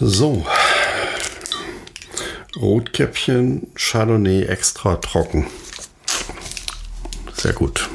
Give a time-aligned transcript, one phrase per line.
[0.00, 0.46] So.
[2.56, 5.48] Rotkäppchen Chardonnay extra trocken.
[7.34, 7.88] Sehr gut.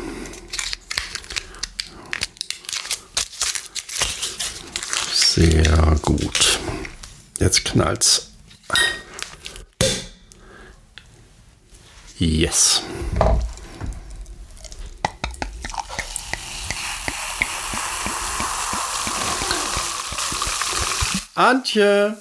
[5.14, 6.60] Sehr gut.
[7.40, 8.32] Jetzt knallt's.
[12.20, 12.84] Yes.
[21.36, 22.16] Antje.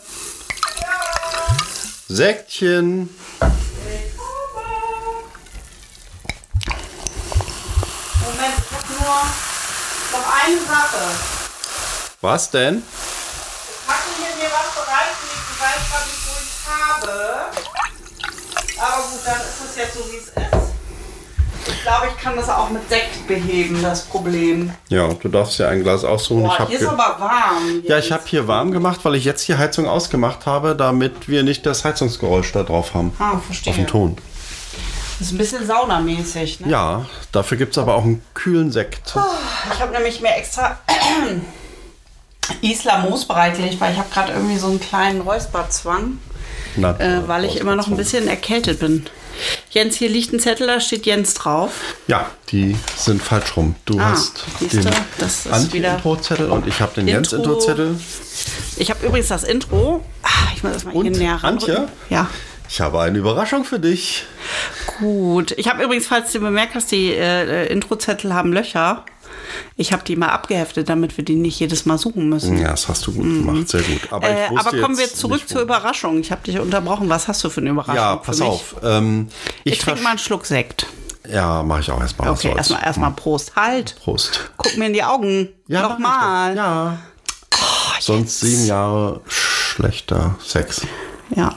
[2.09, 3.11] Säckchen.
[8.21, 9.21] Moment, ich habe nur
[10.13, 11.03] noch eine Sache.
[12.23, 12.83] Was denn?
[12.83, 17.13] Ich hatte hier mir was bereitgelegt, ich weiß zwar nicht, wo ich habe.
[18.81, 20.32] Aber gut, dann ist es jetzt so, wie es ist.
[21.83, 24.73] Ich glaube, ich kann das auch mit Sekt beheben, das Problem.
[24.89, 26.45] Ja, du darfst ja ein Glas aussuchen.
[26.45, 27.83] Boah, ich hier ist aber warm.
[27.83, 31.43] ja, ich habe hier warm gemacht, weil ich jetzt die Heizung ausgemacht habe, damit wir
[31.43, 33.13] nicht das Heizungsgeräusch da drauf haben.
[33.19, 33.73] Ah, verstehe.
[33.73, 34.17] Auf dem Ton.
[35.19, 36.69] Das ist ein bisschen saunamäßig, ne?
[36.71, 39.17] Ja, dafür gibt es aber auch einen kühlen Sekt.
[39.75, 40.79] Ich habe nämlich mir extra
[42.63, 46.19] Isla Moos bereitgelegt, weil ich habe gerade irgendwie so einen kleinen Räusperzwang,
[46.77, 49.05] äh, weil ich immer noch ein bisschen erkältet bin.
[49.71, 51.73] Jens, hier liegt ein Zettel, da steht Jens drauf.
[52.07, 53.75] Ja, die sind falsch rum.
[53.85, 54.87] Du Ah, hast den
[55.51, 57.15] Anti-Intro-Zettel und ich habe den Intro.
[57.37, 57.97] Jens-Intro-Zettel.
[58.77, 60.05] Ich habe übrigens das Intro.
[60.23, 61.55] Ah, ich muss das mal hier Und, näher ran.
[61.55, 61.89] Antje?
[62.11, 62.29] Ja,
[62.69, 64.25] Ich habe eine Überraschung für dich.
[64.99, 65.53] gut.
[65.53, 69.05] Ich habe übrigens, falls du bemerkt hast, die äh, äh, Introzettel haben Löcher.
[69.77, 72.59] Ich habe die mal abgeheftet, damit wir die nicht jedes Mal suchen müssen.
[72.59, 74.01] Ja, das hast du gut gemacht, sehr gut.
[74.11, 76.19] Aber, Äh, aber kommen wir zurück zur Überraschung.
[76.21, 77.09] Ich habe dich unterbrochen.
[77.09, 77.95] Was hast du für eine Überraschung?
[77.97, 78.49] Ja, für pass mich?
[78.49, 78.77] auf.
[78.83, 79.29] Ähm,
[79.65, 80.87] Ich, ich trinke mal einen Schluck Sekt.
[81.31, 82.31] Ja, mache ich auch erstmal.
[82.31, 83.55] Okay, erstmal erstmal Prost.
[83.55, 83.95] Halt.
[84.03, 84.51] Prost.
[84.57, 85.49] Guck mir in die Augen.
[85.69, 86.57] Ja, Nochmal.
[86.57, 86.99] Ja.
[87.55, 90.81] Oh, Sonst sieben Jahre schlechter Sex.
[91.37, 91.55] Ja,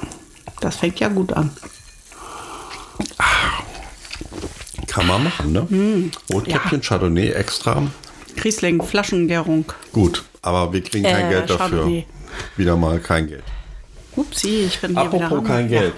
[0.61, 1.49] das fängt ja gut an.
[4.95, 5.67] Kann man machen, ne?
[5.69, 6.11] Hm.
[6.31, 7.83] Rotkäppchen, Chardonnay extra.
[8.41, 9.65] Riesling, Flaschengärung.
[9.91, 11.57] Gut, aber wir kriegen kein Äh, Geld dafür.
[11.57, 12.05] Chardonnay.
[12.55, 13.43] Wieder mal kein Geld.
[14.15, 15.93] Upsi, ich bin hier wieder Apropos kein Geld.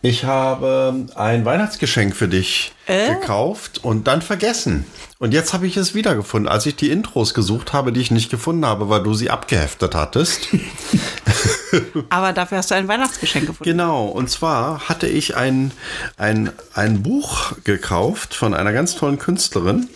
[0.00, 3.14] Ich habe ein Weihnachtsgeschenk für dich Äh?
[3.16, 4.86] gekauft und dann vergessen.
[5.18, 8.30] Und jetzt habe ich es wiedergefunden, als ich die Intros gesucht habe, die ich nicht
[8.30, 10.48] gefunden habe, weil du sie abgeheftet hattest.
[12.10, 13.70] Aber dafür hast du ein Weihnachtsgeschenk gefunden.
[13.70, 15.72] Genau, und zwar hatte ich ein,
[16.16, 19.88] ein, ein Buch gekauft von einer ganz tollen Künstlerin,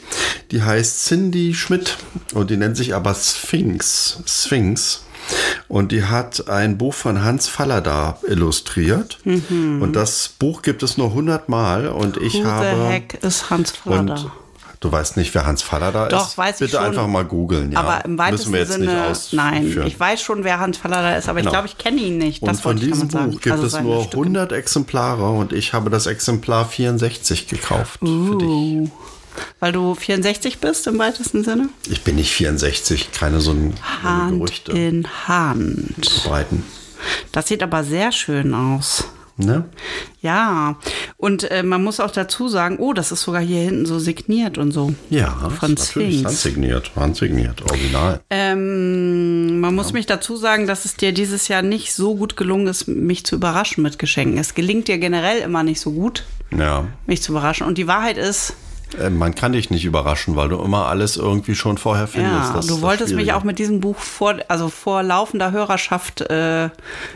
[0.50, 1.96] die heißt Cindy Schmidt
[2.34, 4.22] und die nennt sich aber Sphinx.
[4.26, 5.02] Sphinx.
[5.68, 9.18] Und die hat ein Buch von Hans Fallada illustriert.
[9.24, 12.44] Und das Buch gibt es nur 100 Mal und ich Mhm.
[12.44, 12.76] Who habe...
[12.76, 14.32] the heck ist Hans Flader?
[14.84, 16.38] Du weißt nicht, wer Hans Fallada Doch, ist?
[16.38, 16.84] weiß ich Bitte schon.
[16.86, 17.72] einfach mal googeln.
[17.72, 17.80] Ja.
[17.80, 21.28] aber im weitesten Müssen wir jetzt Sinne, nein, ich weiß schon, wer Hans Fallada ist,
[21.28, 21.52] aber ich Genau.
[21.52, 22.42] glaube, ich kenne ihn nicht.
[22.42, 23.30] Und Das von wollte ich diesem damit sagen.
[23.32, 24.16] Buch gibt Also es nur Stücke.
[24.18, 28.48] 100 Exemplare und ich habe das Exemplar 64 gekauft für dich.
[28.48, 28.90] Uh,
[29.58, 31.68] weil du 64 bist im weitesten Sinne?
[31.88, 36.06] Ich bin nicht 64, keine so ein- Hand Gerüchte in Hand.
[36.08, 36.62] verbreiten.
[37.32, 39.04] Das sieht aber sehr schön aus.
[39.36, 39.64] Ne?
[40.22, 40.76] Ja,
[41.16, 44.58] und äh, man muss auch dazu sagen, oh, das ist sogar hier hinten so signiert
[44.58, 44.94] und so.
[45.10, 46.24] Ja, Von natürlich Sphinx.
[46.24, 48.20] handsigniert, handsigniert, original.
[48.30, 52.68] Ähm, man muss mich dazu sagen, dass es dir dieses Jahr nicht so gut gelungen
[52.68, 54.38] ist, mich zu überraschen mit Geschenken.
[54.38, 56.24] Es gelingt dir generell immer nicht so gut,
[56.56, 57.66] Ja, mich zu überraschen.
[57.66, 58.54] Und die Wahrheit ist,
[59.10, 62.50] man kann dich nicht überraschen, weil du immer alles irgendwie schon vorher findest.
[62.50, 66.70] ja, Das du wolltest mich auch mit diesem Buch vor, also vor laufender Hörerschaft äh,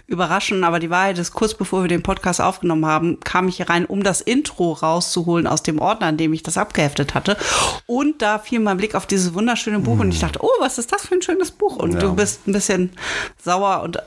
[0.06, 3.68] überraschen, aber die Wahrheit ist, kurz bevor wir den Podcast aufgenommen haben, kam ich hier
[3.70, 7.36] rein, um das Intro rauszuholen aus dem Ordner, in dem ich das abgeheftet hatte.
[7.86, 10.92] Und da fiel mein Blick auf dieses wunderschöne Buch und ich dachte, oh, was ist
[10.92, 11.76] das für ein schönes Buch?
[11.76, 12.00] Und Hm.
[12.00, 12.00] Ja.
[12.02, 12.90] du bist ein bisschen
[13.42, 13.98] sauer und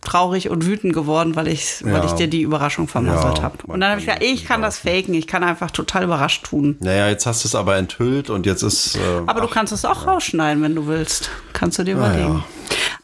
[0.00, 2.04] traurig und wütend geworden, weil ich, weil Ja.
[2.04, 3.58] ich dir die Überraschung vermasselt Ja, habe.
[3.66, 6.76] Und dann habe ich gedacht, ich kann das faken, ich kann einfach total überrascht tun.
[6.80, 8.96] Naja, jetzt hast du es aber enthüllt und jetzt ist.
[8.96, 11.30] Äh, Aber du ach, kannst es auch rausschneiden, wenn du willst.
[11.52, 12.44] Kannst du dir Ah, überlegen.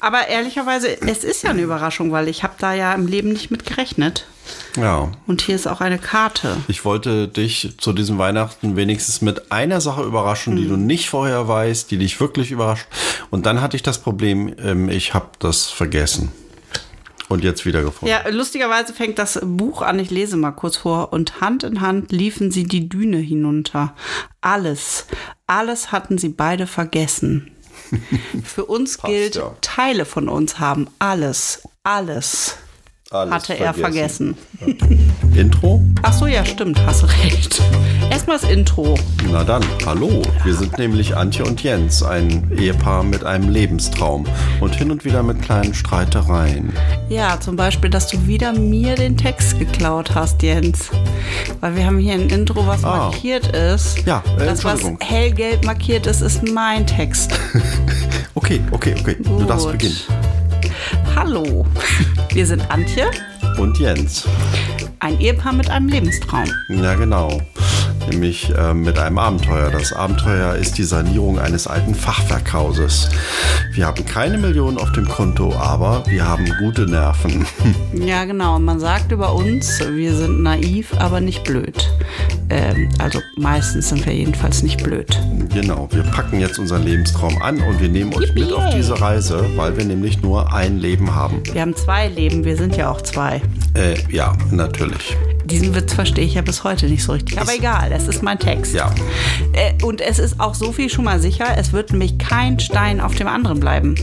[0.01, 3.51] Aber ehrlicherweise, es ist ja eine Überraschung, weil ich habe da ja im Leben nicht
[3.51, 4.27] mit gerechnet.
[4.77, 5.11] Ja.
[5.27, 6.57] Und hier ist auch eine Karte.
[6.69, 10.87] Ich wollte dich zu diesem Weihnachten wenigstens mit einer Sache überraschen, die du Mhm.
[10.87, 12.87] nicht vorher weißt, die dich wirklich überrascht.
[13.31, 16.31] Und dann hatte ich das Problem, ähm, ich habe das vergessen.
[17.29, 18.09] Und jetzt wiedergefunden.
[18.09, 21.13] Ja, lustigerweise fängt das Buch an, ich lese mal kurz vor.
[21.13, 23.95] Und Hand in Hand liefen sie die Düne hinunter.
[24.41, 25.07] Alles,
[25.47, 27.51] alles hatten sie beide vergessen.
[28.45, 29.55] Für uns gilt, ja.
[29.61, 32.57] Teile von uns haben alles, alles.
[33.11, 34.37] Alles hatte er vergessen.
[35.35, 35.81] Intro?
[36.03, 37.63] Ach so, ja, stimmt, hast recht.
[38.11, 38.99] Erstmal das Intro.
[39.33, 40.21] Na dann, hallo.
[40.45, 44.27] Wir sind nämlich Antje und Jens, ein Ehepaar mit einem Lebenstraum
[44.61, 46.71] und hin und wieder mit kleinen Streitereien.
[47.09, 50.91] Ja, zum Beispiel, dass du wieder mir den Text geklaut hast, Jens.
[51.61, 53.09] Weil wir haben hier ein Intro, was Ah.
[53.11, 54.05] markiert ist.
[54.05, 57.33] Ja, äh, das, was hellgelb markiert ist, ist mein Text.
[58.35, 59.17] Okay, okay, okay.
[59.21, 59.73] Du darfst Gut.
[59.73, 59.97] beginnen.
[61.21, 61.67] Hallo,
[62.33, 63.11] wir sind Antje,
[63.59, 64.25] Und Jens.
[65.01, 66.47] ein Ehepaar mit einem Lebenstraum.
[66.69, 67.43] Ja, genau.
[68.11, 69.71] Nämlich äh, mit einem Abenteuer.
[69.71, 73.11] Das Abenteuer ist die Sanierung eines alten Fachwerkhauses.
[73.73, 77.47] Wir haben keine Millionen auf dem Konto, aber wir haben gute Nerven.
[77.95, 78.59] Ja, genau.
[78.59, 81.91] Man sagt über uns, wir sind naiv, aber nicht blöd.
[82.51, 85.09] Ähm, also meistens sind wir jedenfalls nicht blöd.
[85.53, 89.45] genau, wir packen jetzt unseren Lebenstraum an und wir nehmen euch mit auf diese Reise,
[89.57, 91.43] weil wir nämlich nur ein Leben haben.
[91.53, 93.43] Wir haben zwei Leben, wir sind ja auch zwei.
[93.75, 95.17] Äh, ja, natürlich.
[95.45, 97.41] Diesen Witz verstehe ich ja bis heute nicht so richtig.
[97.41, 98.75] Aber egal, es ist mein Text.
[98.75, 98.95] Ja.
[99.53, 103.01] Äh, und es ist auch so viel schon mal sicher, es wird nämlich kein Stein
[103.01, 103.97] auf dem anderen bleiben.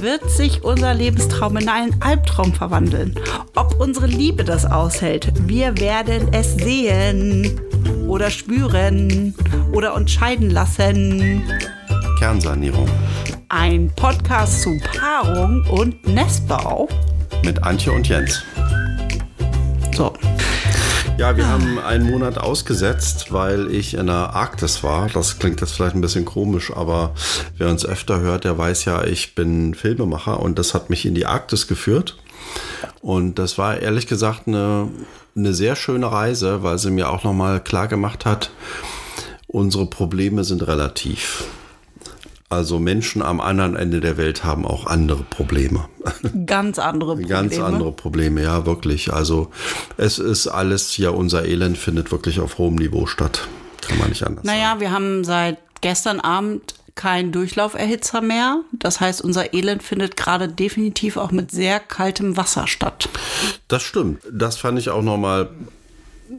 [0.00, 3.14] Wird sich unser Lebenstraum in einen Albtraum verwandeln?
[3.54, 5.32] Ob unsere Liebe das aushält?
[5.46, 7.60] Wir werden es sehen
[8.08, 9.34] oder spüren
[9.72, 11.42] oder uns scheiden lassen.
[12.18, 12.88] Kernsanierung.
[13.48, 16.88] Ein Podcast zu Paarung und Nestbau.
[17.44, 18.42] Mit Antje und Jens.
[19.94, 20.14] So,
[21.18, 25.08] Ja, wir haben einen Monat ausgesetzt, weil ich in der Arktis war.
[25.08, 27.14] Das klingt jetzt vielleicht ein bisschen komisch, aber
[27.58, 31.14] wer uns öfter hört, der weiß ja, ich bin Filmemacher und das hat mich in
[31.14, 32.16] die Arktis geführt.
[33.00, 34.88] Und das war ehrlich gesagt eine,
[35.36, 38.50] eine sehr schöne Reise, weil sie mir auch nochmal klar gemacht hat,
[39.46, 41.44] unsere Probleme sind relativ.
[42.52, 45.88] Also Menschen am anderen Ende der Welt haben auch andere Probleme.
[46.44, 47.28] ganz andere Probleme.
[47.30, 49.10] Ganz andere Probleme, ja, wirklich.
[49.10, 49.50] Also
[49.96, 53.48] es ist alles, ja, unser Elend findet wirklich auf hohem Niveau statt.
[53.80, 54.58] Kann man nicht anders sagen.
[54.58, 58.60] Naja, wir haben seit gestern Abend keinen Durchlauferhitzer mehr.
[58.70, 63.08] Das heißt, unser Elend findet gerade definitiv auch mit sehr kaltem Wasser statt.
[63.68, 64.22] Das stimmt.
[64.30, 65.48] Das fand ich auch nochmal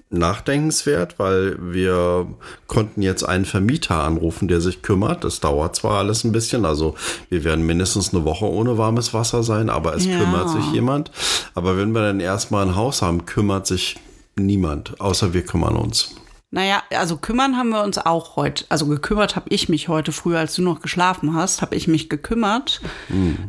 [0.10, 2.28] nachdenkenswert, weil wir
[2.68, 5.24] konnten jetzt einen Vermieter anrufen, der sich kümmert.
[5.24, 6.96] Das dauert zwar alles ein bisschen, also
[7.30, 10.18] wir werden mindestens eine Woche ohne warmes Wasser sein, aber es Ja.
[10.18, 11.12] kümmert sich jemand.
[11.56, 13.96] Aber wenn wir dann erstmal ein Haus haben, kümmert sich
[14.36, 16.16] niemand, außer wir kümmern uns.
[16.56, 18.66] Naja, also kümmern haben wir uns auch heute.
[18.70, 22.10] Also gekümmert habe ich mich heute früh, als du noch geschlafen hast, habe ich mich
[22.10, 22.80] gekümmert.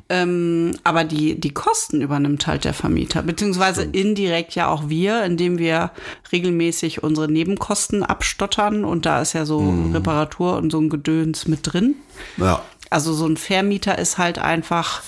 [0.08, 5.58] Ähm, aber die, die Kosten übernimmt halt der Vermieter, beziehungsweise indirekt ja auch wir, indem
[5.58, 5.90] wir
[6.32, 8.86] regelmäßig unsere Nebenkosten abstottern.
[8.86, 11.96] Und da ist ja so Reparatur und so ein Gedöns mit drin.
[12.38, 15.02] Ja, Also so ein Vermieter ist halt einfach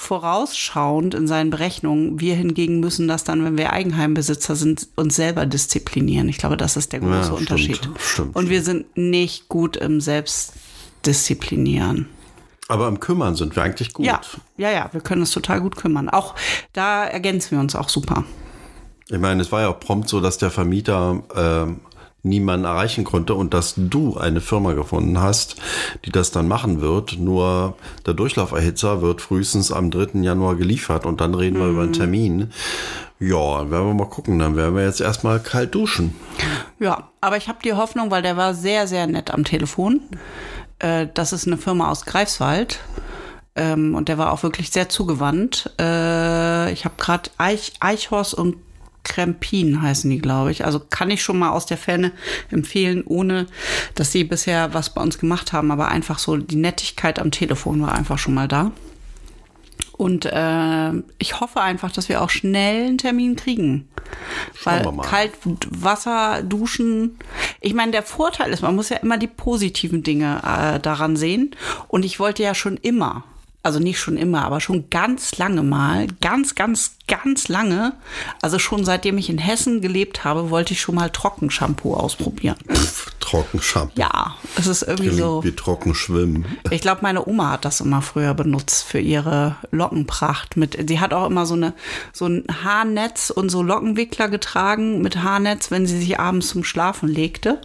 [0.00, 2.20] vorausschauend in seinen Berechnungen.
[2.20, 6.28] Wir hingegen müssen das dann, wenn wir Eigenheimbesitzer sind, uns selber disziplinieren.
[6.30, 7.90] Ich glaube, das ist der große stimmt, Unterschied.
[7.98, 12.06] stimmt, Und wir sind nicht gut im Selbstdisziplinieren.
[12.68, 14.06] aber im Kümmern sind wir eigentlich gut.
[14.06, 14.20] Ja,
[14.56, 16.08] ja, ja, wir können uns total gut kümmern.
[16.08, 16.34] Auch
[16.72, 18.24] da ergänzen wir uns auch super.
[19.08, 21.80] Ich meine, es war ja auch prompt so, dass der Vermieter ähm,
[22.22, 25.56] niemanden erreichen konnte und dass du eine Firma gefunden hast,
[26.04, 27.18] die das dann machen wird.
[27.18, 27.76] Nur
[28.06, 30.20] der Durchlauferhitzer wird frühestens am 3.
[30.20, 32.52] Januar geliefert und dann reden wir über einen Termin.
[33.18, 34.38] Ja, werden wir mal gucken.
[34.38, 36.14] Dann werden wir jetzt erstmal kalt duschen.
[36.78, 40.00] Ja, aber ich habe die Hoffnung, weil der war sehr, sehr nett am Telefon.
[40.78, 42.80] Äh, das ist eine Firma aus Greifswald.
[43.56, 45.70] Ähm, und der war auch wirklich sehr zugewandt.
[45.78, 48.56] Äh, ich habe gerade Eich, Eichhorst und
[49.04, 50.64] Krempin heißen die, glaube ich.
[50.64, 52.12] Also kann ich schon mal aus der Ferne
[52.50, 53.46] empfehlen, ohne
[53.94, 55.70] dass sie bisher was bei uns gemacht haben.
[55.70, 58.72] Aber einfach so die Nettigkeit am Telefon war einfach schon mal da.
[60.00, 63.86] Und äh, ich hoffe einfach, dass wir auch schnell einen Termin kriegen.
[64.54, 65.02] Schauen Weil wir mal.
[65.02, 65.32] kalt
[65.68, 67.18] Wasser duschen.
[67.60, 71.54] Ich meine, der Vorteil ist, man muss ja immer die positiven Dinge äh, daran sehen.
[71.88, 73.24] Und ich wollte ja schon immer,
[73.62, 77.92] also nicht schon immer, aber schon ganz lange mal, ganz, ganz, ganz lange,
[78.40, 82.56] also schon seitdem ich in Hessen gelebt habe, wollte ich schon mal Trockenshampoo ausprobieren.
[82.72, 83.92] Pff, trocken Shampoo.
[83.96, 85.44] Ja, es ist irgendwie Klingt so.
[85.44, 86.44] Wie trocken schwimmen.
[86.70, 90.56] Ich glaube, meine Oma hat das immer früher benutzt für ihre Lockenpracht.
[90.56, 91.74] Mit, sie hat auch immer so, eine,
[92.12, 97.08] so ein Haarnetz und so Lockenwickler getragen mit Haarnetz, wenn sie sich abends zum Schlafen
[97.08, 97.60] legte.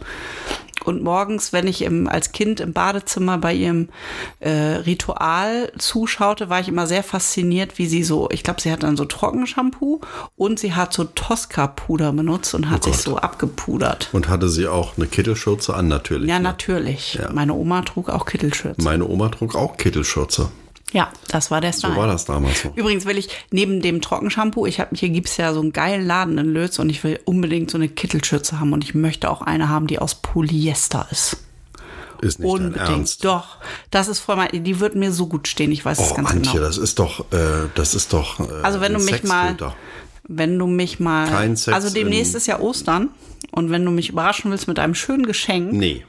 [0.86, 3.88] Und morgens, wenn ich im, als Kind im Badezimmer bei ihrem
[4.38, 8.84] äh, Ritual zuschaute, war ich immer sehr fasziniert, wie sie so, ich glaube, sie hat
[8.84, 9.04] dann so
[9.36, 10.00] Trockenshampoo
[10.36, 13.02] und sie hat so Tosca-Puder benutzt und hat sich Gott.
[13.02, 14.08] so abgepudert.
[14.12, 16.28] Und hatte sie auch eine Kittelschürze an, natürlich.
[16.28, 16.44] Ja, ne?
[16.44, 17.14] natürlich.
[17.14, 17.32] Ja.
[17.32, 18.82] Meine Oma trug auch Kittelschürze.
[18.82, 20.50] Meine Oma trug auch Kittelschürze.
[20.92, 21.94] Ja, das war der Style.
[21.94, 22.76] So war das damals noch.
[22.76, 26.38] Übrigens will ich neben dem Trockenshampoo, ich habe hier gibt's ja so einen geilen Laden
[26.38, 29.68] in Lötz und ich will unbedingt so eine Kittelschürze haben und ich möchte auch eine
[29.68, 31.38] haben, die aus Polyester ist.
[32.22, 32.88] Ist nicht dein Unbedingt.
[32.88, 33.24] Ernst.
[33.24, 33.58] Doch,
[33.90, 36.30] das ist voll mein, die wird mir so gut stehen, ich weiß es Oh, ganz
[36.30, 36.64] Antje, genau.
[36.66, 38.40] das ist doch, äh, das ist doch.
[38.40, 39.56] Äh, Also wenn du mich mal,
[40.28, 43.10] wenn du mich mal, Kein Sex also demnächst ist ja Ostern
[43.52, 46.04] und wenn du mich überraschen willst mit einem schönen Geschenk, Nee,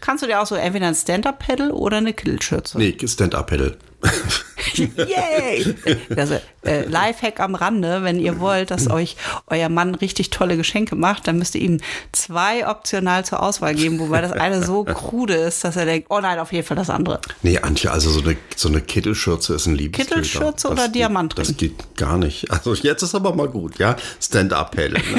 [0.00, 2.78] kannst du dir auch so entweder ein Stand-Up-Pedal oder eine Kittelschürze.
[2.78, 3.76] nee, Stand-Up-Pedal.
[4.96, 5.74] Yay!
[6.16, 9.16] Also, äh, Lifehack am Rande, wenn ihr wollt, dass euch
[9.46, 11.80] euer Mann richtig tolle Geschenke macht, dann müsst ihr ihm
[12.12, 16.20] zwei optional zur Auswahl geben, wobei das eine so krude ist, dass er denkt, oh
[16.20, 17.20] nein, auf jeden Fall das andere.
[17.42, 20.16] Nee, Antje, also so eine, so eine Kittelschürze ist ein Liebesfilter.
[20.16, 21.46] Kittelschürze oder Diamantring?
[21.46, 22.50] Das geht gar nicht.
[22.50, 23.96] Also jetzt ist aber mal gut, ja?
[24.20, 25.02] Stand-Up-Pedal.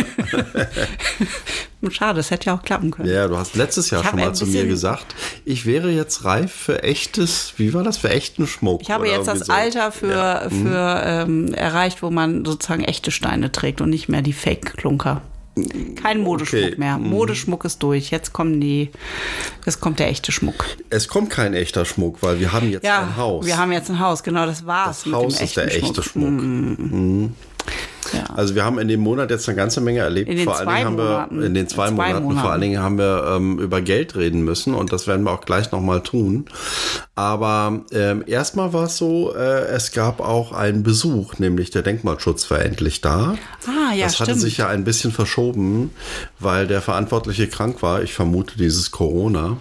[1.85, 1.91] Ne?
[1.91, 3.09] Schade, das hätte ja auch klappen können.
[3.09, 6.51] ja, du hast letztes Jahr Ich schon mal zu mir gesagt, ich wäre jetzt reif
[6.51, 8.81] für echtes, wie war das, für echten Schmuck.
[8.81, 9.53] Ich habe jetzt das so.
[9.53, 10.47] Alter für, Ja.
[10.49, 10.61] Mhm.
[10.63, 15.21] für ähm, erreicht, wo man sozusagen echte Steine trägt und nicht mehr die Fake-Klunker.
[16.01, 16.71] Kein Modeschmuck Okay.
[16.73, 16.79] Mhm.
[16.79, 16.97] mehr.
[16.97, 18.11] Modeschmuck ist durch.
[18.11, 18.89] Jetzt kommen die,
[19.65, 20.65] jetzt kommt der echte Schmuck.
[20.89, 23.45] Es kommt kein echter Schmuck, weil wir haben jetzt Ja, ein Haus.
[23.45, 25.03] wir haben jetzt ein Haus, genau, das war's.
[25.05, 26.29] das Haus ist der echten echte Schmuck.
[26.29, 27.33] Mhm.
[28.13, 28.25] Ja.
[28.35, 30.29] Also wir haben in dem Monat jetzt eine ganze Menge erlebt.
[30.29, 32.29] In den vor allen zwei Dingen haben wir in den zwei, In zwei Monaten, vor
[32.33, 32.47] Monaten.
[32.49, 35.71] allen Dingen haben wir ähm, über Geld reden müssen und das werden wir auch gleich
[35.71, 36.45] nochmal tun.
[37.15, 42.49] Aber ähm, erstmal war es so, äh, es gab auch einen Besuch, nämlich der Denkmalschutz
[42.51, 43.35] war endlich da.
[43.67, 44.41] Ah, ja, das hatte stimmt.
[44.41, 45.91] sich ja ein bisschen verschoben,
[46.45, 48.01] weil der Verantwortliche krank war.
[48.03, 49.57] Ich vermute dieses Corona.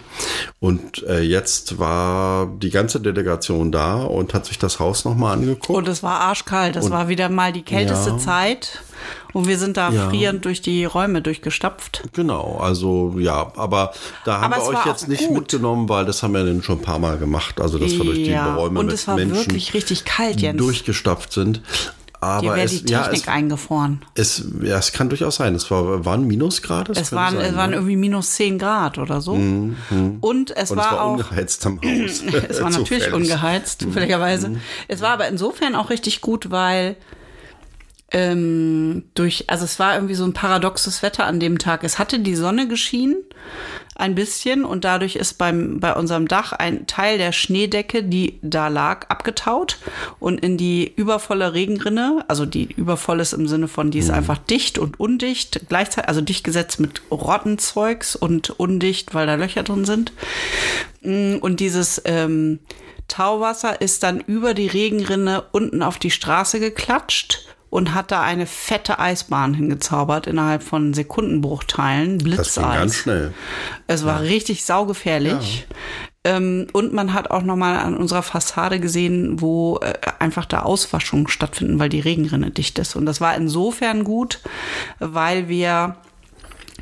[0.61, 5.69] Und äh, jetzt war die ganze Delegation da und hat sich das Haus nochmal angeguckt.
[5.77, 6.75] Und es war arschkalt.
[6.77, 8.17] Das war wieder mal die kälteste Ja.
[8.17, 8.81] Zeit.
[9.33, 10.07] Und wir sind da Ja.
[10.09, 12.03] frierend durch die Räume durchgestapft.
[12.13, 13.91] Genau, also ja, aber
[14.23, 15.37] da haben Aber wir euch jetzt nicht gut.
[15.39, 17.59] mitgenommen, weil das haben wir dann schon ein paar Mal gemacht.
[17.59, 20.39] Also dass wir durch die ja, Räume und mit es war Menschen wirklich richtig kalt,
[20.39, 20.57] Jens.
[20.57, 21.61] durchgestapft sind.
[22.25, 24.01] Aber es, die ja, Technik es, eingefroren.
[24.15, 25.55] es, ja, es kann durchaus sein.
[25.55, 26.91] Es war, waren Minusgrade.
[26.91, 27.75] Es könnte waren, sein, es waren ne?
[27.77, 29.33] irgendwie minus 10 Grad oder so.
[29.33, 31.11] Und es Und es war war auch.
[31.13, 32.23] ungeheizt am Haus.
[32.49, 34.57] Es war natürlich ungeheizt, zufälligerweise.
[34.87, 36.97] Es war aber insofern auch richtig gut, weil
[38.11, 41.83] ähm, durch, also es war irgendwie so ein paradoxes Wetter an dem Tag.
[41.83, 43.17] Es hatte die Sonne geschienen,
[43.95, 48.67] ein bisschen, und dadurch ist beim, bei unserem Dach ein Teil der Schneedecke, die da
[48.67, 49.77] lag, abgetaut
[50.19, 54.37] und in die übervolle Regenrinne, also die übervoll ist im Sinne von, die ist einfach
[54.37, 59.85] dicht und undicht, gleichzeitig, also dicht gesetzt mit Rottenzeugs und undicht, weil da Löcher drin
[59.85, 60.11] sind.
[61.01, 62.59] Mm, Und dieses ähm,
[63.07, 68.45] Tauwasser ist dann über die Regenrinne unten auf die Straße geklatscht und hat da eine
[68.45, 72.19] fette Eisbahn hingezaubert innerhalb von Sekundenbruchteilen.
[72.19, 72.95] Das ging ganz Blitzeis.
[72.95, 73.33] schnell.
[73.87, 75.67] Es war richtig saugefährlich.
[76.23, 81.27] Ähm, und man hat auch nochmal an unserer Fassade gesehen, wo äh, einfach da Auswaschungen
[81.27, 82.95] stattfinden, weil die Regenrinne dicht ist.
[82.95, 84.39] Und das war insofern gut,
[84.99, 85.97] weil wir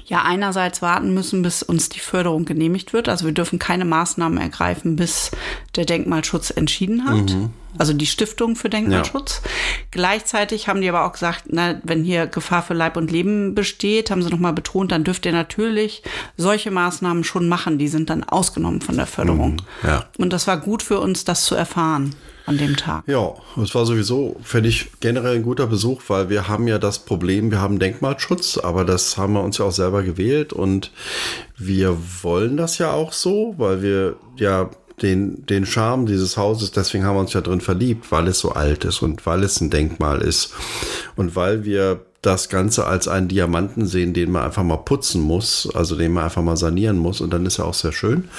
[0.05, 3.09] ja einerseits warten müssen, bis uns die Förderung genehmigt wird.
[3.09, 5.31] Also wir dürfen keine Maßnahmen ergreifen, bis
[5.75, 7.35] der Denkmalschutz entschieden hat.
[7.77, 9.41] Also die Stiftung für Denkmalschutz.
[9.91, 14.11] Gleichzeitig haben die aber auch gesagt, na, wenn hier Gefahr für Leib und Leben besteht,
[14.11, 16.03] haben sie nochmal betont, dann dürft ihr natürlich
[16.37, 17.77] solche Maßnahmen schon machen.
[17.77, 19.61] Die sind dann ausgenommen von der Förderung.
[19.83, 20.05] ja.
[20.17, 22.15] Und das war gut für uns, das zu erfahren
[22.45, 23.03] an dem Tag.
[23.07, 26.99] Ja, es war sowieso, finde ich, generell ein guter Besuch, weil wir haben ja das
[26.99, 30.91] Problem, wir haben Denkmalschutz, aber das haben wir uns ja auch selber gewählt und
[31.57, 34.69] wir wollen das ja auch so, weil wir ja
[35.01, 38.51] den, den Charme dieses Hauses, deswegen haben wir uns ja drin verliebt, weil es so
[38.51, 40.53] alt ist und weil es ein Denkmal ist
[41.15, 45.67] und weil wir das Ganze als einen Diamanten sehen, den man einfach mal putzen muss,
[45.75, 48.29] also den man einfach mal sanieren muss und dann ist er auch sehr schön.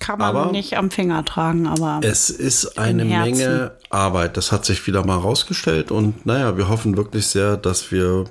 [0.00, 3.04] Kann man Aber- nicht am Finger tragen, aber Es ist eine.
[3.04, 4.36] Menge Arbeit.
[4.36, 5.92] Das hat sich wieder mal rausgestellt.
[5.92, 8.24] Und naja, wir hoffen wirklich sehr, dass wir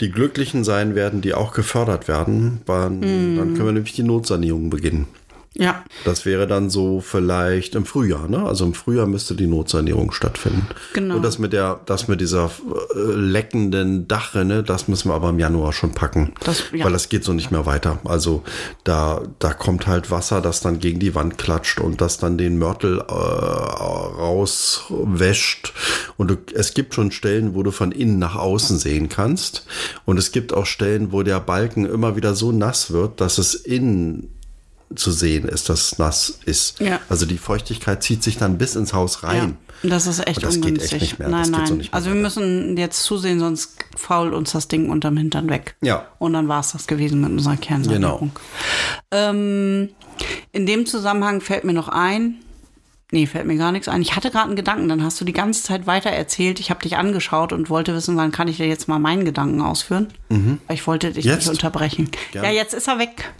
[0.00, 2.60] die Glücklichen sein werden, die auch gefördert werden.
[2.66, 3.36] Dann, Mhm.
[3.38, 5.06] dann können wir nämlich die Notsanierung beginnen.
[5.54, 5.84] Ja.
[6.04, 8.44] Das wäre dann so vielleicht im Frühjahr, ne?
[8.44, 10.66] Also im Frühjahr müsste die Notsanierung stattfinden.
[10.92, 11.16] Genau.
[11.16, 12.50] Und das mit der, das mit dieser
[12.94, 16.32] äh, leckenden Dachrinne, das müssen wir aber im Januar schon packen.
[16.44, 16.84] Das- ja.
[16.84, 17.98] Weil das geht so nicht mehr weiter.
[18.04, 18.42] Also
[18.84, 22.58] da, da kommt halt Wasser, das dann gegen die Wand klatscht und das dann den
[22.58, 23.12] Mörtel äh,
[24.34, 25.72] rauswäscht.
[26.16, 29.66] Und du, es gibt schon Stellen, wo du von innen nach außen sehen kannst.
[30.04, 33.54] Und es gibt auch Stellen, wo der Balken immer wieder so nass wird, dass es
[33.54, 34.30] innen
[34.96, 36.80] zu sehen ist, dass es nass ist.
[36.80, 37.00] Ja.
[37.08, 39.56] Also die Feuchtigkeit zieht sich dann bis ins Haus rein.
[39.82, 40.92] Ja, das ist echt Und das geht ungünstig.
[40.92, 41.28] echt nicht mehr.
[41.28, 41.66] Nein, Das geht nein.
[41.68, 45.76] so mehr also wir müssen jetzt zusehen, sonst fault uns das Ding unterm Hintern weg.
[45.82, 46.06] Ja.
[46.18, 48.32] Und dann war es das gewesen mit unserer Kernsanierung.
[49.10, 49.90] Ähm,
[50.52, 52.36] in dem Zusammenhang fällt mir noch ein,
[53.12, 54.02] Nee, fällt mir gar nichts ein.
[54.02, 56.58] Ich hatte gerade einen Gedanken, dann hast du die ganze Zeit weiter erzählt.
[56.58, 59.60] Ich habe dich angeschaut und wollte wissen, wann kann ich dir jetzt mal meinen Gedanken
[59.60, 60.08] ausführen.
[60.30, 60.58] Mhm.
[60.68, 61.40] Ich wollte dich Jetzt?
[61.46, 62.10] nicht unterbrechen.
[62.32, 62.48] Gerne.
[62.48, 63.32] Ja, jetzt ist er weg.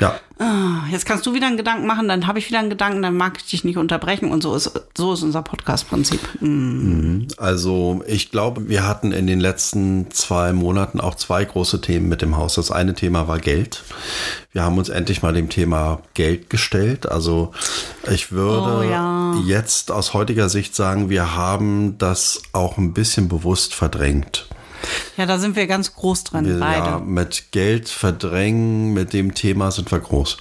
[0.00, 0.18] Ja.
[0.38, 3.16] Ah, Jetzt kannst du wieder einen Gedanken machen, dann habe ich wieder einen Gedanken, dann
[3.16, 6.20] mag ich dich nicht unterbrechen und so ist, so ist unser Podcast-Prinzip.
[6.40, 7.28] Mm.
[7.36, 12.20] Also ich glaube, wir hatten in den letzten zwei Monaten auch zwei große Themen mit
[12.22, 12.54] dem Haus.
[12.56, 13.82] Das eine Thema war Geld.
[14.52, 17.10] Wir haben uns endlich mal dem Thema Geld gestellt.
[17.10, 17.52] Also
[18.10, 19.34] ich würde Oh ja.
[19.46, 24.48] jetzt aus heutiger Sicht sagen, wir haben das auch ein bisschen bewusst verdrängt.
[25.16, 26.86] Ja, da sind wir ganz groß drin, Wir, beide.
[26.86, 30.38] ja, mit Geld verdrängen, mit dem Thema sind wir groß.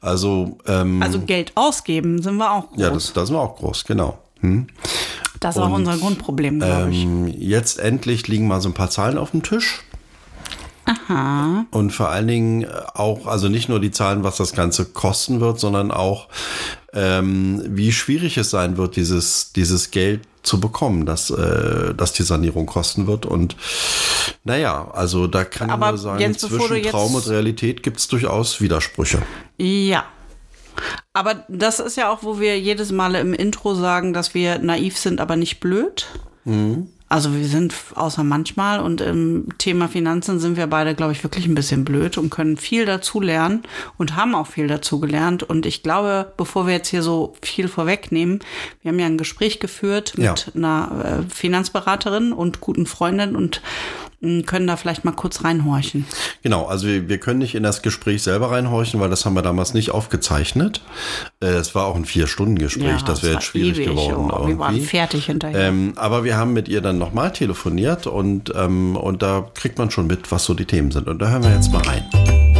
[0.00, 2.80] Also ähm, Also Geld ausgeben sind wir auch groß.
[2.80, 4.18] ja, das, da sind wir auch groß, genau.
[4.40, 4.66] Hm?
[5.40, 7.02] das ist auch unser Grundproblem, glaube ich.
[7.02, 9.80] Ähm, jetzt endlich liegen mal so ein paar Zahlen auf dem Tisch.
[10.84, 11.64] Aha.
[11.70, 15.60] Und vor allen Dingen auch, also nicht nur die Zahlen, was das Ganze kosten wird,
[15.60, 16.28] sondern auch,
[16.92, 22.22] ähm, wie schwierig es sein wird, dieses, dieses Geld zu bekommen, dass, äh, dass die
[22.22, 23.26] Sanierung kosten wird.
[23.26, 23.56] Und
[24.44, 27.98] naja, also da kann ich Aber nur sagen, du zwischen jetzt- Traum und Realität gibt
[27.98, 29.22] es durchaus Widersprüche.
[29.58, 30.04] Ja.
[31.12, 34.96] Aber das ist ja auch, wo wir jedes Mal im Intro sagen, dass wir naiv
[34.98, 36.06] sind, aber nicht blöd.
[37.12, 41.44] Also wir sind außer manchmal und im Thema Finanzen sind wir beide, glaube ich, wirklich
[41.44, 43.64] ein bisschen blöd und können viel dazu lernen
[43.98, 45.42] und haben auch viel dazu gelernt.
[45.42, 48.40] Und ich glaube, bevor wir jetzt hier so viel vorwegnehmen,
[48.80, 50.34] wir haben ja ein Gespräch geführt mit Ja.
[50.54, 53.60] einer äh, Finanzberaterin und guten Freundin und
[54.46, 56.06] können da vielleicht mal kurz reinhorchen.
[56.42, 59.42] Genau, also wir, wir können nicht in das Gespräch selber reinhorchen, weil das haben wir
[59.42, 60.80] damals nicht aufgezeichnet.
[61.40, 64.30] Äh, es war auch ein Vier-Stunden-Gespräch, das es wäre jetzt schwierig ewig, geworden.
[64.30, 65.68] oh, wir waren fertig hinterher.
[65.68, 69.90] Ähm, aber wir haben mit ihr dann nochmal telefoniert und, ähm, und da kriegt man
[69.90, 71.08] schon mit, was so die Themen sind.
[71.08, 72.51] Und da hören wir jetzt mal rein.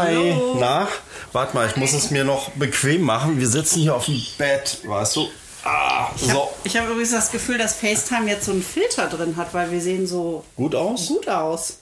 [0.00, 0.14] Hi.
[0.14, 0.88] Hi, na?
[1.32, 3.38] Warte mal, ich muss es mir noch bequem machen.
[3.38, 5.28] Wir sitzen hier auf dem Bett, weißt du?
[5.64, 6.50] Ah, so.
[6.64, 9.80] Ich habe übrigens das Gefühl, dass FaceTime jetzt so einen Filter drin hat, weil wir
[9.80, 11.08] sehen so Gut aus?
[11.08, 11.78] gut aus.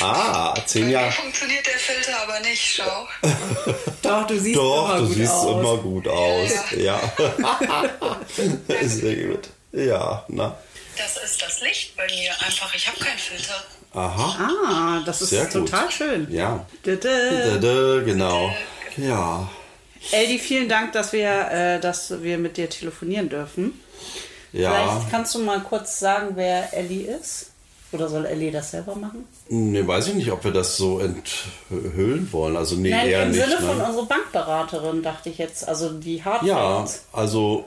[0.00, 1.10] Ah, zehn Jahre.
[1.12, 3.06] funktioniert der Filter aber nicht, schau.
[4.02, 5.50] Doch, du siehst Doch, immer du gut siehst aus.
[5.50, 6.50] immer gut aus.
[6.76, 7.00] Ja.
[8.82, 9.48] Sehr gut.
[9.72, 10.56] Ja, na.
[10.96, 12.72] Das ist das Licht bei mir einfach.
[12.74, 13.62] Ich habe keinen Filter.
[13.94, 14.36] Aha.
[14.66, 15.52] Ah, das ist Sehr gut.
[15.52, 16.26] total schön.
[16.30, 16.66] Ja.
[16.82, 17.08] Dada.
[17.60, 18.52] Dada, Genau.
[18.96, 19.48] Ja.
[20.10, 23.80] Eldi, vielen Dank, dass wir, äh, dass wir mit dir telefonieren dürfen.
[24.52, 24.70] Ja.
[24.72, 27.50] Vielleicht kannst du mal kurz sagen, wer Ellie ist?
[27.94, 29.24] Oder soll Ellie das selber machen?
[29.48, 32.56] Ne, weiß ich nicht, ob wir das so enthüllen wollen.
[32.56, 33.44] Also nee, Nein, eher im nicht.
[33.44, 33.84] Sinne von ne?
[33.86, 35.68] unserer Bankberaterin, dachte ich jetzt.
[35.68, 37.66] Also die Hard Ja, also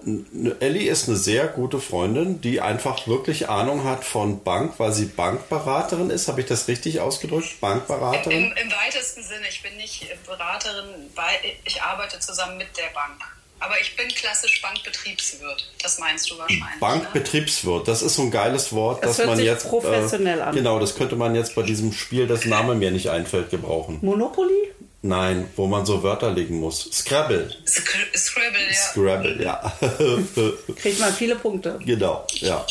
[0.59, 5.05] Ellie ist eine sehr gute Freundin, die einfach wirklich Ahnung hat von Bank, weil sie
[5.05, 6.27] Bankberaterin ist.
[6.27, 7.61] Habe ich das richtig ausgedrückt?
[7.61, 8.51] Bankberaterin?
[8.51, 9.47] Im, Im weitesten Sinne.
[9.49, 13.36] Ich bin nicht Beraterin, weil ich arbeite zusammen mit der Bank.
[13.59, 15.71] Aber ich bin klassisch Bankbetriebswirt.
[15.81, 16.79] Das meinst du wahrscheinlich.
[16.79, 19.67] Bankbetriebswirt, das ist so ein geiles Wort, Das dass hört man sich jetzt.
[19.67, 20.53] professionell an.
[20.55, 23.99] Genau, das könnte man jetzt bei diesem Spiel, das Name mir nicht einfällt, gebrauchen.
[24.01, 24.53] Monopoly?
[25.01, 26.89] Nein, wo man so Wörter legen muss.
[26.91, 27.55] Scrabble.
[27.67, 28.73] Scr Scrabble, ja.
[28.75, 29.73] Scrabble, ja.
[30.75, 31.79] Kriegt man viele Punkte.
[31.85, 32.65] Genau, ja.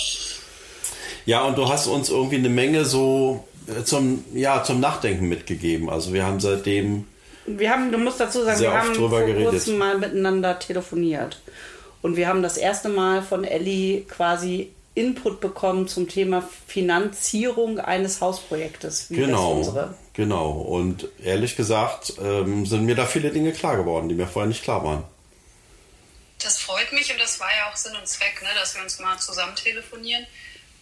[1.25, 5.89] Ja, und du hast uns irgendwie eine Menge so äh, zum, ja, zum Nachdenken mitgegeben.
[5.91, 7.07] Also wir haben seitdem,
[7.47, 9.49] Wir haben, du musst dazu sagen, Sehr wir haben vor geredet.
[9.51, 11.41] kurzem mal miteinander telefoniert.
[12.03, 18.21] Und wir haben das erste Mal von Ellie quasi Input bekommen zum Thema Finanzierung eines
[18.21, 19.11] Hausprojektes.
[19.11, 19.95] Wie das genau, unsere.
[20.15, 20.51] genau.
[20.53, 24.63] Und ehrlich gesagt ähm, sind mir da viele Dinge klar geworden, die mir vorher nicht
[24.63, 25.05] klar waren.
[26.43, 28.99] Das freut mich und das war ja auch Sinn und Zweck, ne, dass wir uns
[28.99, 30.27] mal zusammen telefonieren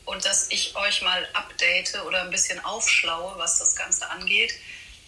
[0.05, 4.55] und dass ich euch mal update oder ein bisschen aufschlaue, was das Ganze angeht.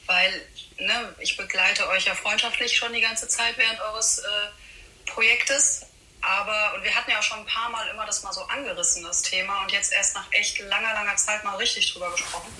[0.06, 0.30] Weil
[0.78, 5.86] ne, ich begleite euch ja freundschaftlich schon die ganze Zeit während eures äh, Projektes.
[6.20, 9.04] Aber, und wir hatten ja auch schon ein paar Mal immer das mal so angerissen,
[9.04, 12.52] das Thema, und jetzt erst nach echt langer, langer Zeit mal richtig drüber gesprochen.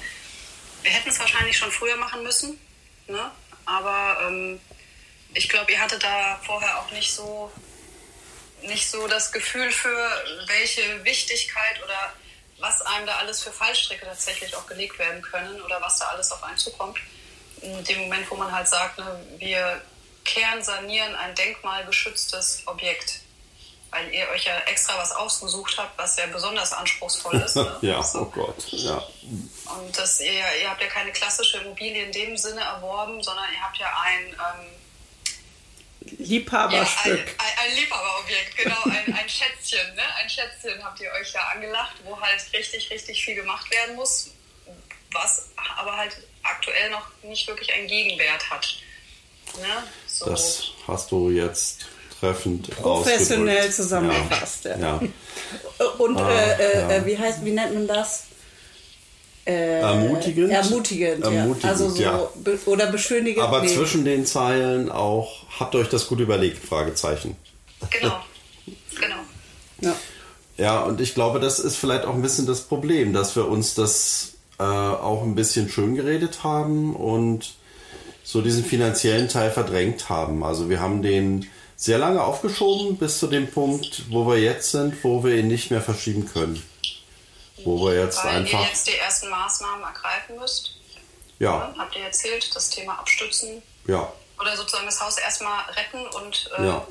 [0.83, 2.61] Wir hätten es wahrscheinlich schon früher machen müssen,
[3.09, 3.31] ne?
[3.65, 4.61] aber ähm,
[5.35, 7.51] ich glaube, ihr hattet da vorher auch nicht so
[8.63, 12.13] nicht so das Gefühl für welche Wichtigkeit oder
[12.59, 16.33] was einem da alles für Fallstricke tatsächlich auch gelegt werden können oder was da alles
[16.33, 16.99] auf einen zukommt.
[17.63, 19.81] In dem Moment, wo man halt sagt, ne, wir
[20.25, 23.21] kernsanieren ein denkmalgeschütztes Objekt,
[23.91, 27.57] weil ihr euch ja extra was ausgesucht habt, was ja besonders anspruchsvoll ist.
[27.57, 27.79] Ne?
[27.83, 28.23] ja, So.
[28.23, 29.03] oh Gott, ja.
[29.79, 33.63] Und das, ihr, ihr habt ja keine klassische Immobilie in dem Sinne erworben, sondern ihr
[33.63, 34.67] habt ja ein ähm,
[36.01, 37.13] ja, Liebhaberstück.
[37.13, 40.03] ein, ein, ein Liebhaberobjekt, genau, ein, ein Schätzchen, ne?
[40.21, 44.31] Ein Schätzchen habt ihr euch ja angelacht, wo halt richtig, richtig viel gemacht werden muss,
[45.23, 45.49] was
[45.79, 48.67] aber halt aktuell noch nicht wirklich einen Gegenwert hat.
[49.59, 49.83] Ne?
[50.07, 50.27] So.
[50.27, 51.87] Das hast du jetzt
[52.19, 53.75] treffend professionell ausgedrückt.
[53.75, 54.65] zusammengefasst.
[54.65, 54.79] Ja.
[54.79, 55.01] ja.
[55.99, 57.07] Und ah, äh, äh, ja.
[57.07, 58.25] Wie heißt, wie nennt man das?
[59.45, 60.51] Äh, ermutigend.
[60.51, 61.71] Ermutigend, ermutigend ja.
[61.71, 62.29] Also so ja.
[62.35, 63.45] Be oder beschönigend.
[63.45, 63.69] Aber nee.
[63.69, 66.67] zwischen den Zeilen auch, habt ihr euch das gut überlegt?
[66.67, 67.37] Fragezeichen.
[67.91, 68.21] Genau.
[69.01, 69.17] genau.
[69.81, 69.97] Ja.
[70.59, 73.75] Ja, und ich glaube, das ist vielleicht auch ein bisschen das Problem, dass wir uns
[73.75, 77.55] das äh, auch ein bisschen schön geredet haben und
[78.25, 80.43] so diesen finanziellen Teil verdrängt haben.
[80.43, 85.05] Also wir haben den sehr lange aufgeschoben bis zu dem Punkt, wo wir jetzt sind,
[85.05, 86.63] wo wir ihn nicht mehr verschieben können.
[87.65, 88.61] Wo wir jetzt Weil einfach.
[88.61, 90.73] ihr jetzt die ersten Maßnahmen ergreifen müsst.
[91.39, 91.75] Ja.
[91.77, 93.63] Habt ihr erzählt, das Thema abstützen.
[93.87, 94.11] Ja.
[94.41, 96.87] Oder sozusagen das Haus erstmal retten und äh, ja.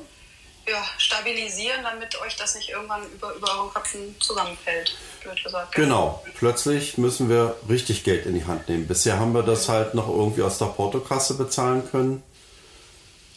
[0.68, 5.74] Ja, stabilisieren, damit euch das nicht irgendwann über, über euren Köpfen zusammenfällt, blöd gesagt.
[5.76, 6.24] Genau.
[6.36, 8.88] Plötzlich müssen wir richtig Geld in die Hand nehmen.
[8.88, 12.22] Bisher haben wir das halt noch irgendwie aus der Portokasse bezahlen können.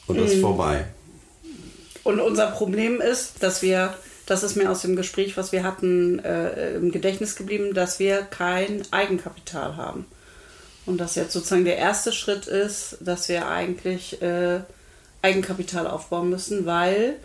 [0.08, 0.36] Und das mhm.
[0.36, 0.88] ist vorbei.
[2.04, 6.18] Und unser Problem ist, dass wir, das ist mir aus dem Gespräch, was wir hatten,
[6.20, 10.08] äh, im Gedächtnis geblieben, dass wir kein Eigenkapital haben.
[10.88, 14.62] Und das jetzt sozusagen der erste Schritt ist, dass wir eigentlich äh,
[15.22, 17.20] Eigenkapital aufbauen müssen, weil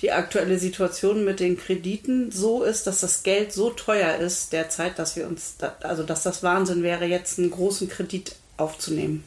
[0.00, 4.98] die aktuelle Situation mit den Krediten so ist, dass das Geld so teuer ist derzeit,
[4.98, 9.24] dass wir uns, da, also dass das Wahnsinn wäre, jetzt einen großen Kredit aufzunehmen.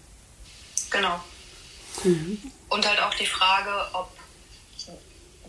[0.89, 1.19] Genau.
[2.03, 2.39] Mhm.
[2.69, 4.11] Und halt auch die Frage, ob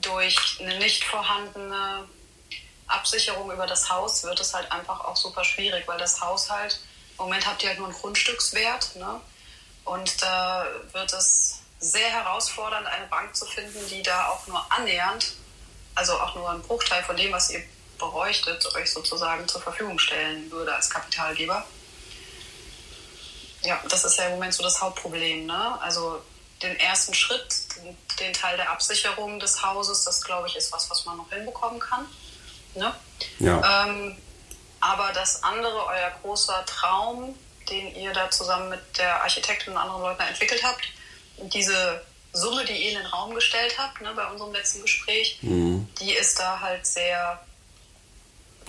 [0.00, 2.04] durch eine nicht vorhandene
[2.86, 6.78] Absicherung über das Haus wird es halt einfach auch super schwierig, weil das Haus halt,
[7.18, 9.20] im Moment habt ihr halt nur einen Grundstückswert, ne?
[9.84, 15.34] Und da wird es sehr herausfordernd, eine Bank zu finden, die da auch nur annähernd,
[15.94, 17.62] also auch nur einen Bruchteil von dem, was ihr
[17.98, 21.64] bräuchtet, euch sozusagen zur Verfügung stellen würde als Kapitalgeber.
[23.62, 25.46] Ja, das ist ja im Moment so das Hauptproblem.
[25.46, 25.80] Ne?
[25.80, 26.22] Also
[26.62, 27.54] den ersten Schritt,
[28.20, 31.80] den Teil der Absicherung des Hauses, das glaube ich ist was, was man noch hinbekommen
[31.80, 32.06] kann.
[32.74, 32.94] Ne?
[33.38, 33.86] Ja.
[33.86, 34.16] Ähm,
[34.80, 37.36] aber das andere, euer großer Traum,
[37.68, 40.82] den ihr da zusammen mit der Architektin und anderen Leuten entwickelt habt,
[41.52, 42.00] diese
[42.32, 45.88] Summe, die ihr in den Raum gestellt habt, ne, bei unserem letzten Gespräch, mhm.
[46.00, 47.40] die ist da halt sehr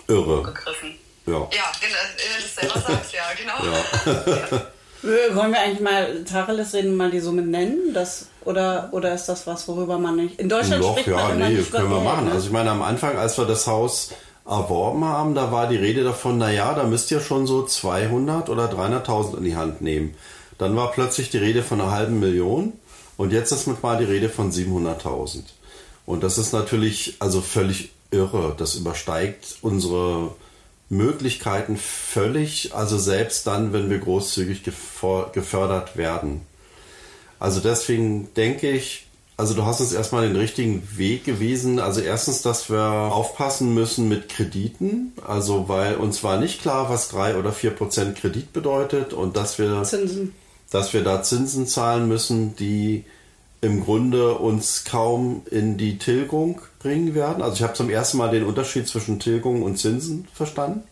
[0.08, 0.96] irre gegriffen.
[1.26, 3.58] Ja, ja wenn du das selber sagst, ja, genau.
[3.66, 4.62] Ja.
[4.62, 5.36] ja.
[5.36, 7.94] Wollen wir eigentlich mal Tacheles reden, mal die Summe nennen?
[7.94, 10.40] Das, oder, oder ist das was, worüber man nicht.
[10.40, 12.26] In Deutschland Doch, spricht ja, man nee, nicht können wir machen.
[12.26, 12.32] Ne?
[12.32, 14.12] Also ich meine, am Anfang, als wir das Haus
[14.46, 18.66] erworben haben, da war die Rede davon, naja, da müsst ihr schon so 200 oder
[18.72, 20.16] 300.000 in die Hand nehmen.
[20.58, 22.74] Dann war plötzlich die Rede von einer halben Million
[23.18, 25.44] und jetzt ist mit mal die Rede von 700.000.
[26.06, 28.56] Und das ist natürlich also völlig irre.
[28.58, 30.32] Das übersteigt unsere
[30.90, 36.42] Möglichkeiten völlig, also selbst dann, wenn wir großzügig gefördert werden.
[37.40, 41.80] Also deswegen denke ich, also du hast uns erstmal den richtigen Weg gewiesen.
[41.80, 45.14] Also erstens, dass wir aufpassen müssen mit Krediten.
[45.28, 49.60] Also weil uns war nicht klar, was drei oder vier Prozent Kredit bedeutet und dass
[49.60, 50.34] wir Zinsen
[50.72, 53.06] dass wir da Zinsen zahlen müssen, die
[53.62, 57.42] im Grunde uns kaum in die Tilgung bringen werden.
[57.42, 60.84] Also ich habe zum ersten Mal den Unterschied zwischen Tilgung und Zinsen verstanden.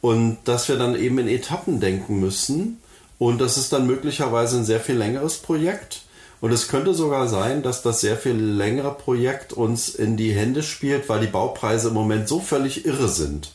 [0.00, 2.80] Und dass wir dann eben in Etappen denken müssen.
[3.18, 6.02] Und das ist dann möglicherweise ein sehr viel längeres Projekt.
[6.40, 10.62] Und es könnte sogar sein, dass das sehr viel längere Projekt uns in die Hände
[10.62, 13.52] spielt, weil die Baupreise im Moment so völlig irre sind.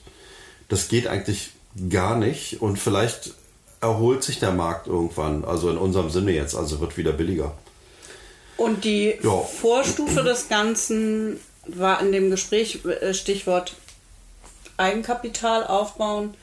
[0.68, 1.52] Das geht eigentlich
[1.90, 2.62] gar nicht.
[2.62, 3.34] Und vielleicht
[3.84, 5.46] erholt sich der Markt irgendwann.
[5.46, 7.54] Also in unserem Sinne jetzt, also wird wieder billiger.
[8.58, 9.38] Und die ja.
[9.38, 13.76] Vorstufe des Ganzen war in dem Gespräch äh, Stichwort
[14.78, 16.34] Eigenkapital aufbauen,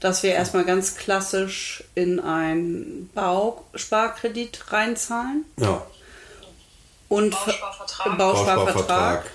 [0.00, 5.44] dass wir erstmal ganz klassisch in einen Bausparkredit reinzahlen.
[5.58, 5.84] Ja.
[7.08, 8.18] Und Bausparvertrag.
[8.18, 8.18] Bausparvertrag.
[8.18, 9.30] Bausparvertrag.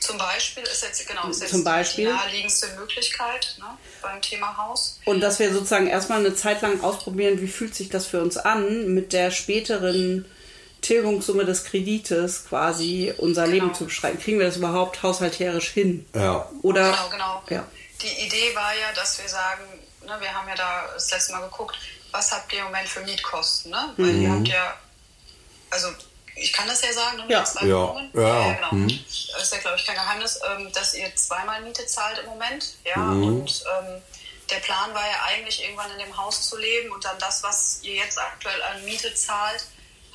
[0.00, 2.06] Zum Beispiel ist jetzt, genau, ist jetzt Zum Beispiel.
[2.06, 3.66] die naheliegendste Möglichkeit ne,
[4.00, 4.98] beim Thema Haus.
[5.04, 8.38] Und dass wir sozusagen erstmal eine Zeit lang ausprobieren, wie fühlt sich das für uns
[8.38, 10.24] an, mit der späteren
[10.80, 13.54] Tilgungssumme des Kredites quasi unser genau.
[13.54, 14.18] Leben zu beschreiben.
[14.18, 16.06] Kriegen wir das überhaupt haushalterisch hin?
[16.14, 16.50] Ja.
[16.62, 17.42] Oder, genau, genau.
[17.50, 17.66] Ja.
[18.00, 19.62] Die Idee war ja, dass wir sagen,
[20.06, 21.76] ne, wir haben ja da das letzte Mal geguckt,
[22.10, 23.70] was habt ihr im Moment für Mietkosten?
[23.70, 23.94] Ne?
[23.96, 24.22] Weil mhm.
[24.22, 24.76] ihr habt ja,
[25.70, 25.88] also
[26.40, 27.44] ich kann das ja sagen, ne, ja.
[27.44, 28.08] zwei ja.
[28.14, 28.72] Ja, ja, genau.
[28.72, 29.04] Mhm.
[29.32, 32.76] Das ist ja, glaube ich, kein Geheimnis, ähm, dass ihr zweimal Miete zahlt im Moment.
[32.84, 33.22] Ja, mhm.
[33.24, 34.02] und ähm,
[34.50, 37.80] der Plan war ja eigentlich, irgendwann in dem Haus zu leben und dann das, was
[37.82, 39.64] ihr jetzt aktuell an Miete zahlt,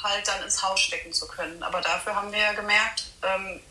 [0.04, 1.64] halt dann ins Haus stecken zu können.
[1.64, 3.62] Aber dafür haben wir ja gemerkt, ähm,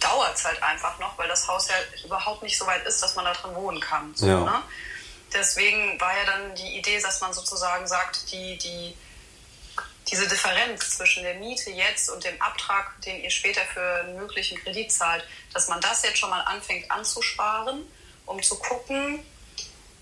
[0.00, 1.74] dauert es halt einfach noch, weil das Haus ja
[2.04, 4.14] überhaupt nicht so weit ist, dass man da drin wohnen kann.
[4.14, 4.40] So, Ja.
[4.40, 4.62] ne?
[5.32, 8.96] Deswegen war ja dann die Idee, dass man sozusagen sagt, die, die,
[10.08, 14.58] diese Differenz zwischen der Miete jetzt und dem Abtrag, den ihr später für einen möglichen
[14.58, 17.84] Kredit zahlt, dass man das jetzt schon mal anfängt anzusparen,
[18.24, 19.24] um zu gucken,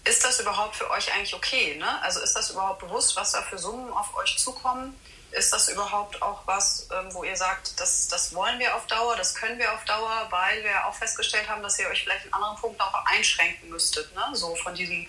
[0.05, 1.77] ist das überhaupt für euch eigentlich okay?
[1.77, 2.03] Ne?
[2.03, 4.95] Also ist das überhaupt bewusst, was da für Summen auf euch zukommen?
[5.33, 9.17] Ist das überhaupt auch was, ähm, wo ihr sagt, das, das wollen wir auf Dauer,
[9.17, 12.33] das können wir auf Dauer, weil wir auch festgestellt haben, dass ihr euch vielleicht in
[12.33, 14.23] anderen Punkten auch einschränken müsstet, ne?
[14.35, 15.07] so von diesem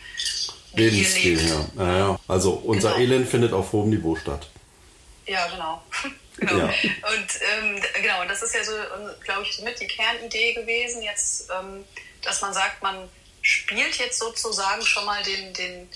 [0.74, 1.68] Lebensstil.
[1.78, 2.20] Ja, ja.
[2.28, 3.02] Also unser Genau.
[3.02, 4.48] Elend findet auf hohem Niveau statt.
[5.26, 5.84] Ja, genau.
[6.38, 6.58] genau.
[6.58, 6.66] Ja.
[6.66, 8.74] Und ähm, genau, und das ist ja so,
[9.24, 11.86] glaube ich, mit die Kernidee gewesen, jetzt, ähm,
[12.22, 13.10] dass man sagt, man
[13.42, 15.90] spielt jetzt sozusagen schon mal den, den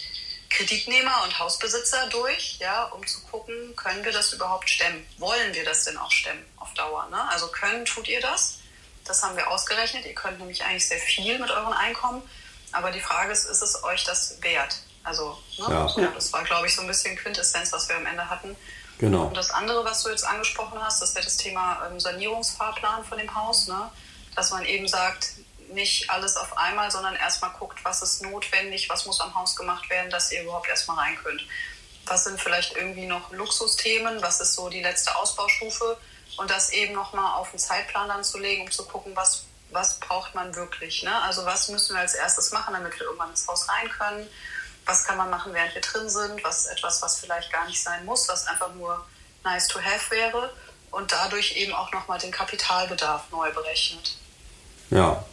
[0.50, 5.06] Kreditnehmer und Hausbesitzer durch, ja, um zu gucken, können wir das überhaupt stemmen?
[5.18, 7.08] Wollen wir das denn auch stemmen auf Dauer?
[7.10, 7.30] Ne?
[7.30, 8.60] Also können tut ihr das?
[9.06, 10.06] Das haben wir ausgerechnet.
[10.06, 12.22] Ihr könnt nämlich eigentlich sehr viel mit euren Einkommen.
[12.72, 14.76] Aber die Frage ist, ist es euch das wert?
[15.04, 15.66] Also, ne?
[15.70, 15.88] Ja.
[15.88, 18.56] so, das war, glaube ich, so ein bisschen Quintessenz, was wir am Ende hatten.
[19.00, 19.28] Genau.
[19.28, 23.18] Und das andere, was du jetzt angesprochen hast, das wäre das Thema ähm, Sanierungsfahrplan von
[23.18, 23.90] dem Haus, ne?
[24.36, 25.32] dass man eben sagt,
[25.70, 29.90] nicht alles auf einmal, sondern erstmal guckt, was ist notwendig, was muss am Haus gemacht
[29.90, 31.42] werden, dass ihr überhaupt erstmal rein könnt.
[32.08, 35.98] Was sind vielleicht irgendwie noch Luxusthemen, was ist so die letzte Ausbaustufe
[36.38, 40.00] und das eben nochmal auf den Zeitplan dann zu legen, um zu gucken, was, was
[40.00, 41.04] braucht man wirklich.
[41.04, 41.22] Ne?
[41.22, 44.28] Also was müssen wir als erstes machen, damit wir irgendwann ins Haus rein können
[44.90, 48.04] was kann man machen, während wir drin sind, was etwas, was vielleicht gar nicht sein
[48.06, 49.06] muss, was einfach nur
[49.44, 50.50] nice to have wäre
[50.92, 54.18] und dadurch eben auch nochmal den Kapitalbedarf neu berechnet.
[54.90, 55.24] Ja.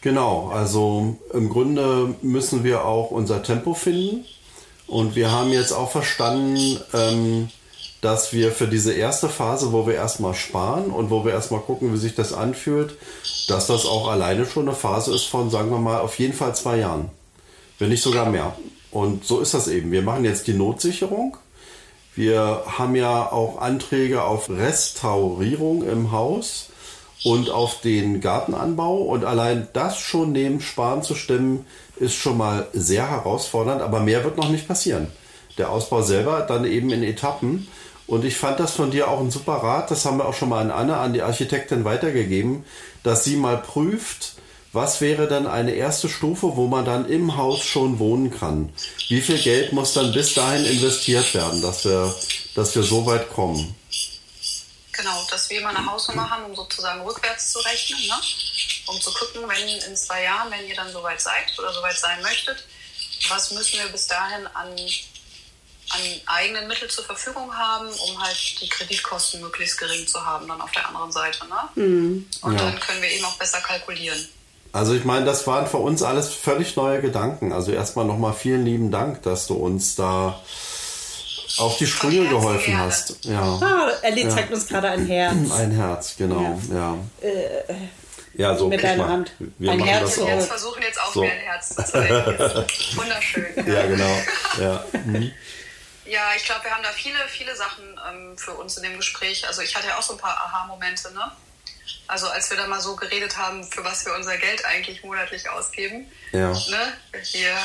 [0.00, 4.24] Genau, also im Grunde müssen wir auch unser Tempo finden.
[4.88, 7.50] Und wir haben jetzt auch verstanden, ähm,
[8.00, 11.92] dass wir für diese erste Phase, wo wir erstmal sparen und wo wir erstmal gucken,
[11.92, 12.96] wie sich das anfühlt,
[13.46, 16.54] dass das auch alleine schon eine Phase ist von, sagen wir mal, auf jeden Fall
[16.56, 17.10] zwei Jahren.
[17.82, 18.54] Wenn nicht sogar mehr.
[18.92, 19.90] Und so ist das eben.
[19.90, 21.36] Wir machen jetzt die Notsicherung.
[22.14, 26.68] Wir haben ja auch Anträge auf Restaurierung im Haus
[27.24, 28.98] und auf den Gartenanbau.
[28.98, 31.66] Und allein das schon neben Sparen zu stemmen,
[31.96, 33.82] ist schon mal sehr herausfordernd.
[33.82, 35.08] Aber mehr wird noch nicht passieren.
[35.58, 37.66] Der Ausbau selber dann eben in Etappen.
[38.06, 39.90] Und ich fand das von dir auch ein super Rat.
[39.90, 42.62] Das haben wir auch schon mal an Anne, an die Architektin weitergegeben,
[43.02, 44.31] dass sie mal prüft,
[44.72, 48.72] was wäre dann eine erste Stufe, wo man dann im Haus schon wohnen kann?
[49.08, 52.14] Wie viel Geld muss dann bis dahin investiert werden, dass wir,
[52.54, 53.74] dass wir so weit kommen?
[54.92, 58.14] Genau, dass wir mal eine Hausnummer haben, um sozusagen rückwärts zu rechnen, ne?
[58.86, 62.20] um zu gucken, wenn in zwei Jahren, wenn ihr dann soweit seid oder soweit sein
[62.22, 62.64] möchtet,
[63.28, 64.68] was müssen wir bis dahin an,
[65.90, 70.60] an eigenen Mitteln zur Verfügung haben, um halt die Kreditkosten möglichst gering zu haben dann
[70.60, 71.46] auf der anderen Seite.
[71.46, 72.24] Ne?
[72.42, 72.58] Und Ja.
[72.58, 74.28] dann können wir eben auch besser kalkulieren.
[74.72, 77.52] Also ich meine, das waren für uns alles völlig neue Gedanken.
[77.52, 80.40] Also erstmal nochmal vielen lieben Dank, dass du uns da
[81.58, 83.24] auf die Sprünge geholfen hast.
[83.26, 83.42] Ja.
[83.42, 85.50] Ah, Ellie zeigt uns gerade ein Herz.
[85.54, 86.58] Ein Herz, genau.
[86.72, 86.96] Ja.
[88.34, 89.08] Ja, so mit deiner.
[89.08, 89.32] Hand.
[89.58, 90.28] Wir Ein machen Herz das auch.
[90.28, 91.20] Jetzt versuchen jetzt auch So.
[91.20, 92.14] mehr ein Herz zu zeigen.
[92.96, 93.44] Wunderschön.
[93.66, 94.16] Ja, genau.
[94.58, 94.84] Ja.
[95.04, 95.30] Mhm.
[96.06, 99.46] Ja, ich glaube, wir haben da viele, viele Sachen ähm, für uns in dem Gespräch.
[99.46, 101.30] Also ich hatte ja auch so ein paar Aha-Momente, ne?
[102.06, 105.48] Also als wir da mal so geredet haben, für was wir unser Geld eigentlich monatlich
[105.48, 106.06] ausgeben.
[106.32, 106.50] Ja.
[106.50, 106.92] Ne?
[107.32, 107.56] Wir,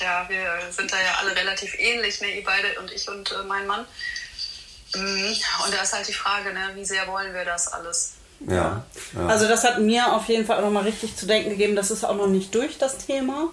[0.00, 2.28] ja, wir sind da ja alle relativ ähnlich, ne?
[2.36, 3.86] Ihr beide und ich und äh, mein Mann.
[4.94, 5.32] Mm,
[5.64, 6.70] Und da ist halt die Frage, ne?
[6.74, 8.14] wie sehr wollen wir das alles?
[8.40, 8.84] Ja.
[9.14, 9.26] ja.
[9.26, 11.76] Also das hat mir auf jeden Fall auch nochmal richtig zu denken gegeben.
[11.76, 13.50] Das ist auch noch nicht durch, das Thema.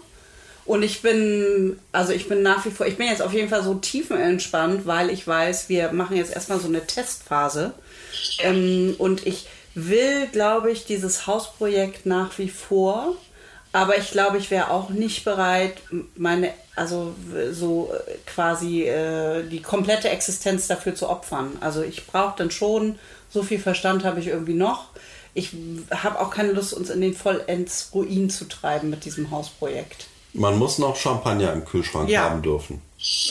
[0.66, 3.64] Und ich bin, also ich bin nach wie vor, ich bin jetzt auf jeden Fall
[3.64, 7.74] so tiefenentspannt, weil ich weiß, wir machen jetzt erstmal so eine Testphase.
[8.40, 8.46] Ja.
[8.46, 13.16] Ähm, und ich will, glaube ich, dieses Hausprojekt nach wie vor.
[13.74, 15.78] Aber ich glaube, ich wäre auch nicht bereit,
[16.16, 17.14] meine, also
[17.52, 21.58] so äh, quasi äh, die komplette Existenz dafür zu opfern.
[21.60, 22.98] Also ich brauche dann schon,
[23.30, 24.90] so viel Verstand habe ich irgendwie noch.
[25.36, 25.52] Ich
[25.92, 30.08] habe auch keine Lust, uns in den vollends Ruin zu treiben mit diesem Hausprojekt.
[30.34, 32.24] Man muss noch Champagner im Kühlschrank Ja.
[32.24, 32.82] haben dürfen.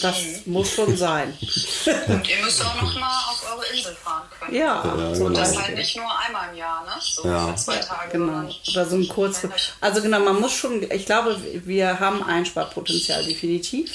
[0.00, 1.36] Das muss schon sein.
[2.06, 4.54] Und ihr müsst auch noch mal auf eure Insel fahren können.
[4.54, 5.62] Ja, Ja, zum Und das genau.
[5.62, 6.92] halt nicht nur einmal im Jahr, ne?
[7.00, 7.48] So Ja.
[7.48, 8.12] für zwei Tage.
[8.12, 8.48] Genau.
[8.70, 9.40] Oder so ein kurz.
[9.80, 13.90] Also genau, man muss schon, ich glaube, wir haben Einsparpotenzial definitiv.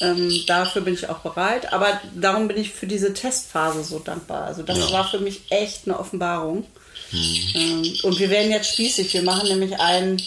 [0.00, 1.70] Ähm, dafür bin ich auch bereit.
[1.72, 4.44] Aber darum bin ich für diese Testphase so dankbar.
[4.44, 4.92] Also das Ja.
[4.92, 6.64] war für mich echt eine Offenbarung.
[7.12, 9.12] Ähm, und wir werden jetzt spießig.
[9.12, 10.22] Wir machen nämlich einen,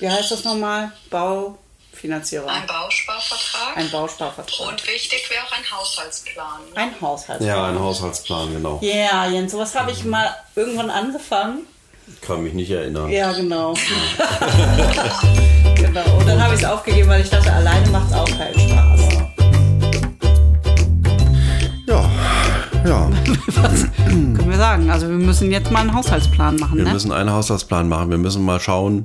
[0.00, 0.92] wie heißt das nochmal?
[2.00, 2.48] Baufinanzierung.
[2.48, 3.76] Ein Bausparvertrag.
[3.76, 4.68] Ein Bausparvertrag.
[4.68, 6.60] Und wichtig wäre auch ein Haushaltsplan.
[6.74, 6.80] ne?
[6.80, 7.42] Ein Haushalt.
[7.42, 8.78] Ja, ein Haushaltsplan, genau.
[8.80, 11.66] Ja, Jens, sowas habe ich mal irgendwann angefangen.
[12.22, 13.10] Kann mich nicht erinnern.
[13.10, 13.74] Ja, genau.
[15.76, 16.16] genau.
[16.18, 19.00] Und dann habe ich es aufgegeben, weil ich dachte, alleine macht es auch keinen Spaß.
[21.86, 22.10] Ja,
[22.86, 23.10] ja.
[23.62, 24.90] Was können wir sagen?
[24.90, 26.92] Also wir müssen jetzt mal einen Haushaltsplan machen, Wir ne?
[26.92, 28.10] müssen einen Haushaltsplan machen.
[28.10, 29.04] Wir müssen mal schauen,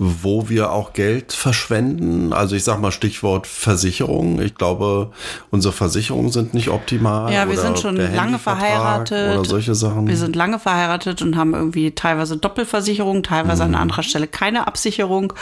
[0.00, 2.32] wo wir auch Geld verschwenden.
[2.32, 4.40] Also ich sag mal Stichwort Versicherung.
[4.40, 5.10] Ich glaube,
[5.50, 7.32] unsere Versicherungen sind nicht optimal.
[7.32, 9.34] Ja, wir sind schon lange verheiratet.
[9.36, 10.06] Oder solche Sachen.
[10.06, 13.74] Wir sind lange verheiratet und haben irgendwie teilweise Doppelversicherung, teilweise Mhm.
[13.74, 15.32] an anderer Stelle keine Absicherung.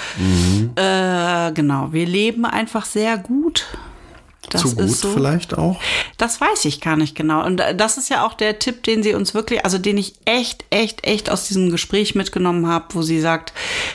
[0.75, 3.67] Äh, genau, wir leben einfach sehr gut.
[4.51, 5.11] Das Zu gut ist so.
[5.13, 5.79] vielleicht auch.
[6.19, 7.45] Das weiß ich gar nicht genau.
[7.45, 10.65] Und das ist ja auch der Tipp, den sie uns wirklich, also den ich echt,
[10.71, 13.53] echt, echt aus diesem Gespräch mitgenommen habe, wo sie sagt,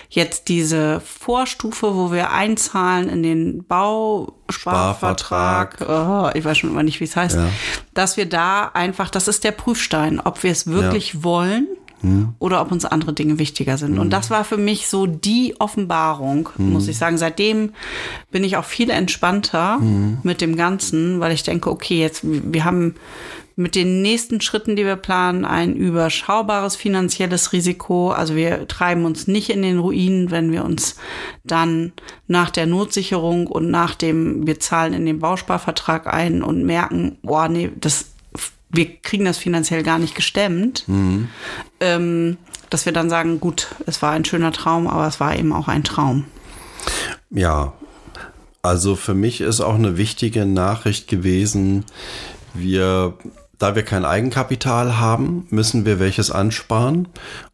[0.09, 6.99] jetzt diese Vorstufe, wo wir einzahlen in den Bausparvertrag, oh, ich weiß schon immer nicht,
[6.99, 7.47] wie es heißt, Ja.
[7.93, 11.67] dass wir da einfach, das ist der Prüfstein, ob wir es wirklich wollen
[12.39, 13.99] oder ob uns andere Dinge wichtiger sind.
[13.99, 17.17] Und das war für mich so die Offenbarung, muss ich sagen.
[17.17, 17.73] Seitdem
[18.31, 19.79] bin ich auch viel entspannter
[20.23, 22.95] mit dem Ganzen, weil ich denke, okay, jetzt, wir haben
[23.55, 28.11] mit den nächsten Schritten, die wir planen, ein überschaubares finanzielles Risiko.
[28.11, 30.95] Also wir treiben uns nicht in den Ruin, wenn wir uns
[31.43, 31.91] dann
[32.27, 37.47] nach der Notsicherung und nach dem, wir zahlen in den Bausparvertrag ein und merken, boah,
[37.47, 38.07] nee, das
[38.71, 40.85] wir kriegen das finanziell gar nicht gestemmt,
[41.79, 42.37] ähm,
[42.69, 45.67] dass wir dann sagen, gut, es war ein schöner Traum, aber es war eben auch
[45.67, 46.25] ein Traum.
[47.29, 47.73] Ja,
[48.61, 51.85] also für mich ist auch eine wichtige Nachricht gewesen,
[52.53, 53.13] wir,
[53.61, 57.07] da wir kein Eigenkapital haben, müssen wir welches ansparen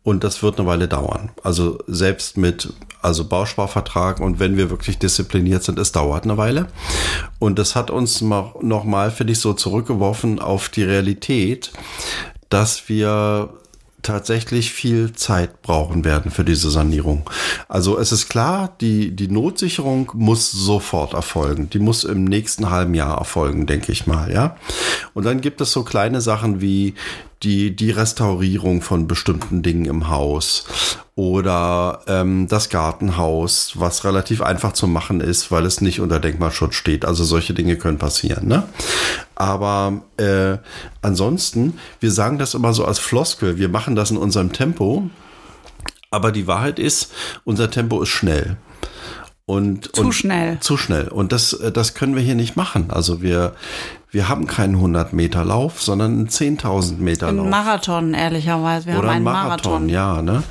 [0.04, 1.32] und das wird eine Weile dauern.
[1.43, 6.67] Also selbst mit also Bausparvertrag und wenn wir wirklich diszipliniert sind, es dauert eine Weile.
[7.39, 11.72] Und das hat uns nochmal, finde ich, so zurückgeworfen auf die Realität,
[12.50, 13.50] dass wir
[14.01, 17.29] tatsächlich viel Zeit brauchen werden für diese Sanierung.
[17.67, 21.69] Also es ist klar, die, die Notsicherung muss sofort erfolgen.
[21.69, 24.55] Die muss im nächsten halben Jahr erfolgen, denke ich mal, ja.
[25.13, 26.93] Und dann gibt es so kleine Sachen wie
[27.43, 30.65] die, die Restaurierung von bestimmten Dingen im Haus
[31.15, 36.76] oder ähm, das Gartenhaus, was relativ einfach zu machen ist, weil es nicht unter Denkmalschutz
[36.76, 37.06] steht.
[37.06, 38.47] Also solche Dinge können passieren.
[38.47, 38.63] Ne?
[39.36, 40.58] Aber äh,
[41.02, 45.10] ansonsten, wir sagen das immer so als Floskel, wir machen das in unserem Tempo.
[46.10, 47.12] Aber die Wahrheit ist,
[47.43, 48.58] unser Tempo ist schnell.
[49.45, 50.60] Und, Zu und schnell.
[50.60, 51.08] Zu schnell.
[51.08, 52.91] Und das, das können wir hier nicht machen.
[52.91, 53.56] Also wir,
[54.12, 57.46] wir haben keinen 100 Meter Lauf, sondern einen 10.000 Meter Lauf.
[57.46, 58.88] Ein Marathon, ehrlicherweise.
[58.88, 59.89] Wir Oder haben ein einen Marathon, Marathon.
[59.89, 60.22] ja.
[60.22, 60.43] Ne?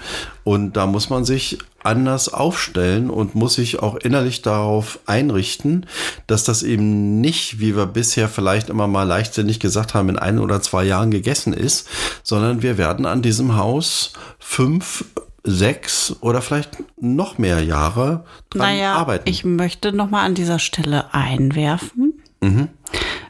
[0.45, 5.87] Und da muss man sich anders aufstellen und muss sich auch innerlich darauf einrichten,
[6.27, 10.39] dass das eben nicht, wie wir bisher vielleicht immer mal leichtsinnig gesagt haben, in ein
[10.39, 11.89] oder zwei Jahren gegessen ist,
[12.23, 15.05] sondern wir werden an diesem Haus fünf,
[15.45, 19.29] sechs oder vielleicht noch mehr Jahre dran Naja, arbeiten.
[19.31, 22.69] ich möchte noch mal an dieser Stelle einwerfen, Mhm.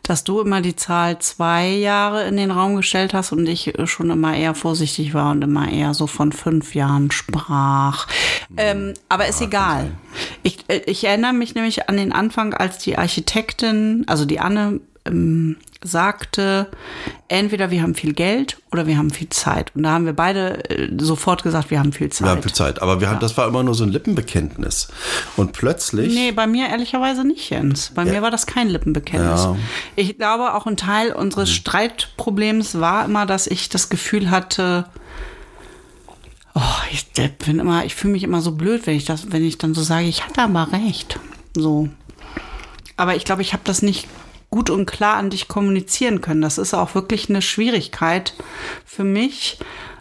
[0.07, 4.11] Dass du immer die Zahl zwei Jahre in den Raum gestellt hast und ich schon
[4.11, 8.07] immer eher vorsichtig war und immer eher so von fünf Jahren sprach.
[8.57, 9.91] Ähm, aber ist egal.
[10.45, 14.81] Ich, äh, ich erinnere mich nämlich an den Anfang, als die Architektin, also die Anne,
[15.05, 16.69] ähm, sagte,
[17.29, 19.73] entweder wir haben viel Geld oder wir haben viel Zeit.
[19.75, 22.27] Und da haben wir beide äh, sofort gesagt, wir haben viel Zeit.
[22.27, 22.83] wir haben viel Zeit.
[22.83, 24.89] Aber wir haben, das war immer nur so ein Lippenbekenntnis.
[25.37, 26.15] Und plötzlich.
[26.15, 27.93] Nee, bei mir ehrlicherweise nicht, Jens.
[27.95, 29.45] Bei mir war das kein Lippenbekenntnis.
[29.45, 29.57] Ja.
[29.97, 34.87] Ich glaube, auch ein Teil unseres Streitproblems war immer, dass ich das Gefühl hatte,
[36.55, 36.61] oh,
[36.91, 37.07] ich
[37.39, 39.83] bin immer, ich fühle mich immer so blöd, wenn ich das, wenn ich dann so
[39.83, 41.19] sage, ich hatte aber recht.
[41.55, 41.89] So.
[42.97, 44.09] Aber ich glaube, ich habe das nicht
[44.57, 46.41] gut und klar an dich kommunizieren können.
[46.41, 48.33] Das ist auch wirklich eine Schwierigkeit
[48.87, 49.59] für mich.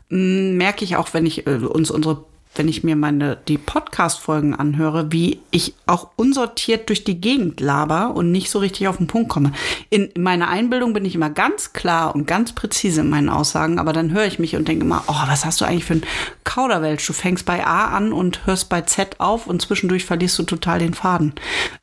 [0.10, 2.24] M, Merke ich auch, wenn ich äh, uns unsere
[2.58, 8.16] wenn ich mir meine die Podcast-Folgen anhöre, wie ich auch unsortiert durch die Gegend laber
[8.16, 9.52] und nicht so richtig auf den Punkt komme.
[9.90, 13.80] In, in meiner Einbildung bin ich immer ganz klar und ganz präzise in meinen Aussagen,
[13.80, 16.06] aber dann höre ich mich und denke immer, oh, was hast du eigentlich für ein
[16.44, 17.06] Kauderwelsch?
[17.06, 20.80] Du fängst bei A an und hörst bei Z auf und zwischendurch verlierst du total
[20.80, 21.34] den Faden.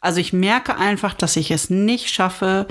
[0.00, 2.66] Also ich merke einfach, dass ich es nicht schaffe,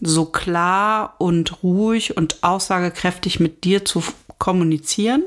[0.00, 4.02] so klar und ruhig und aussagekräftig mit dir zu
[4.38, 5.22] kommunizieren,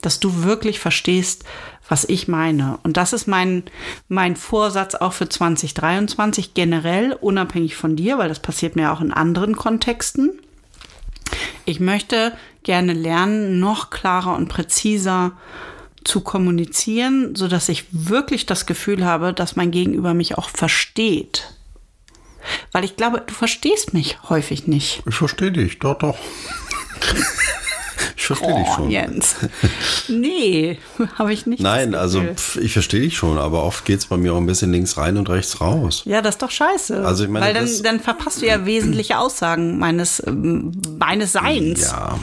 [0.00, 1.44] dass du wirklich verstehst,
[1.88, 2.78] was ich meine.
[2.82, 3.64] Und das ist mein,
[4.08, 9.12] mein Vorsatz auch für 2023 generell, unabhängig von dir, weil das passiert mir auch in
[9.12, 10.38] anderen Kontexten.
[11.64, 12.32] Ich möchte
[12.62, 15.32] gerne lernen, noch klarer und präziser
[16.04, 21.54] zu kommunizieren, so dass ich wirklich das Gefühl habe, dass mein Gegenüber mich auch versteht.
[22.72, 25.02] weil ich glaube, du verstehst mich häufig nicht.
[25.06, 26.16] Ich verstehe dich, doch, doch.
[28.28, 28.90] Verstehe dich Oh, schon.
[28.90, 29.36] Jens.
[30.08, 30.78] Nee,
[31.16, 31.62] habe ich nicht.
[31.62, 34.46] Nein, also pf, ich verstehe dich schon, aber oft geht es bei mir auch ein
[34.46, 36.02] bisschen links rein und rechts raus.
[36.04, 37.04] Ja, das ist doch scheiße.
[37.06, 41.82] Also ich meine, Weil dann, dann verpasst du ja wesentliche Aussagen meines, ähm, meines Seins.
[41.82, 42.18] Ja,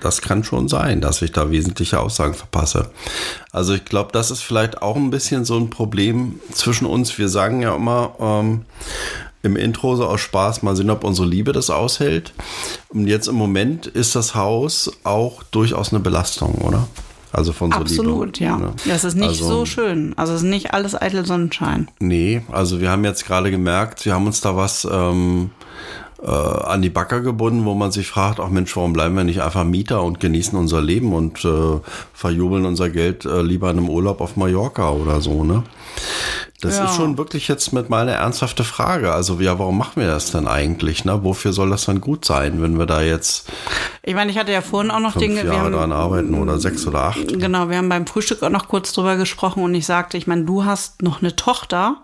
[0.00, 2.90] das kann schon sein, dass ich da wesentliche Aussagen verpasse.
[3.52, 7.18] Also ich glaube, das ist vielleicht auch ein bisschen so ein Problem zwischen uns.
[7.18, 8.64] Wir sagen ja immer ähm,
[9.42, 12.32] im Intro so aus Spaß, mal sehen, ob unsere Liebe das aushält.
[12.90, 16.86] Und jetzt im Moment ist das Haus auch durchaus eine Belastung, oder?
[17.32, 18.50] Also von unserer Absolut, Liebe.
[18.50, 18.56] ja.
[18.58, 18.72] ne?
[18.86, 20.14] Das ist nicht Also- so schön.
[20.16, 21.88] Also es ist nicht alles eitel Sonnenschein.
[22.00, 25.50] Nee, also wir haben jetzt gerade gemerkt, wir haben uns da was ähm,
[26.22, 29.42] äh, an die Backer gebunden, wo man sich fragt, ach Mensch, warum bleiben wir nicht
[29.42, 31.78] einfach Mieter und genießen unser Leben und äh,
[32.12, 35.62] verjubeln unser Geld äh, lieber in einem Urlaub auf Mallorca oder so, ne?
[36.62, 36.84] Das Ja.
[36.84, 39.12] ist schon wirklich jetzt mit mal eine ernsthafte Frage.
[39.12, 41.04] Also ja, warum machen wir das denn eigentlich?
[41.04, 41.24] Ne?
[41.24, 43.48] Wofür soll das dann gut sein, wenn wir da jetzt
[44.02, 45.42] Ich meine, ich hatte ja vorhin auch noch fünf Dinge.
[45.44, 47.38] wir Jahre haben, dran arbeiten oder sechs oder acht?
[47.38, 50.44] Genau, wir haben beim Frühstück auch noch kurz drüber gesprochen und ich sagte, ich meine,
[50.44, 51.96] du hast noch eine Tochter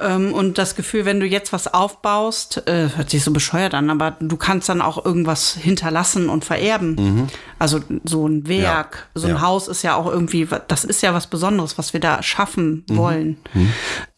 [0.00, 3.90] ähm, und das Gefühl, wenn du jetzt was aufbaust, äh, hört sich so bescheuert an,
[3.90, 7.28] aber du kannst dann auch irgendwas hinterlassen und vererben.
[7.58, 9.40] Also so ein Werk, Ja, so ein ja.
[9.40, 13.36] Haus ist ja auch irgendwie, das ist ja was Besonderes, was wir da schaffen wollen.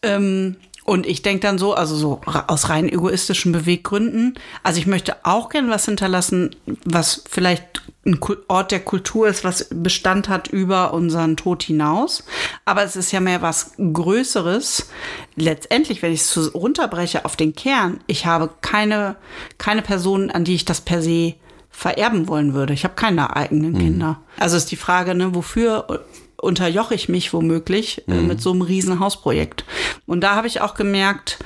[0.01, 0.55] Ähm,
[0.89, 5.49] und ich denke dann so, also so aus rein egoistischen Beweggründen, also ich möchte auch
[5.49, 11.35] gern was hinterlassen, was vielleicht ein Ort der Kultur ist, was Bestand hat über unseren
[11.35, 12.23] Tod hinaus.
[12.63, 14.89] Aber es ist ja mehr was Größeres.
[15.35, 19.17] Letztendlich, wenn ich es so runterbreche auf den Kern, ich habe keine,
[19.57, 21.35] keine Person, an die ich das per se
[21.69, 22.73] vererben wollen würde.
[22.73, 24.21] Ich habe keine eigenen Kinder.
[24.39, 26.05] Also ist die Frage, ne, wofür
[26.39, 29.65] unterjoche ich mich womöglich äh, mit so einem riesen Hausprojekt.
[30.05, 31.39] Und da habe ich auch gemerkt,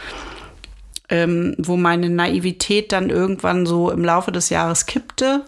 [1.09, 5.45] ähm, wo meine Naivität dann irgendwann so im Laufe des Jahres kippte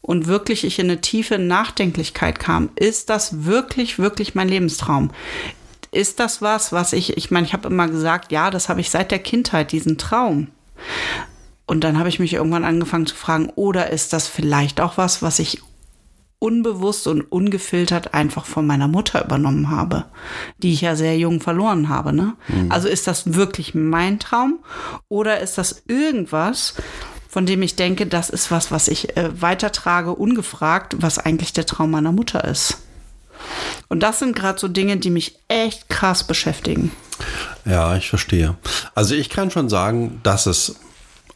[0.00, 2.70] und wirklich ich in eine tiefe Nachdenklichkeit kam.
[2.76, 5.10] Ist das wirklich, wirklich mein Lebenstraum?
[5.92, 8.90] Ist das was, was ich, ich meine, ich habe immer gesagt, ja, das habe ich
[8.90, 10.48] seit der Kindheit, diesen Traum.
[11.66, 15.22] Und dann habe ich mich irgendwann angefangen zu fragen, oder ist das vielleicht auch was,
[15.22, 15.62] was ich
[16.38, 20.04] unbewusst und ungefiltert einfach von meiner Mutter übernommen habe,
[20.58, 22.12] die ich ja sehr jung verloren habe.
[22.12, 22.34] Ne?
[22.68, 24.58] Also ist das wirklich mein Traum
[25.08, 26.74] oder ist das irgendwas,
[27.28, 31.66] von dem ich denke, das ist was, was ich äh, weitertrage, ungefragt, was eigentlich der
[31.66, 32.78] Traum meiner Mutter ist?
[33.88, 36.92] Und das sind gerade so Dinge, die mich echt krass beschäftigen.
[37.64, 38.56] Ja, ich verstehe.
[38.94, 40.76] Also ich kann schon sagen, dass es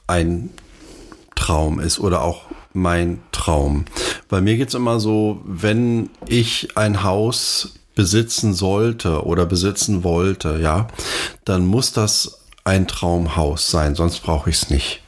[0.07, 0.51] ein
[1.35, 2.48] Traum ist oder auch
[2.81, 3.85] mein Traum.
[4.29, 10.87] Bei mir geht's immer so, wenn ich ein Haus besitzen sollte oder besitzen wollte, ja,
[11.45, 15.03] dann muss das ein Traumhaus sein, sonst brauche ich es nicht.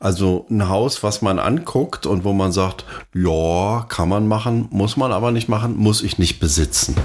[0.00, 2.84] Also ein Haus, was man anguckt und wo man sagt,
[3.14, 6.96] ja, kann man machen, muss man aber nicht machen, muss ich nicht besitzen.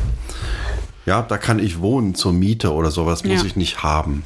[1.05, 3.45] Ja, da kann ich wohnen zur Miete oder sowas, muss Ja.
[3.45, 4.23] ich nicht haben.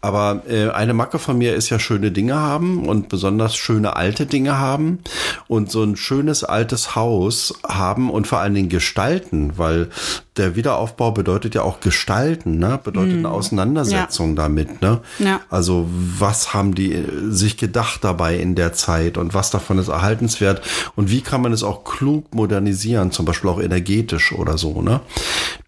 [0.00, 4.26] Aber äh, eine Macke von mir ist ja schöne Dinge haben und besonders schöne alte
[4.26, 5.00] Dinge haben
[5.48, 9.88] und so ein schönes altes Haus haben und vor allen Dingen gestalten, weil
[10.36, 12.78] der Wiederaufbau bedeutet ja auch gestalten, ne?
[12.82, 14.82] bedeutet eine Auseinandersetzung damit.
[14.82, 15.00] Ne?
[15.18, 15.40] Ja.
[15.48, 19.88] Also was haben die äh, sich gedacht dabei in der Zeit und was davon ist
[19.88, 20.62] erhaltenswert
[20.94, 24.82] und wie kann man es auch klug modernisieren, zum Beispiel auch energetisch oder so.
[24.82, 25.00] Ne?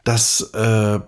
[0.05, 1.01] Das äh,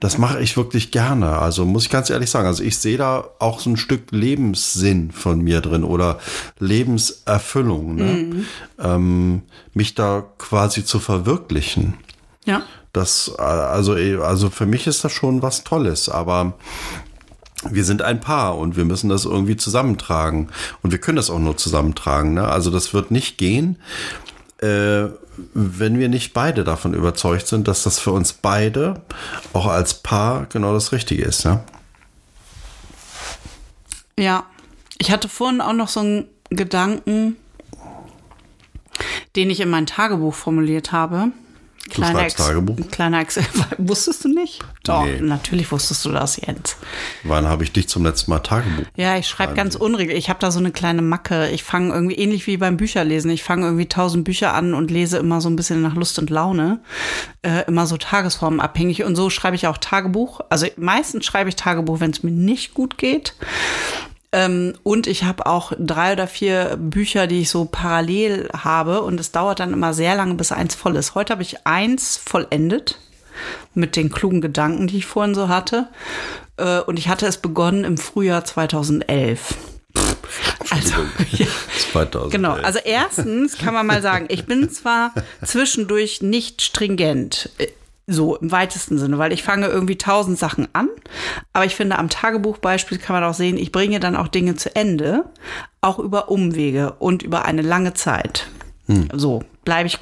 [0.00, 1.38] das mache ich wirklich gerne.
[1.38, 2.46] Also muss ich ganz ehrlich sagen.
[2.46, 6.18] Also ich sehe da auch so ein Stück Lebenssinn von mir drin oder
[6.58, 7.96] Lebenserfüllung.
[7.96, 8.44] Ne?
[8.78, 9.42] Ähm,
[9.74, 11.94] mich da quasi zu verwirklichen.
[12.44, 12.62] Ja.
[12.92, 16.54] Das, also, also für mich ist das schon was Tolles, aber
[17.68, 20.48] wir sind ein Paar und wir müssen das irgendwie zusammentragen.
[20.82, 22.34] Und wir können das auch nur zusammentragen.
[22.34, 22.46] Ne?
[22.46, 23.78] Also das wird nicht gehen,
[24.58, 25.08] äh,
[25.54, 29.02] wenn wir nicht beide davon überzeugt sind, dass das für uns beide
[29.52, 31.44] auch als Paar genau das Richtige ist.
[31.44, 31.60] Ne?
[34.18, 34.46] Ja,
[34.98, 37.36] ich hatte vorhin auch noch so einen Gedanken,
[39.36, 41.28] den ich in mein Tagebuch formuliert habe.
[41.94, 42.76] Schreibst Tagebuch?
[42.90, 43.38] Kleiner Ex
[43.78, 44.60] Wusstest du nicht?
[44.84, 45.20] Doch, Nee.
[45.20, 46.76] natürlich wusstest du das, Jens.
[47.24, 48.84] Wann habe ich dich zum letzten Mal Tagebuch?
[48.96, 50.24] Ja, ich schreibe ganz unregelmäßig.
[50.24, 51.48] Ich habe da so eine kleine Macke.
[51.50, 53.30] Ich fange irgendwie ähnlich wie beim Bücherlesen.
[53.30, 56.30] Ich fange irgendwie tausend Bücher an und lese immer so ein bisschen nach Lust und
[56.30, 56.80] Laune.
[57.42, 59.04] Äh, immer so tagesformenabhängig.
[59.04, 60.40] Und so schreibe ich auch Tagebuch.
[60.50, 63.34] Also meistens schreibe ich Tagebuch, wenn es mir nicht gut geht.
[64.32, 69.02] Ähm, und ich habe auch drei oder vier Bücher, die ich so parallel habe.
[69.02, 71.14] Und es dauert dann immer sehr lange, bis eins voll ist.
[71.14, 72.98] Heute habe ich eins vollendet.
[73.74, 75.86] mit den klugen Gedanken, die ich vorhin so hatte.
[76.56, 79.54] Äh, und ich hatte es begonnen im Frühjahr 2011.
[80.70, 80.94] Also,
[81.32, 81.46] ja,
[81.92, 82.32] 2011.
[82.32, 82.52] genau.
[82.54, 85.12] Also erstens kann man mal sagen, ich bin zwar
[85.44, 87.68] zwischendurch nicht stringent, äh,
[88.08, 90.88] so im weitesten Sinne, weil ich fange irgendwie tausend Sachen an,
[91.52, 94.74] aber ich finde, am Tagebuchbeispiel kann man auch sehen, ich bringe dann auch Dinge zu
[94.74, 95.24] Ende,
[95.82, 98.48] auch über Umwege und über eine lange Zeit.
[99.14, 99.98] So bleibe ich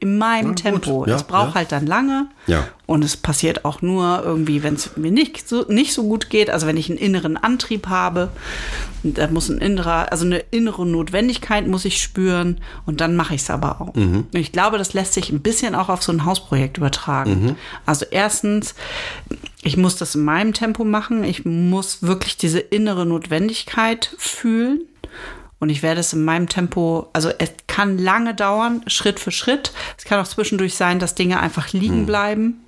[0.00, 0.54] in meinem Hm.
[0.54, 0.62] gut.
[0.62, 1.04] Tempo.
[1.06, 1.54] Ja, es braucht ja.
[1.54, 2.26] halt dann lange.
[2.46, 2.68] Ja.
[2.84, 6.50] Und es passiert auch nur irgendwie, wenn es mir nicht so, nicht so gut geht.
[6.50, 8.28] Also wenn ich einen inneren Antrieb habe,
[9.02, 13.40] da muss ein innerer, also eine innere Notwendigkeit muss ich spüren und dann mache ich
[13.40, 13.94] es aber auch.
[13.94, 17.56] Und ich glaube, das lässt sich ein bisschen auch auf so ein Hausprojekt übertragen.
[17.86, 18.74] Also erstens,
[19.62, 21.24] ich muss das in meinem Tempo machen.
[21.24, 24.82] Ich muss wirklich diese innere Notwendigkeit fühlen.
[25.58, 29.72] Und ich werde es in meinem Tempo, also es kann lange dauern, Schritt für Schritt.
[29.96, 32.62] Es kann auch zwischendurch sein, dass Dinge einfach liegen bleiben.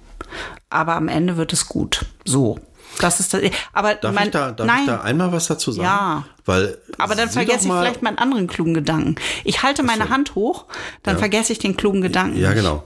[0.71, 2.07] Aber am Ende wird es gut.
[2.25, 2.59] So.
[3.01, 3.43] Das ist das.
[3.73, 5.85] Aber Darf, mein, ich, da, darf nein, ich da einmal was dazu sagen?
[5.85, 6.25] Ja.
[6.49, 9.17] Weil aber dann vergesse ich vielleicht meinen anderen klugen Gedanken.
[9.45, 10.65] Ich halte meine Hand hoch,
[11.03, 12.41] dann vergesse ich den klugen Gedanken.
[12.41, 12.85] Ja, genau.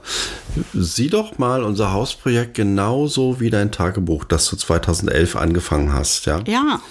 [0.73, 6.41] Sieh doch mal unser Hausprojekt genauso wie dein Tagebuch, das du 2011 angefangen hast, ja?
[6.45, 6.81] Ja,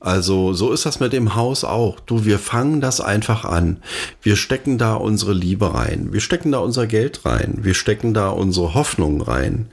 [0.00, 2.00] Also so ist das mit dem Haus auch.
[2.00, 3.76] Du, wir fangen das einfach an.
[4.20, 6.08] Wir stecken da unsere Liebe rein.
[6.12, 7.58] Wir stecken da unser Geld rein.
[7.62, 9.68] Wir stecken da unsere Hoffnung rein.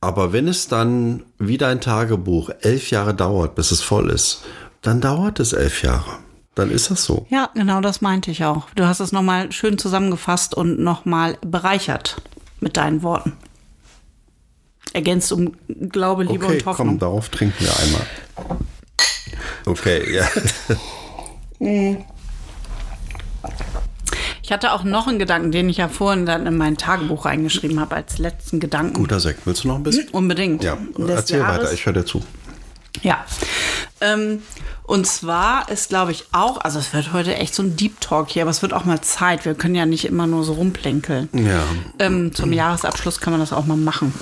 [0.00, 4.42] Aber wenn es dann wie dein Tagebuch elf Jahre dauert, bis es voll ist,
[4.84, 6.18] dann dauert es elf Jahre.
[6.54, 7.26] Dann ist das so.
[7.30, 8.68] ja, genau das meinte ich auch.
[8.76, 12.22] Du hast es nochmal schön zusammengefasst und nochmal bereichert
[12.60, 13.32] mit deinen Worten.
[14.92, 15.56] Ergänzt um
[15.90, 16.88] Glaube, Liebe okay, und Hoffnung.
[16.90, 18.06] komm, darauf trinken wir einmal.
[19.66, 20.28] Okay, ja.
[24.42, 27.80] Ich hatte auch noch einen Gedanken, den ich ja vorhin dann in mein Tagebuch reingeschrieben
[27.80, 28.94] habe als letzten Gedanken.
[28.94, 29.46] Guter Sekt.
[29.46, 30.08] Willst du noch ein bisschen?
[30.10, 30.62] Unbedingt.
[30.62, 30.76] Ja,
[31.08, 31.62] erzähl Jahres.
[31.62, 32.22] weiter, ich höre dir zu.
[33.02, 33.24] Ja.
[34.04, 34.42] Ähm,
[34.84, 38.28] und zwar ist, glaube ich, auch, also es wird heute echt so ein Deep Talk
[38.28, 39.46] hier, aber es wird auch mal Zeit.
[39.46, 41.30] Wir können ja nicht immer nur so rumplänkeln.
[41.32, 41.64] Ja.
[41.98, 44.12] Ähm, zum Jahresabschluss kann man das auch mal machen.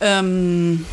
[0.00, 0.84] Ähm,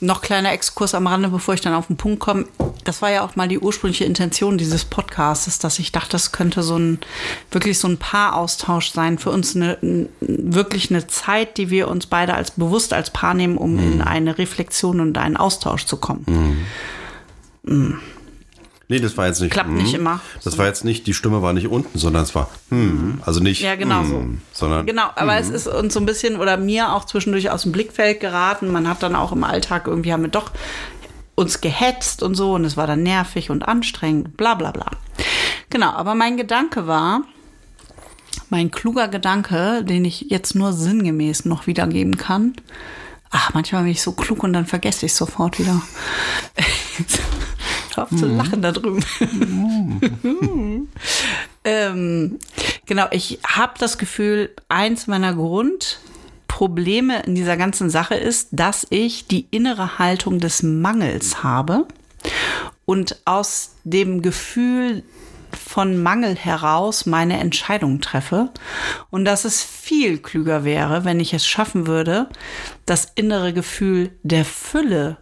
[0.00, 2.46] noch kleiner Exkurs am Rande, bevor ich dann auf den Punkt komme.
[2.84, 6.62] Das war ja auch mal die ursprüngliche Intention dieses Podcasts, dass ich dachte, das könnte
[6.62, 6.98] so ein
[7.50, 12.34] wirklich so ein Paaraustausch sein für uns eine wirklich eine Zeit, die wir uns beide
[12.34, 16.66] als bewusst als Paar nehmen, um in eine Reflexion und einen Austausch zu kommen.
[18.90, 19.52] Nee, das war jetzt nicht.
[19.52, 19.76] Klappt hm.
[19.76, 20.18] nicht immer.
[20.42, 23.22] Das war jetzt nicht, die Stimme war nicht unten, sondern es war hm.
[23.24, 23.62] Also nicht.
[23.62, 24.16] Ja, genau so.
[24.16, 24.84] hm, Sondern.
[24.84, 28.18] Genau, aber es ist uns so ein bisschen oder mir auch zwischendurch aus dem Blickfeld
[28.18, 28.72] geraten.
[28.72, 30.50] Man hat dann auch im Alltag irgendwie haben wir doch
[31.36, 34.90] uns gehetzt und so und es war dann nervig und anstrengend, bla bla bla.
[35.70, 37.22] Genau, aber mein Gedanke war,
[38.48, 42.54] mein kluger Gedanke, den ich jetzt nur sinngemäß noch wiedergeben kann.
[43.30, 45.80] Ach, manchmal bin ich so klug und dann vergesse ich sofort wieder.
[48.02, 49.04] Auf zu lachen da drüben.
[51.64, 52.38] ähm,
[52.86, 59.26] genau, ich habe das Gefühl, eins meiner Grundprobleme in dieser ganzen Sache ist, dass ich
[59.26, 61.86] die innere Haltung des Mangels habe
[62.84, 65.02] und aus dem Gefühl
[65.56, 68.50] von Mangel heraus meine Entscheidung treffe
[69.10, 72.28] und dass es viel klüger wäre, wenn ich es schaffen würde,
[72.86, 75.18] das innere Gefühl der Fülle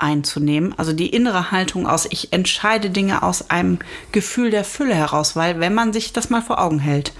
[0.00, 3.78] einzunehmen, also die innere Haltung aus, ich entscheide Dinge aus einem
[4.12, 7.12] Gefühl der Fülle heraus, weil wenn man sich das mal vor Augen hält,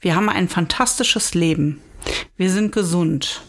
[0.00, 1.80] wir haben ein fantastisches Leben,
[2.36, 3.42] wir sind gesund,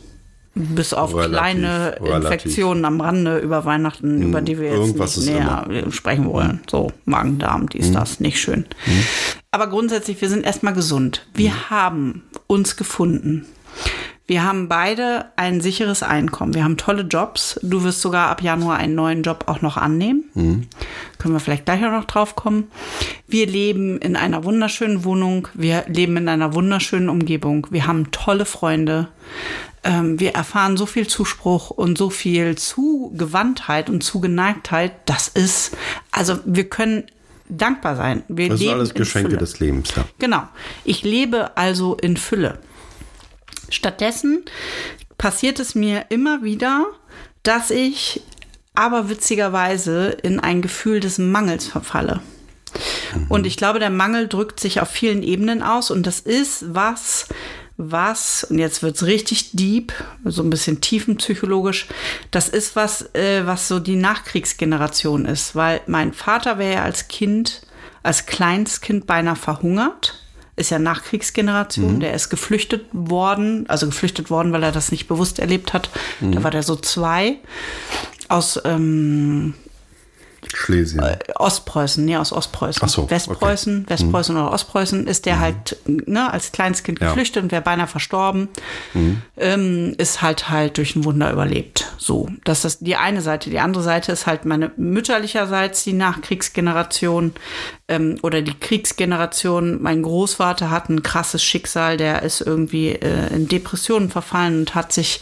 [0.56, 2.24] bis auf Relativ, kleine relativ.
[2.24, 6.60] Infektionen am Rande über Weihnachten, über die wir jetzt irgendwas nicht näher sprechen wollen.
[6.70, 8.66] So, Magen-Darm, dies, das, nicht schön.
[9.52, 11.28] Aber grundsätzlich, wir sind erstmal gesund.
[11.34, 13.46] Wir haben uns gefunden.
[14.30, 16.54] Wir haben beide ein sicheres Einkommen.
[16.54, 17.60] Wir haben tolle Jobs.
[17.64, 20.70] Du wirst sogar ab Januar einen neuen Job auch noch annehmen.
[21.18, 22.68] Können wir vielleicht gleich auch noch drauf kommen.
[23.28, 25.48] Wir leben in einer wunderschönen Wohnung.
[25.56, 27.66] Wir leben in einer wunderschönen Umgebung.
[27.72, 29.08] Wir haben tolle Freunde.
[29.84, 34.92] Ähm, wir erfahren so viel Zuspruch und so viel Zugewandtheit und Zugeneigtheit.
[35.08, 35.76] Das ist,
[36.12, 37.06] also wir können
[37.50, 38.22] dankbar sein.
[38.28, 40.06] Wir Das sind alles Geschenke des Lebens, ja.
[40.20, 40.44] Genau.
[40.86, 42.60] Ich lebe also in Fülle.
[43.70, 44.43] Stattdessen
[45.17, 46.86] passiert es mir immer wieder,
[47.43, 48.22] dass ich
[48.76, 52.22] aber witzigerweise in ein Gefühl des Mangels verfalle.
[53.28, 55.91] Und ich glaube, der Mangel drückt sich auf vielen Ebenen aus.
[55.91, 57.28] Und das ist was,
[57.78, 59.93] was, und jetzt wird's richtig deep,
[60.26, 61.88] so ein bisschen tiefenpsychologisch,
[62.32, 67.07] das ist was, äh, was so die Nachkriegsgeneration ist, weil mein Vater wäre ja als
[67.07, 67.61] Kind,
[68.03, 70.18] als Kleinstkind beinahe verhungert
[70.60, 71.99] ist ja Nachkriegsgeneration, Mhm.
[72.01, 75.89] der ist geflüchtet worden, also geflüchtet worden, weil er das nicht bewusst erlebt hat.
[76.20, 76.34] Mhm.
[76.34, 77.36] Da war der so zwei
[78.28, 79.53] aus ähm,
[80.54, 81.02] Schlesien.
[81.36, 82.82] Ostpreußen, nee, aus Ostpreußen.
[82.84, 83.12] Ach so, okay.
[83.12, 87.08] Westpreußen, Westpreußen oder Ostpreußen ist der halt ne, als Kleinstkind Ja.
[87.08, 88.50] geflüchtet und wäre beinahe verstorben.
[89.38, 91.91] Ähm, ist halt halt durch ein Wunder überlebt.
[91.97, 93.50] So, das ist die eine Seite.
[93.50, 97.34] Die andere Seite ist halt meine mütterlicherseits die Nachkriegsgeneration
[97.88, 99.82] ähm, oder die Kriegsgeneration.
[99.82, 104.91] Mein Großvater hat ein krasses Schicksal, der ist irgendwie äh, in Depressionen verfallen und hat
[104.93, 105.22] sich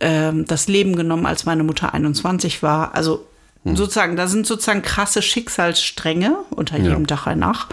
[0.00, 2.94] ähm, das Leben genommen, als meine Mutter 21 war.
[2.94, 3.26] Also
[3.64, 7.66] sozusagen, da sind sozusagen krasse Schicksalsstränge unter jedem Dach ein Dach,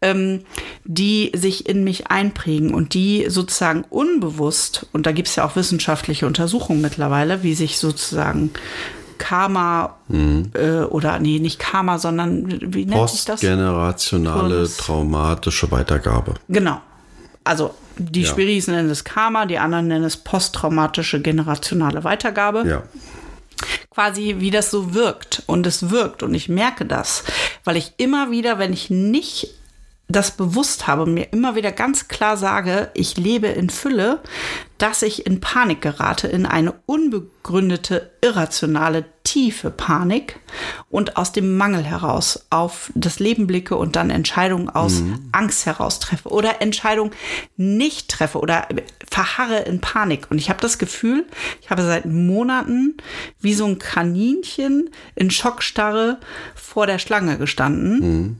[0.00, 0.40] ähm,
[0.84, 5.56] die sich in mich einprägen und die sozusagen unbewusst, und da gibt es ja auch
[5.56, 8.50] wissenschaftliche Untersuchungen mittlerweile, wie sich sozusagen
[9.18, 9.96] Karma
[10.54, 13.40] äh, oder nee, nicht Karma, sondern wie nennt sich das?
[13.40, 16.34] Postgenerationale traumatische Weitergabe.
[16.48, 16.80] Genau.
[17.44, 18.28] Also die Ja.
[18.28, 22.64] Spiris nennen es Karma, die anderen nennen es posttraumatische generationale Weitergabe.
[22.66, 22.82] Ja.
[23.90, 25.42] Quasi, wie das so wirkt.
[25.46, 26.22] Und es wirkt.
[26.22, 27.24] Und ich merke das,
[27.64, 29.48] weil ich immer wieder, wenn ich nicht
[30.08, 34.20] das bewusst habe, mir immer wieder ganz klar sage, ich lebe in Fülle,
[34.76, 40.40] dass ich in Panik gerate, in eine unbegründete, irrationale, tiefe Panik
[40.90, 45.02] und aus dem Mangel heraus auf das Leben blicke und dann Entscheidungen aus
[45.32, 47.12] Angst heraus treffe oder Entscheidungen
[47.56, 48.68] nicht treffe oder
[49.10, 50.26] verharre in Panik.
[50.30, 51.24] Und ich habe das Gefühl,
[51.62, 52.98] ich habe seit Monaten
[53.40, 56.18] wie so ein Kaninchen in Schockstarre
[56.54, 58.38] vor der Schlange gestanden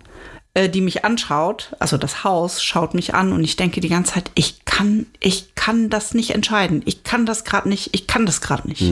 [0.54, 4.14] äh, die mich anschaut, also das Haus schaut mich an und ich denke die ganze
[4.14, 6.82] Zeit, ich kann, ich kann das nicht entscheiden.
[6.86, 8.82] Ich kann das gerade nicht, ich kann das gerade nicht.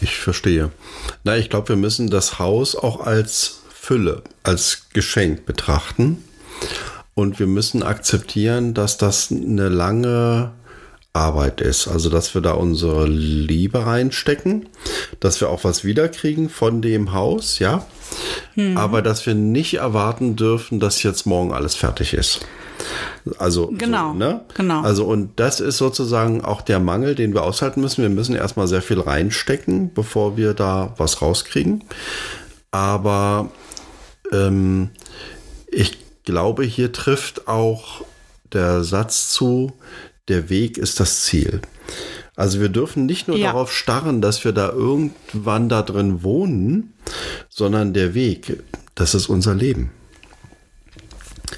[0.00, 0.70] Ich verstehe.
[1.24, 6.24] Na, ich glaube, wir müssen das Haus auch als Fülle, als Geschenk betrachten.
[7.14, 10.52] Und wir müssen akzeptieren, dass das eine lange
[11.12, 11.88] Arbeit ist.
[11.88, 14.68] Also, dass wir da unsere Liebe reinstecken,
[15.20, 17.86] dass wir auch was wiederkriegen von dem Haus, ja.
[18.74, 22.40] Aber dass wir nicht erwarten dürfen, dass jetzt morgen alles fertig ist.
[23.38, 24.40] Also, Genau, so, ne?
[24.54, 24.82] genau.
[24.82, 28.02] Also, und das ist sozusagen auch der Mangel, den wir aushalten müssen.
[28.02, 31.84] Wir müssen erstmal sehr viel reinstecken, bevor wir da was rauskriegen.
[32.70, 33.50] Aber
[34.32, 34.90] ähm,
[35.70, 38.04] ich glaube, hier trifft auch
[38.52, 39.72] der Satz zu,
[40.28, 41.60] der Weg ist das Ziel.
[42.36, 43.48] Also wir dürfen nicht nur Ja.
[43.52, 46.92] darauf starren, dass wir da irgendwann da drin wohnen,
[47.48, 48.62] sondern der Weg,
[48.94, 49.90] das ist unser Leben.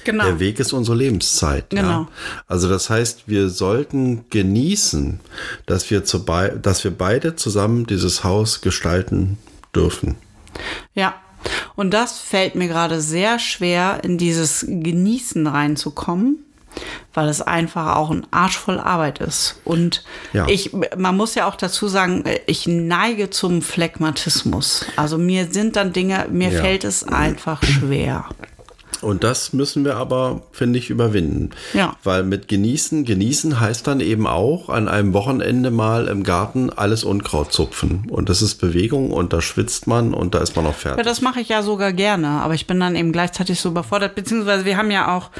[0.05, 0.23] Genau.
[0.23, 1.71] Der Weg ist unsere Lebenszeit.
[1.71, 1.81] Genau.
[1.83, 2.07] Ja?
[2.47, 5.19] Also das heißt, wir sollten genießen,
[5.65, 9.37] dass wir, zu bei, dass wir beide zusammen dieses Haus gestalten
[9.75, 10.15] dürfen.
[10.93, 11.15] Ja.
[11.75, 16.39] Und das fällt mir gerade sehr schwer, in dieses Genießen reinzukommen,
[17.13, 19.59] weil es einfach auch ein Arsch voll Arbeit ist.
[19.65, 20.03] Und
[20.33, 20.47] Ja.
[20.47, 24.85] ich, man muss ja auch dazu sagen, ich neige zum Phlegmatismus.
[24.95, 26.61] Also mir sind dann Dinge, mir Ja.
[26.61, 28.25] fällt es einfach schwer.
[29.01, 31.51] Und das müssen wir aber, finde ich, überwinden.
[31.73, 31.95] Ja.
[32.03, 37.03] Weil mit genießen, genießen heißt dann eben auch an einem Wochenende mal im Garten alles
[37.03, 38.07] Unkraut zupfen.
[38.09, 41.05] Und das ist Bewegung und da schwitzt man und da ist man auch Ja, fertig.
[41.05, 44.65] das mache ich ja sogar gerne, aber ich bin dann eben gleichzeitig so überfordert, beziehungsweise
[44.65, 45.31] wir haben ja auch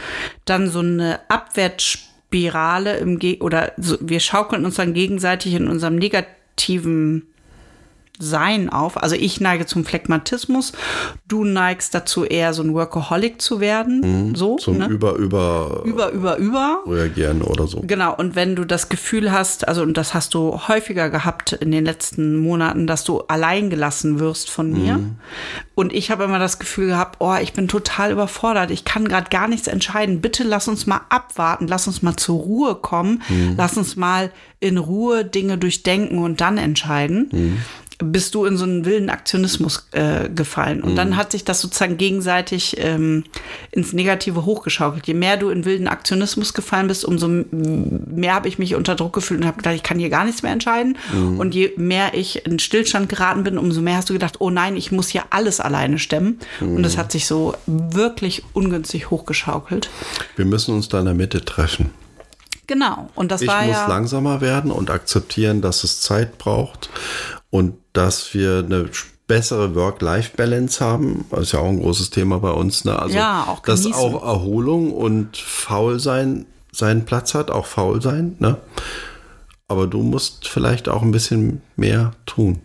[0.45, 5.95] dann so eine Abwärtsspirale im Ge oder so, wir schaukeln uns dann gegenseitig in unserem
[5.95, 7.28] negativen
[8.19, 9.01] Sein auf.
[9.01, 10.73] Also ich neige zum Phlegmatismus,
[11.27, 14.87] du neigst dazu eher so ein Workaholic zu werden, so, Zum ne?
[14.87, 16.83] über, über, über, über, über.
[16.85, 17.81] reagieren oder so.
[17.81, 21.71] Genau, und wenn du das Gefühl hast, also und das hast du häufiger gehabt in
[21.71, 24.99] den letzten Monaten, dass du allein gelassen wirst von mir.
[25.75, 29.29] Und ich habe immer das Gefühl gehabt, oh, ich bin total überfordert, ich kann gerade
[29.29, 30.19] gar nichts entscheiden.
[30.19, 33.21] Bitte lass uns mal abwarten, lass uns mal zur Ruhe kommen,
[33.55, 37.61] lass uns mal in Ruhe Dinge durchdenken und dann entscheiden.
[38.01, 40.81] Bist du in so einen wilden Aktionismus äh, gefallen.
[40.81, 43.25] Und dann hat sich das sozusagen gegenseitig ähm,
[43.71, 45.05] ins Negative hochgeschaukelt.
[45.05, 49.13] Je mehr du in wilden Aktionismus gefallen bist, umso mehr habe ich mich unter Druck
[49.13, 50.97] gefühlt und habe gedacht, ich kann hier gar nichts mehr entscheiden.
[51.37, 54.77] Und je mehr ich in Stillstand geraten bin, umso mehr hast du gedacht, oh nein,
[54.77, 56.39] ich muss hier alles alleine stemmen.
[56.61, 59.89] Und das hat sich so wirklich ungünstig hochgeschaukelt.
[60.37, 61.91] Wir müssen uns da in der Mitte treffen.
[62.67, 63.09] Genau.
[63.15, 63.87] Und das Ich war muss ja.
[63.87, 66.89] langsamer werden und akzeptieren, dass es Zeit braucht
[67.49, 68.89] und dass wir eine
[69.27, 71.25] bessere Work-Life-Balance haben.
[71.31, 72.85] Das ist ja auch ein großes Thema bei uns.
[72.85, 72.97] Ne?
[72.97, 74.01] Also, Ja, auch dass genießen.
[74.01, 78.37] auch Erholung und Faulsein seinen Platz hat, auch faul sein.
[78.39, 78.55] Ne?
[79.67, 82.61] Aber du musst vielleicht auch ein bisschen mehr tun.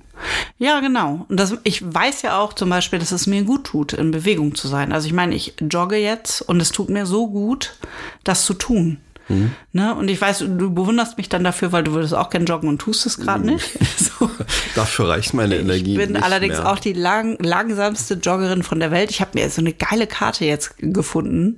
[0.58, 1.26] Ja, genau.
[1.28, 4.54] Und das, ich weiß ja auch zum Beispiel, dass es mir gut tut, in Bewegung
[4.54, 4.92] zu sein.
[4.92, 7.74] Also ich meine, ich jogge jetzt und es tut mir so gut,
[8.22, 8.98] das zu tun.
[9.28, 9.52] Mhm.
[9.72, 9.94] Ne?
[9.94, 12.78] Und ich weiß, du bewunderst mich dann dafür, weil du würdest auch gern joggen und
[12.78, 13.54] tust es gerade mhm.
[13.54, 13.70] nicht.
[13.96, 14.30] So.
[14.74, 15.92] Dafür reicht meine Energie.
[15.92, 16.70] Ich bin nicht allerdings mehr.
[16.70, 19.10] auch die lang, langsamste Joggerin von der Welt.
[19.10, 21.56] Ich habe mir so eine geile Karte jetzt gefunden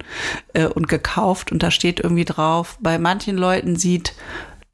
[0.53, 4.15] äh, und gekauft und da steht irgendwie drauf, bei manchen Leuten sieht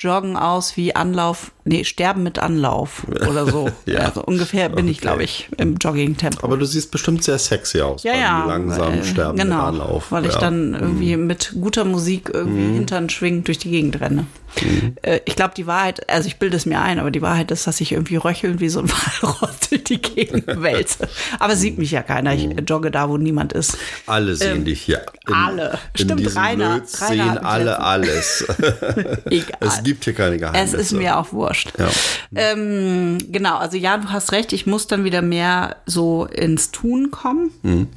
[0.02, 3.70] Joggen aus wie Anlauf, nee, Sterben mit Anlauf oder so.
[3.86, 4.00] Ja.
[4.00, 5.06] Also ungefähr bin ich, Okay.
[5.06, 6.44] glaube ich, im Jogging-Tempo.
[6.44, 8.44] Aber du siehst bestimmt sehr sexy aus Ja, ja.
[8.46, 10.10] langsamen weil- Sterben genau, mit Anlauf.
[10.12, 10.38] Weil ich ja.
[10.50, 10.72] Mhm.
[10.72, 14.26] dann irgendwie mit guter Musik irgendwie Hintern schwingend durch die Gegend renne.
[14.60, 14.96] Mhm.
[15.24, 17.80] Ich glaube, die Wahrheit, also ich bilde es mir ein, aber die Wahrheit ist, dass
[17.80, 18.90] ich irgendwie röchelnd wie so ein
[19.22, 21.08] Walross durch die Gegend wälze.
[21.38, 22.34] Aber sieht mich ja keiner.
[22.34, 23.78] Ich jogge da, wo niemand ist.
[24.06, 24.98] Alle sehen dich hier.
[25.26, 25.78] In, ähm, alle.
[25.98, 28.44] In Stimmt, Rainer- Blöds Rainer sehen alle alles.
[29.30, 29.56] Egal.
[29.60, 30.76] es gibt hier keine Es Geheimnisse.
[30.76, 31.72] ist mir auch wurscht.
[31.78, 31.88] Ja.
[32.34, 37.10] Ähm, genau, also ja, du hast recht, ich muss dann wieder mehr so ins Tun
[37.10, 37.50] kommen.
[37.62, 37.88] Mhm.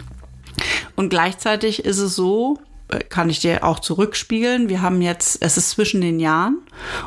[0.96, 2.58] Und gleichzeitig ist es so,
[3.10, 6.60] kann ich dir auch zurückspiegeln, wir haben jetzt, es ist zwischen den Jahren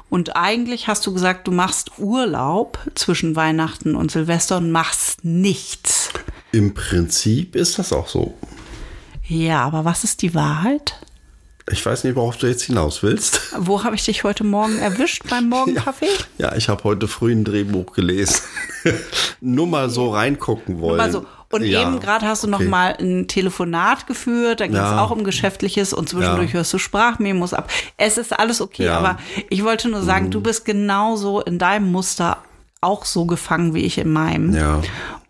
[0.09, 6.11] und eigentlich hast du gesagt, du machst Urlaub zwischen Weihnachten und Silvester und machst nichts.
[6.53, 8.35] Im Prinzip ist das auch so.
[9.27, 10.95] Ja, aber was ist die Wahrheit?
[11.71, 13.41] Ich weiß nicht, worauf du jetzt hinaus willst.
[13.59, 16.09] Wo habe ich dich heute Morgen erwischt beim Morgenkaffee?
[16.39, 18.41] Ja, ich habe heute früh ein Drehbuch gelesen.
[19.41, 20.97] Nur mal so reingucken wollen.
[20.97, 21.27] Mal so.
[21.51, 22.69] Und Ja, eben gerade hast du noch okay.
[22.69, 25.01] mal ein Telefonat geführt, da ging es Ja.
[25.03, 26.55] auch um Geschäftliches und zwischendurch Ja.
[26.59, 27.71] hörst du Sprachmemos ab.
[27.97, 28.85] Es ist alles okay.
[28.85, 28.95] Mhm.
[28.95, 29.19] aber
[29.49, 32.39] ich wollte nur sagen, du bist genauso in deinem Muster
[32.81, 34.55] auch so gefangen wie ich in meinem.
[34.55, 34.81] Ja.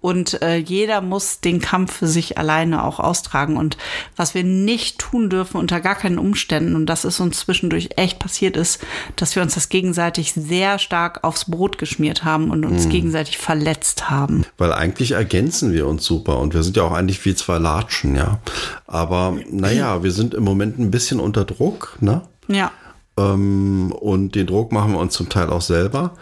[0.01, 3.57] Und äh, jeder muss den Kampf für sich alleine auch austragen.
[3.57, 3.76] Und
[4.14, 8.20] was wir nicht tun dürfen unter gar keinen Umständen, und das ist uns zwischendurch echt
[8.20, 8.80] passiert ist,
[9.16, 14.09] dass wir uns das gegenseitig sehr stark aufs Brot geschmiert haben und uns gegenseitig verletzt
[14.09, 14.44] haben.
[14.57, 18.14] Weil eigentlich ergänzen wir uns super und wir sind ja auch eigentlich wie zwei Latschen,
[18.14, 18.38] ja.
[18.86, 22.22] Aber naja, wir sind im Moment ein bisschen unter Druck, ne?
[22.46, 22.70] Ja.
[23.18, 26.14] Ähm, und den Druck machen wir uns zum Teil auch selber.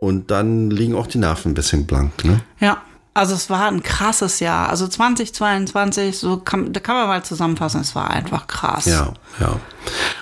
[0.00, 2.40] Und dann liegen auch die Nerven ein bisschen blank, ne?
[2.58, 2.78] Ja,
[3.12, 4.68] also es war ein krasses Jahr.
[4.70, 8.86] Also 2022, so kann, da kann man mal zusammenfassen, es war einfach krass.
[8.86, 9.56] Ja, ja.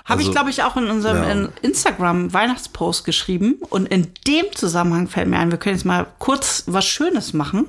[0.05, 1.31] Habe ich, Also- glaube ich, auch in unserem Ja.
[1.31, 3.57] in Instagram-Weihnachtspost geschrieben.
[3.71, 7.67] Und in dem Zusammenhang fällt mir ein, wir können jetzt mal kurz was Schönes machen.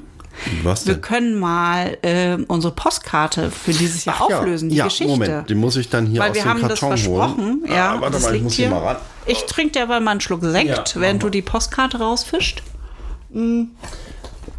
[0.63, 1.01] Was Wir denn?
[1.01, 5.11] können mal äh, unsere Postkarte für dieses Jahr Ach ja, auflösen, die ja, Geschichte.
[5.11, 7.37] Moment, die muss ich dann hier Weil aus wir dem haben das Karton versprochen.
[7.63, 7.63] holen.
[7.67, 8.67] Ja, Ah, warte das mal, ich muss hier.
[8.67, 8.97] hier mal ran.
[9.25, 12.63] Ich trinke derweil mal einen Schluck Sekt, Ja, während du die Postkarte rausfischst.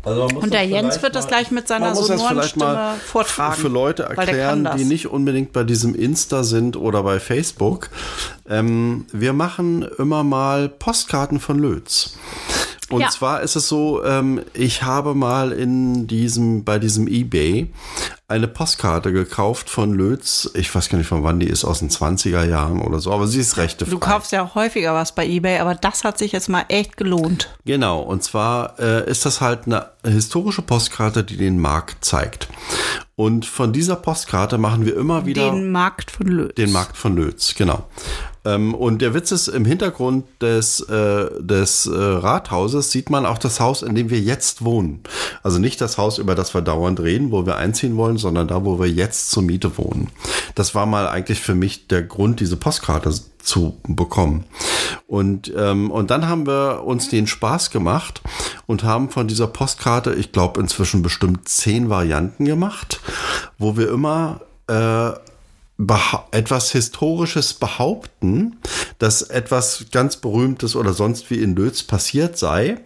[0.02, 2.94] Also man muss Und der das Jens wird das gleich mit seiner das sonoren Stimme
[3.04, 4.76] vortragen, Für Leute erklären, das.
[4.76, 7.90] die nicht unbedingt bei diesem Insta sind oder bei Facebook.
[8.48, 12.14] Ähm, wir machen immer mal Postkarten von Lötz.
[12.90, 13.08] Und Ja.
[13.10, 17.70] zwar ist es so, ähm, ich habe mal in diesem, bei diesem Ebay
[18.26, 20.50] eine Postkarte gekauft von Lötz.
[20.54, 23.26] Ich weiß gar nicht, von wann die ist, aus den 20er Jahren oder so, aber
[23.26, 26.32] sie ist rechte Du kaufst ja auch häufiger was bei eBay, aber das hat sich
[26.32, 27.48] jetzt mal echt gelohnt.
[27.64, 32.48] Genau, und zwar äh, ist das halt eine historische Postkarte, die den Markt zeigt.
[33.16, 36.54] Und von dieser Postkarte machen wir immer wieder Den Markt von Lötz.
[36.54, 37.84] den Markt von Lötz, genau.
[38.44, 43.38] Ähm, und der Witz ist, im Hintergrund des, äh, des äh, Rathauses sieht man auch
[43.38, 45.02] das Haus, in dem wir jetzt wohnen.
[45.42, 48.64] Also nicht das Haus, über das wir dauernd reden, wo wir einziehen wollen, sondern da,
[48.64, 50.08] wo wir jetzt zur Miete wohnen.
[50.54, 53.12] Das war mal eigentlich für mich der Grund, diese Postkarte
[53.42, 54.44] zu bekommen.
[55.06, 58.22] Und, ähm, und dann haben wir uns den Spaß gemacht
[58.66, 63.00] und haben von dieser Postkarte, ich glaube, inzwischen bestimmt zehn Varianten gemacht,
[63.58, 65.12] wo wir immer äh,
[66.30, 68.58] etwas Historisches behaupten,
[68.98, 72.80] dass etwas ganz Berühmtes oder sonst wie in Lötz passiert sei.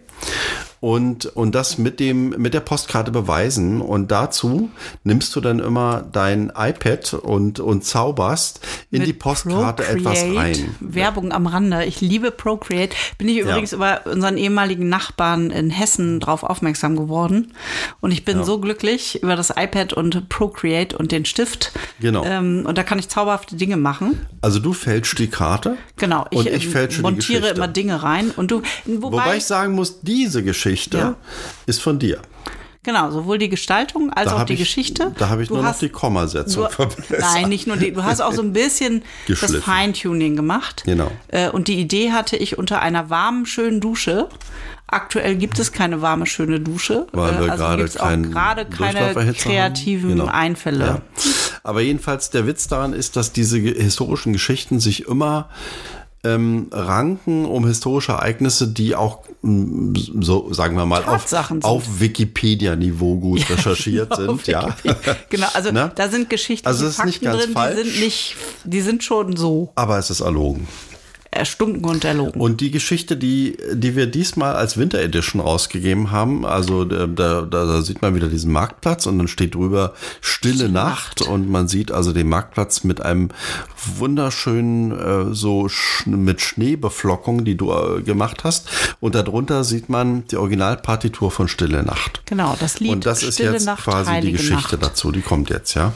[0.85, 3.81] Und, und das mit, dem, mit der Postkarte beweisen.
[3.81, 4.69] Und dazu
[5.03, 8.59] nimmst du dann immer dein iPad und, und zauberst
[8.91, 10.75] in Mit die Postkarte etwas Procreate, rein.
[10.79, 11.85] Werbung am Rande.
[11.85, 12.95] Ich liebe Procreate.
[13.17, 17.53] Bin ich übrigens über unseren ehemaligen Nachbarn in Hessen drauf aufmerksam geworden.
[17.99, 21.71] Und ich bin so glücklich über das iPad und Procreate und den Stift.
[21.99, 22.23] Genau.
[22.23, 24.23] Ähm, und da kann ich zauberhafte Dinge machen.
[24.41, 25.77] Also du fälschst die Karte.
[25.97, 26.27] Genau.
[26.31, 28.29] Und ich ähm, fälsche montiere immer Dinge rein.
[28.29, 31.15] Und du, wobei, Wobei ich sagen muss, diese Geschichte Ja.
[31.65, 32.19] ist von dir.
[32.83, 35.11] genau, sowohl die Gestaltung als Da auch die ich, Geschichte.
[35.17, 37.19] Da habe ich Du nur noch hast- die Kommasetzung verbessert.
[37.19, 37.91] nein, nicht nur die.
[37.91, 39.55] Du hast auch so ein bisschen das.
[39.55, 40.83] Feintuning gemacht.
[40.85, 41.09] Genau.
[41.29, 44.27] Äh, Und die Idee hatte ich unter einer warmen, schönen Dusche.
[44.87, 47.07] Aktuell gibt es keine warme, schöne Dusche.
[47.11, 50.09] Weil wir Äh, gerade auch keinen gerade keine Durchlauferhitzer kreativen.
[50.11, 50.25] Genau.
[50.27, 50.85] Einfälle.
[50.85, 51.01] Ja.
[51.63, 55.49] Aber jedenfalls der Witz daran ist, dass diese historischen Geschichten sich immer
[56.25, 61.65] ähm, ranken um historische Ereignisse, die auch, mm, so sagen wir mal, auf, Tatsachen sind.
[61.69, 64.47] auf Wikipedia-Niveau gut recherchiert sind.
[64.47, 64.75] Ja.
[65.29, 65.91] Genau, also Ne?
[65.95, 67.75] da sind geschichtliche Also Fakten drin, falsch.
[67.77, 70.67] die sind nicht, die sind schon so Aber es ist erlogen.
[71.35, 72.39] Erstunken und erlogen.
[72.39, 77.41] Und die Geschichte, die, die wir diesmal als Winter Edition rausgegeben haben, also äh, da,
[77.41, 81.67] da, da sieht man wieder diesen Marktplatz und dann steht drüber Stille Nacht und man
[81.67, 83.29] sieht also den Marktplatz mit einem
[83.97, 88.69] wunderschönen äh, so sch mit Schneebeflockung, die du äh, gemacht hast
[88.99, 92.21] und darunter sieht man die Originalpartitur von Stille Nacht.
[92.25, 94.83] Genau, das Lied Und das ist Stille jetzt Nacht, quasi die Geschichte Nacht.
[94.83, 95.93] dazu, die kommt jetzt, ja.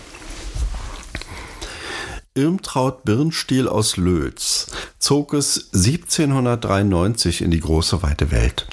[2.35, 4.67] Irmtraut Birnstiel aus Lötz
[4.99, 8.67] zog es 1793 in die große weite Welt.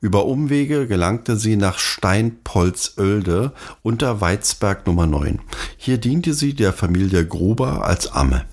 [0.00, 3.52] Über Umwege gelangte sie nach Steinpolzölde
[3.82, 5.40] unter Weizberg Nummer 9.
[5.76, 8.46] Hier diente sie der Familie Gruber als Amme.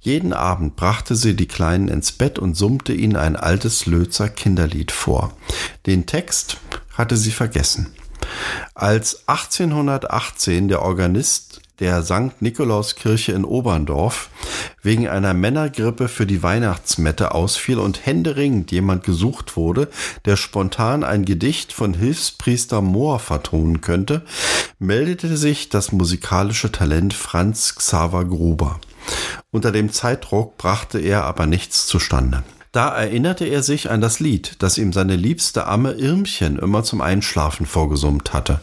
[0.00, 4.90] Jeden Abend brachte sie die Kleinen ins Bett und summte ihnen ein altes Lötzer Kinderlied
[4.90, 5.36] vor.
[5.86, 6.58] Den Text
[6.92, 7.94] hatte sie vergessen.
[8.74, 12.40] Als 1818 der Organist der St.
[12.40, 14.30] Nikolauskirche in Oberndorf
[14.82, 19.88] wegen einer Männergrippe für die Weihnachtsmette ausfiel und händeringend jemand gesucht wurde,
[20.24, 24.22] der spontan ein Gedicht von Hilfspriester Mohr vertonen könnte,
[24.78, 28.80] meldete sich das musikalische Talent Franz Xaver Gruber.
[29.50, 32.42] Unter dem Zeitdruck brachte er aber nichts zustande.
[32.74, 37.02] Da erinnerte er sich an das Lied, das ihm seine liebste Amme Irmchen immer zum
[37.02, 38.62] Einschlafen vorgesummt hatte.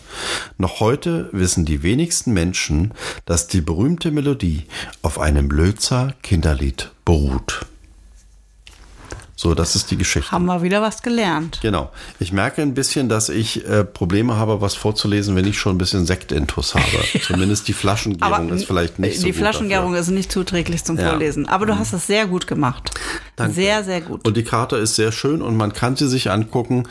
[0.57, 2.93] Noch heute wissen die wenigsten Menschen,
[3.23, 4.65] dass die berühmte Melodie
[5.01, 7.65] auf einem Lötzer Kinderlied beruht.
[9.41, 10.31] So, das ist die Geschichte.
[10.31, 11.57] Haben wir wieder was gelernt.
[11.63, 11.89] Genau.
[12.19, 15.77] Ich merke ein bisschen, dass ich äh, Probleme habe, was vorzulesen, wenn ich schon ein
[15.79, 16.85] bisschen Sektintus habe.
[17.23, 20.01] Zumindest die Flaschengärung ist vielleicht nicht so die gut Flaschengärung dafür.
[20.01, 21.05] ist nicht zuträglich zum Ja.
[21.05, 21.09] Mhm.
[21.09, 21.47] Vorlesen.
[21.47, 22.91] Aber du hast das sehr gut gemacht.
[23.41, 23.55] Danke.
[23.55, 24.27] Sehr, sehr gut.
[24.27, 26.83] Und die Karte ist sehr schön und man kann sie sich angucken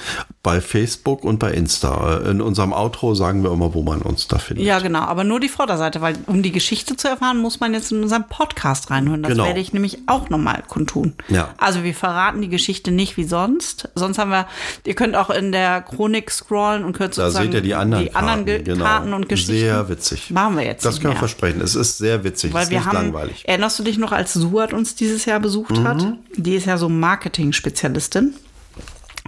[0.43, 2.19] bei Facebook und bei Insta.
[2.19, 4.65] In unserem Outro sagen wir immer, wo man uns da findet.
[4.65, 5.01] ja, genau.
[5.01, 8.27] Aber nur die Vorderseite, weil um die Geschichte zu erfahren, muss man jetzt in unseren
[8.29, 9.23] Podcast reinhören.
[9.23, 9.45] Das Genau.
[9.45, 11.15] werde ich nämlich auch nochmal kundtun.
[11.29, 11.51] Ja.
[11.59, 13.89] Also wir verraten die Geschichte nicht wie sonst.
[13.95, 14.47] Sonst haben wir,
[14.85, 18.05] ihr könnt auch in der Chronik scrollen und könnt Da sozusagen seht ihr die anderen,
[18.05, 18.85] die anderen Karten, genau.
[18.85, 19.53] Karten und Geschichten.
[19.53, 20.31] Sehr witzig.
[20.31, 21.61] Machen wir jetzt Das können wir versprechen.
[21.61, 22.53] Es ist sehr witzig.
[22.53, 23.45] Weil es ist wir nicht haben, langweilig.
[23.45, 23.49] Mhm.
[23.51, 26.05] erinnerst du dich noch, als Suat uns dieses Jahr besucht hat?
[26.43, 28.35] Die ist ja so Marketing-Spezialistin.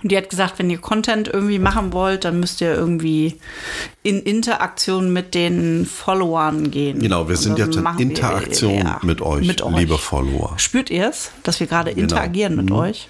[0.03, 3.39] Und die hat gesagt, wenn ihr Content irgendwie machen wollt, dann müsst ihr irgendwie
[4.03, 6.99] in Interaktion mit den Followern gehen.
[6.99, 9.77] Genau, wir sind jetzt in machen wir, Interaktion ja, mit, euch, mit euch.
[9.77, 10.55] liebe Follower.
[10.57, 12.03] Spürt ihr es, dass wir gerade Genau.
[12.03, 13.09] interagieren mit euch?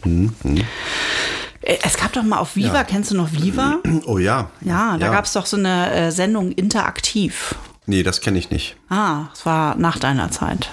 [1.63, 2.85] Äh, Es gab doch mal auf Viva, Ja.
[2.85, 3.79] kennst du noch Viva?
[4.05, 4.51] Oh ja.
[4.61, 7.55] Ja, da gab es doch so eine äh, Sendung Interaktiv.
[7.87, 8.77] Nee, das kenne ich nicht.
[8.91, 10.71] Ah, es war nach deiner Zeit.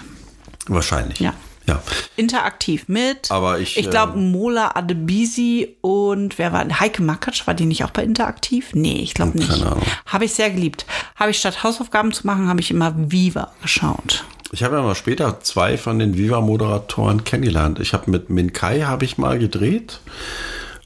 [0.67, 1.19] Wahrscheinlich.
[1.19, 1.33] Ja.
[1.69, 1.83] Ja.
[2.15, 3.31] interaktiv mit.
[3.31, 7.83] Aber ich, Ich glaube, äh, Mola Adebisi und wer war Heike Makatsch, war die nicht
[7.83, 8.69] auch bei Interaktiv?
[8.73, 9.49] Nee, ich glaube nicht.
[9.49, 9.83] Keine Ahnung.
[10.05, 10.85] Habe ich sehr geliebt.
[11.15, 14.25] Habe ich statt Hausaufgaben zu machen, habe ich immer Viva geschaut.
[14.51, 17.79] Ich habe ja mal später zwei von den Viva-Moderatoren kennengelernt.
[17.79, 19.99] Ich habe mit Min Kai habe ich mal gedreht.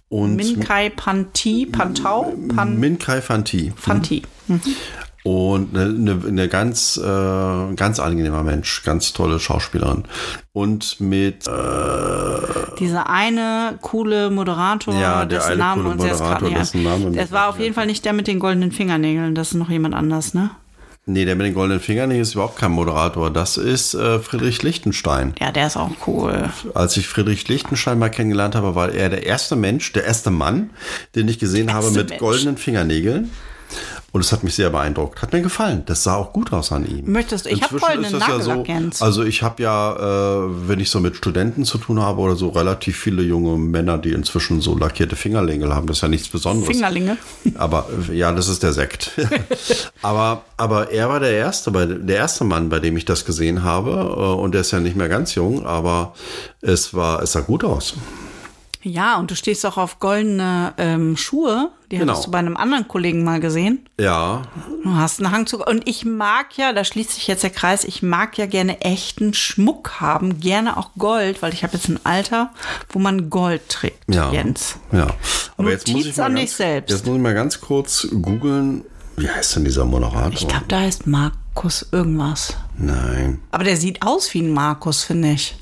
[0.10, 3.74] Und Minkai Panti, Pantau, Pan, Min Kai Fanti.
[3.76, 4.22] Fanti.
[5.24, 10.04] Und eine, eine, eine ganz, äh, ganz angenehmer Mensch, ganz tolle Schauspielerin.
[10.52, 16.86] Und mit, äh, Dieser eine coole Moderator, Ja, der dessen Namen coole Moderator, nicht dessen
[16.86, 17.02] ein.
[17.02, 19.70] Name Es war auf jeden Fall nicht der mit den goldenen Fingernägeln, das ist noch
[19.70, 20.52] jemand anders, ne?
[21.06, 23.32] nee, der mit den goldenen Fingern ist überhaupt kein Moderator.
[23.32, 25.34] Das ist äh, Friedrich Lichtenstein.
[25.40, 26.50] Ja, der ist auch cool.
[26.74, 30.70] Als ich Friedrich Lichtenstein mal kennengelernt habe, war er der erste Mensch, der erste Mann,
[31.16, 32.20] den ich gesehen habe mit Mensch.
[32.20, 33.32] goldenen Fingernägeln.
[34.12, 35.22] Und es hat mich sehr beeindruckt.
[35.24, 35.82] Hat mir gefallen.
[35.88, 37.12] Das sah auch gut aus an ihm.
[37.12, 38.40] Möchtest du- ich hab Inzwischen goldenen ist das ja
[39.00, 39.04] so.
[39.04, 42.50] Also ich habe ja, äh, wenn ich so mit Studenten zu tun habe oder so,
[42.50, 45.88] relativ viele junge Männer, die inzwischen so lackierte Fingernägel haben.
[45.88, 46.68] Das ist ja nichts Besonderes.
[46.76, 47.18] Fingerlinge.
[47.56, 49.12] Aber äh, ja, das ist der Sekt.
[50.02, 53.92] aber, aber er war der erste, der erste Mann, bei dem ich das gesehen habe.
[53.92, 56.14] Äh, Und der ist ja nicht mehr ganz jung, aber
[56.62, 57.96] es war, es sah gut aus.
[58.84, 61.72] Ja, und du stehst auch auf goldene ähm, Schuhe.
[61.90, 62.12] Die Genau.
[62.12, 63.88] hattest du bei einem anderen Kollegen mal gesehen.
[64.00, 64.42] Ja,
[64.84, 65.64] Du hast einen Hang zu.
[65.64, 69.34] Und ich mag ja, da schließt sich jetzt der Kreis, ich mag ja gerne echten
[69.34, 72.52] Schmuck haben, gerne auch Gold, weil ich habe jetzt ein Alter,
[72.90, 74.32] wo man Gold trägt, ja.
[74.32, 74.76] Jens.
[74.92, 75.08] Ja.
[75.58, 76.90] Aber jetzt muss, Notiz ich mal an ganz, dich selbst.
[76.92, 78.84] jetzt muss ich mal ganz kurz googeln.
[79.16, 80.32] Wie heißt denn dieser Moderator?
[80.34, 82.58] Ich glaube, da heißt Markus irgendwas.
[82.78, 83.40] Nein.
[83.52, 85.56] Aber der sieht aus wie ein Markus, finde ich.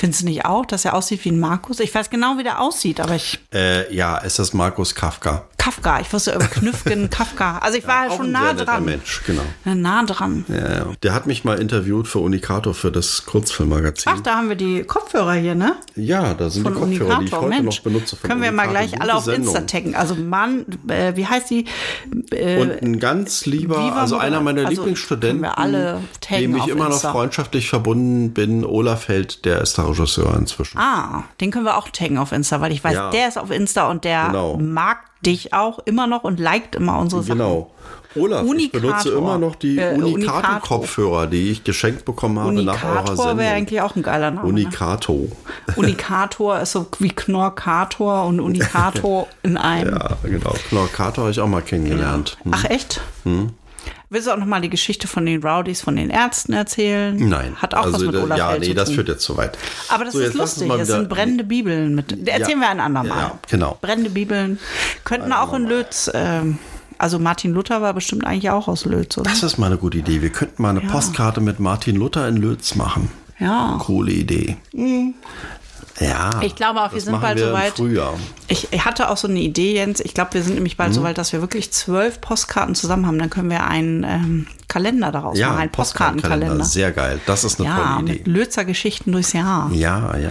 [0.00, 1.78] Findest du nicht auch, dass er aussieht wie ein Markus?
[1.78, 3.38] Ich weiß genau, wie der aussieht, aber ich.
[3.52, 5.44] Äh, ja, es ist Markus Kafka.
[5.58, 6.00] Kafka.
[6.00, 7.58] Ich wusste über Knüffgen, Kafka.
[7.58, 8.86] Also ich war ja, Auch schon nah dran.
[8.86, 9.42] Mensch, genau.
[9.64, 10.46] Nah dran.
[10.48, 10.86] Ja.
[11.02, 14.10] Der hat mich mal interviewt für Unicato für das Kurzfilmmagazin.
[14.16, 15.76] Ach, da haben wir die Kopfhörer hier, ne?
[15.96, 17.76] ja, da sind Von die Kopfhörer, die ich heute Mensch.
[17.76, 18.16] noch benutze.
[18.16, 19.54] Von Können wir mal gleich Gute alle auf Sendung.
[19.54, 19.94] Insta taggen.
[19.94, 21.66] Also Mann, äh, wie heißt die?
[22.30, 25.46] Äh, Und ein ganz lieber, also einer meiner also Lieblingsstudenten,
[26.30, 27.12] dem ich immer noch Insta.
[27.12, 30.78] freundschaftlich verbunden bin, Olaf Held, der ist der Regisseur inzwischen.
[30.78, 33.10] Ah, den können wir auch taggen auf Insta, weil ich weiß, Ja.
[33.10, 34.56] der ist auf Insta und der Genau.
[34.56, 37.38] mag dich auch immer noch und liked immer unsere Sachen.
[37.38, 37.70] Genau.
[38.16, 38.80] Olaf, ich Unicator.
[38.80, 43.38] benutze immer noch die Äh, Unicato-Kopfhörer, die ich geschenkt bekommen habe nach eurer Sendung.
[43.38, 44.48] wäre eigentlich auch ein geiler Name.
[44.48, 44.48] Ne?
[44.48, 45.30] Unicato.
[45.76, 49.94] Unikator ist so wie Knorkator und Unikator in einem.
[49.94, 50.54] Ja, genau.
[50.68, 52.36] Knorkato habe ich auch mal kennengelernt.
[52.42, 52.52] Hm.
[52.54, 53.00] Ach echt?
[54.12, 57.16] Willst du auch noch mal die Geschichte von den Rowdies, von den Ärzten erzählen?
[57.16, 57.54] Nein.
[57.56, 59.56] Hat auch was also, mit da- Olaf Ja, Held nee, das führt jetzt zu weit.
[59.88, 60.68] Aber das So, ist lustig.
[60.68, 62.26] Das sind brennende Bibeln mit.
[62.28, 63.16] Erzählen wir ein andermal.
[63.16, 63.78] Ja, genau.
[63.80, 64.58] Brennende Bibeln.
[65.04, 66.10] Könnten auch in Lötz.
[66.12, 66.58] Ähm,
[66.98, 69.30] also Martin Luther war bestimmt eigentlich auch aus Lötz, oder?
[69.30, 70.20] Das ist mal eine gute Idee.
[70.22, 73.12] Wir könnten mal eine Postkarte mit Martin Luther in Lötz machen.
[73.38, 73.78] Ja.
[73.80, 74.56] Coole Idee.
[76.00, 76.30] Ja.
[76.42, 77.74] Ich glaube auch, wir sind bald wir soweit.
[77.76, 78.14] Frühjahr.
[78.48, 80.00] Ich, ich hatte auch so eine Idee, Jens.
[80.00, 80.78] Ich glaube, wir sind nämlich Mhm.
[80.78, 83.18] bald so weit, dass wir wirklich zwölf Postkarten zusammen haben.
[83.18, 86.64] Dann können wir einen ähm, Kalender daraus Ja, machen, ein einen Postkartenkalender.
[86.64, 87.20] Sehr geil.
[87.26, 88.30] Das ist eine Ja, tolle mit Idee.
[88.30, 89.70] Lötzer Geschichten durchs Jahr.
[89.72, 90.30] Ja, ja.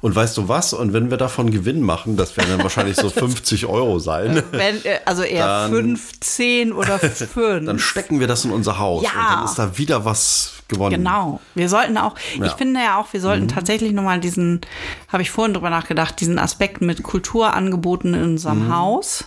[0.00, 0.72] Und weißt du was?
[0.72, 4.84] Und wenn wir davon Gewinn machen, das werden dann wahrscheinlich so 50 Euro sein, Wenn,
[4.84, 7.66] äh, also eher Dann- fünf, zehn oder fünf.
[7.66, 9.04] dann stecken wir das in unser Haus.
[9.04, 9.10] Ja.
[9.10, 10.96] Und dann ist da wieder was gewonnen.
[10.96, 11.40] Genau.
[11.54, 12.52] Wir sollten auch, ich Ja.
[12.52, 12.58] Mhm.
[12.58, 14.60] finde ja auch, wir sollten tatsächlich nochmal diesen,
[15.08, 18.74] habe ich vorhin drüber nachgedacht, diesen Aspekt mit Kulturangeboten in unserem Mhm.
[18.76, 19.24] Haus.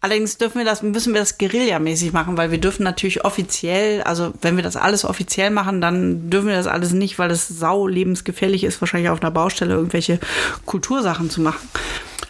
[0.00, 4.32] Allerdings dürfen wir das, müssen wir das guerillamäßig machen, weil wir dürfen natürlich offiziell, also
[4.42, 7.86] wenn wir das alles offiziell machen, dann dürfen wir das alles nicht, weil es sau
[7.86, 10.18] lebensgefährlich ist, wahrscheinlich auf einer Baustelle irgendwelche
[10.66, 11.68] Kultursachen zu machen.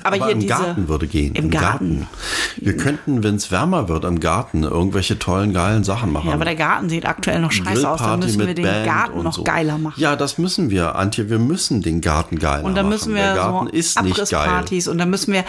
[0.05, 1.34] Aber, Aber hier im diese, Garten würde gehen.
[1.34, 2.07] Im Garten.
[2.57, 6.28] Wir könnten, wenn es wärmer wird, im Garten irgendwelche tollen, geilen Sachen machen.
[6.28, 8.00] Ja, aber der Garten sieht aktuell noch scheiße aus.
[8.00, 9.44] Dann müssen wir den Band Garten noch so.
[9.44, 10.00] geiler machen.
[10.00, 11.30] Ja, das müssen wir, Antje.
[11.30, 12.94] Wir müssen den Garten geiler Und dann machen.
[12.94, 14.64] müssen wir der Garten so ist nicht geil.
[14.88, 15.44] Und dann müssen wir,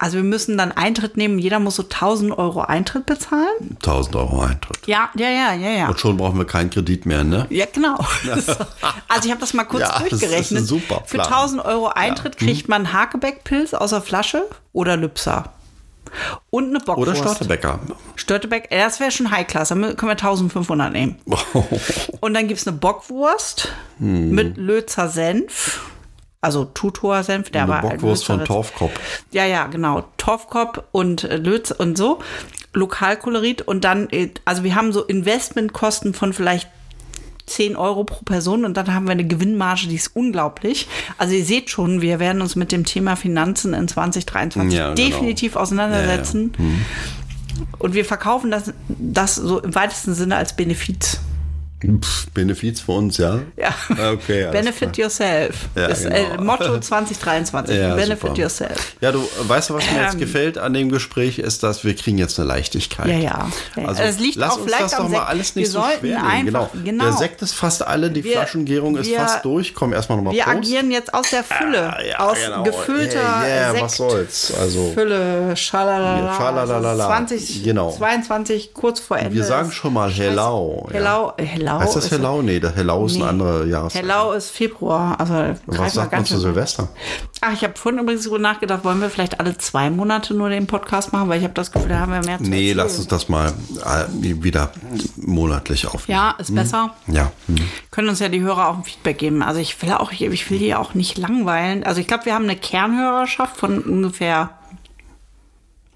[0.00, 1.38] also wir müssen dann Eintritt nehmen.
[1.38, 3.76] Jeder muss so 1000 Euro Eintritt bezahlen.
[3.82, 4.86] 1000 Euro Eintritt.
[4.86, 5.88] Ja, ja, ja, ja, ja.
[5.88, 7.46] Und schon brauchen wir keinen Kredit mehr, ne?
[7.50, 7.96] Ja, genau.
[9.08, 10.66] Also ich habe das mal kurz Ja, das ist durchgerechnet.
[10.66, 11.32] super Für Plan.
[11.32, 12.46] 1000 Euro Eintritt Hm.
[12.46, 15.52] kriegt man Hakebeck-Pilz aus der Flasche oder Lübser.
[16.50, 16.98] Und eine Bockwurst.
[16.98, 17.78] Oder Störtebecker.
[18.14, 19.68] Störtebeck, äh, das wäre schon High-Class.
[19.70, 21.16] Dann können wir 1500 nehmen.
[22.20, 23.68] Und dann gibt es eine Bockwurst
[23.98, 24.30] Hm.
[24.30, 25.80] mit Lözer Senf.
[26.40, 28.92] Also Tutor-Senf, der Eine war Bockwurst von Torfkopf.
[29.32, 30.04] Ja, ja, genau.
[30.16, 32.20] Torfkopf und äh, Lötz und so.
[32.72, 33.62] Lokalkolorit.
[33.62, 36.68] Und dann, äh, also wir haben so Investmentkosten von vielleicht
[37.46, 40.88] 10 Euro pro Person und dann haben wir eine Gewinnmarge, die ist unglaublich.
[41.16, 45.08] Also ihr seht schon, wir werden uns mit dem Thema Finanzen in 2023 Ja, genau.
[45.08, 46.52] definitiv auseinandersetzen.
[47.78, 51.20] Und wir verkaufen das, das so im weitesten Sinne als Benefiz.
[52.00, 53.40] Pff, Benefiz für uns, ja?
[53.56, 53.68] Ja.
[54.12, 55.04] Okay, alles Benefit klar.
[55.06, 55.56] yourself.
[55.74, 56.16] Ja, ist genau.
[56.16, 57.76] äh, Motto 2023.
[57.76, 58.34] Ja, Benefit super.
[58.40, 58.96] yourself.
[59.02, 60.20] Ja, du weißt was mir jetzt Ähm.
[60.20, 63.08] gefällt an dem Gespräch, ist, dass wir kriegen jetzt eine Leichtigkeit.
[63.08, 63.48] Ja, ja.
[63.76, 63.84] ja.
[63.86, 66.44] Also es liegt lass auch uns das doch mal alles nicht wir so schwer einfach,
[66.44, 66.70] Genau.
[66.82, 67.04] genau.
[67.04, 69.74] Der Sekt ist fast alle, die Wir- Flaschengärung ist wir- fast durch.
[69.74, 70.56] Komm, erstmal nochmal wir Prost.
[70.56, 72.62] agieren jetzt aus der Fülle, Ah, ja, aus genau.
[72.62, 73.82] gefüllter Ja, ja, Sekt.
[73.84, 74.54] was soll's.
[74.58, 76.34] Also, Fülle, schalalala.
[76.36, 77.06] Schalalala.
[77.06, 77.92] 20, Genau.
[77.92, 79.34] 22, kurz vor Ende.
[79.34, 80.22] wir sagen schon mal Scheiße.
[80.30, 80.88] Hellau.
[80.90, 80.96] ja.
[81.66, 81.80] Hellau.
[81.80, 82.42] Heißt das Hellau?
[82.42, 83.22] Nee, der Hellau ist Nee.
[83.22, 84.02] eine andere Jahreszeit.
[84.02, 85.18] Hellau ist Februar.
[85.18, 86.88] Also Was sagt man zu Silvester?
[87.40, 90.66] Ach, ich habe vorhin übrigens darüber nachgedacht, wollen wir vielleicht alle zwei Monate nur den
[90.66, 92.76] Podcast machen, weil ich habe das Gefühl, da haben wir mehr zu Nee, erzählen.
[92.78, 93.48] lass uns das mal
[93.84, 94.04] äh,
[94.42, 94.70] wieder
[95.16, 96.18] monatlich aufnehmen.
[96.20, 96.94] Ja, ist besser.
[97.06, 97.32] Ja.
[97.46, 97.56] Hm.
[97.90, 99.42] Können uns ja die Hörer auch ein Feedback geben.
[99.42, 101.84] Also ich will auch, ich will hier auch nicht langweilen.
[101.84, 104.50] Also ich glaube, wir haben eine Kernhörerschaft von ungefähr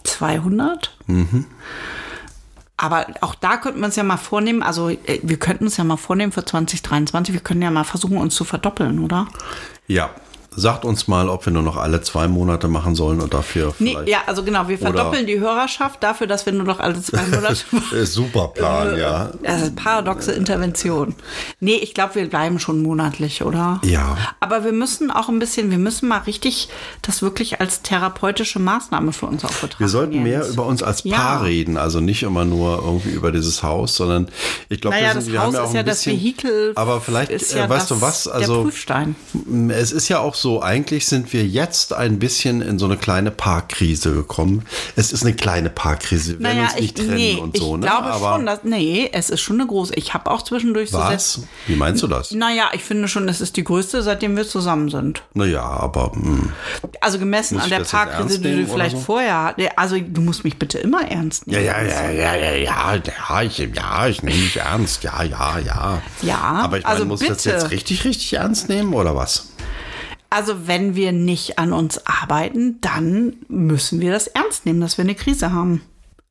[0.04, 0.96] 200.
[2.82, 5.84] Aber auch da könnten wir uns ja mal vornehmen, also äh, wir könnten uns ja
[5.84, 9.28] mal vornehmen für 2023, wir können ja mal versuchen, uns zu verdoppeln, oder?
[9.86, 10.08] Ja.
[10.56, 13.96] Sagt uns mal, ob wir nur noch alle zwei Monate machen sollen und dafür Nee,
[14.06, 17.56] ja, also genau, wir verdoppeln die Hörerschaft dafür, dass wir nur noch alle zwei Monate
[17.70, 17.96] machen.
[17.96, 19.30] Äh, Super Plan, ja.
[19.44, 21.14] Das ist paradoxe Intervention.
[21.60, 23.80] Nee, ich glaube, wir bleiben schon monatlich, oder?
[23.84, 24.16] Ja.
[24.40, 26.68] Aber wir müssen auch ein bisschen, wir müssen mal richtig
[27.02, 29.78] das wirklich als therapeutische Maßnahme für uns auch betrachten.
[29.84, 31.16] Wir sollten mehr über uns als Ja.
[31.16, 34.28] Paar reden, also nicht immer nur irgendwie über dieses Haus, sondern
[34.68, 35.96] ich glaube, Naja, wir, das sind- wir Haus haben ja auch ist ein ja das
[35.98, 36.72] bisschen, Vehikel.
[36.74, 38.24] Aber vielleicht, ist äh, ja weißt das, du was?
[38.24, 39.14] der Also Prüfstein.
[39.68, 42.96] es ist ja auch so, so, eigentlich sind wir jetzt ein bisschen in so eine
[42.96, 44.64] kleine Parkkrise gekommen.
[44.96, 46.38] Es ist eine kleine Parkkrise.
[46.40, 47.86] Wir werden Naja, uns nicht ich, trennen nee, und so, ich ne?
[47.86, 49.94] glaube Aber schon, dass, nee, es ist schon eine große.
[49.94, 51.42] Ich habe auch zwischendurch so was?
[51.68, 52.32] Wie meinst du das?
[52.32, 55.22] Naja, ich finde schon, es ist die größte, seitdem wir zusammen sind.
[55.34, 56.52] Naja, aber hm,
[57.00, 59.02] Also gemessen an der Parkkrise, die du vielleicht so?
[59.02, 59.70] vorher hattest.
[59.76, 61.66] Also du musst mich bitte immer ernst ja, nehmen.
[61.66, 65.04] ja, ja, ja, ja, ja, ja, ich, ja, ich nehme dich ernst.
[65.04, 66.02] Ja, ja, ja.
[66.22, 67.56] Ja, Aber ich meine, also muss ich das bitte.
[67.56, 69.46] jetzt richtig, richtig ernst nehmen oder was?
[70.30, 75.02] Also wenn wir nicht an uns arbeiten, dann müssen wir das ernst nehmen, dass wir
[75.02, 75.82] eine Krise haben.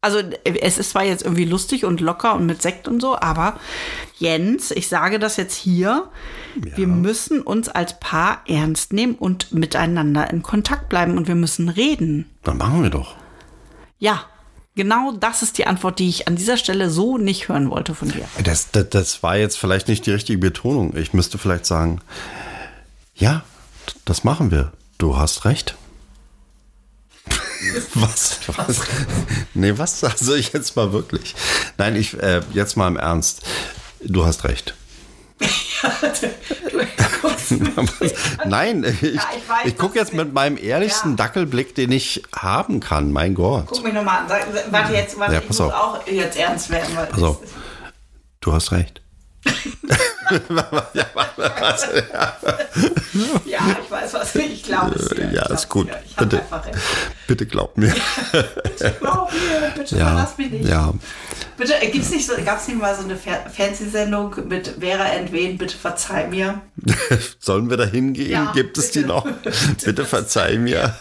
[0.01, 3.59] Also es ist zwar jetzt irgendwie lustig und locker und mit Sekt und so, aber
[4.17, 6.09] Jens, ich sage das jetzt hier,
[6.55, 11.67] wir müssen uns als Paar ernst nehmen und miteinander in Kontakt bleiben und wir müssen
[11.67, 12.29] reden.
[12.43, 13.17] Dann machen wir doch.
[13.97, 14.23] Ja,
[14.75, 18.09] genau das ist die Antwort, die ich an dieser Stelle so nicht hören wollte von
[18.09, 18.23] dir.
[18.41, 20.95] Das, das, das war jetzt vielleicht nicht die richtige Betonung.
[20.95, 21.99] Ich müsste vielleicht sagen,
[23.15, 23.43] ja,
[24.05, 24.71] das machen wir.
[24.97, 25.75] Du hast recht.
[27.93, 28.39] was?
[28.55, 28.81] was?
[29.53, 30.03] Nee, was?
[30.03, 31.35] Also ich jetzt mal wirklich.
[31.77, 33.41] Nein, ich äh, jetzt mal im Ernst.
[34.03, 34.73] Du hast recht.
[38.45, 41.15] Nein, ich, ich weiß, ich gucke jetzt mit meinem ehrlichsten Ja.
[41.15, 43.11] Dackelblick, den ich haben kann.
[43.11, 43.67] Mein Gott.
[43.67, 44.29] Guck mich nochmal an.
[44.69, 45.73] Warte jetzt, warte, Ja, ich muss auf.
[45.73, 46.95] auch jetzt ernst werden.
[46.95, 47.39] Weil Pass auf.
[48.41, 49.01] Du hast recht.
[53.45, 54.35] Ja, ich weiß was.
[54.35, 55.31] Ich glaube es dir.
[55.31, 55.89] Ja, ist gut.
[56.05, 56.39] Ich Bitte.
[56.39, 56.77] einfach recht.
[57.29, 57.93] Bitte glaub mir.
[58.99, 60.67] Glaub mir, bitte Ja, verlass mich nicht.
[60.67, 60.91] ja.
[61.57, 65.57] Bitte, äh, gibt's nicht so, gab's nicht mal so eine Fer Fernsehsendung mit Vera Entwen,
[65.59, 66.61] bitte verzeih mir?
[67.39, 68.31] Sollen wir da hingehen?
[68.31, 69.09] Ja, Gibt es die bitte.
[69.09, 69.27] noch?
[69.85, 70.95] Bitte verzeih mir.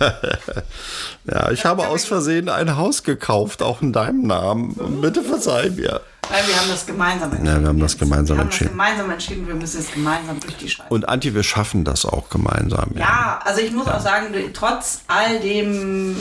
[1.25, 5.01] ja, ich habe aus Versehen ein Haus gekauft, auch in deinem Namen.
[5.01, 6.03] Bitte verzeih mir.
[6.31, 7.47] Nein, wir haben das gemeinsam entschieden.
[7.47, 8.77] Ja, wir haben das gemeinsam wir entschieden.
[8.77, 10.89] Wir haben das gemeinsam entschieden, wir müssen es gemeinsam durch die Scheiße.
[10.91, 12.91] Und Antje, wir schaffen das auch gemeinsam.
[12.97, 16.17] Ja, also ich muss auch sagen, trotz all dem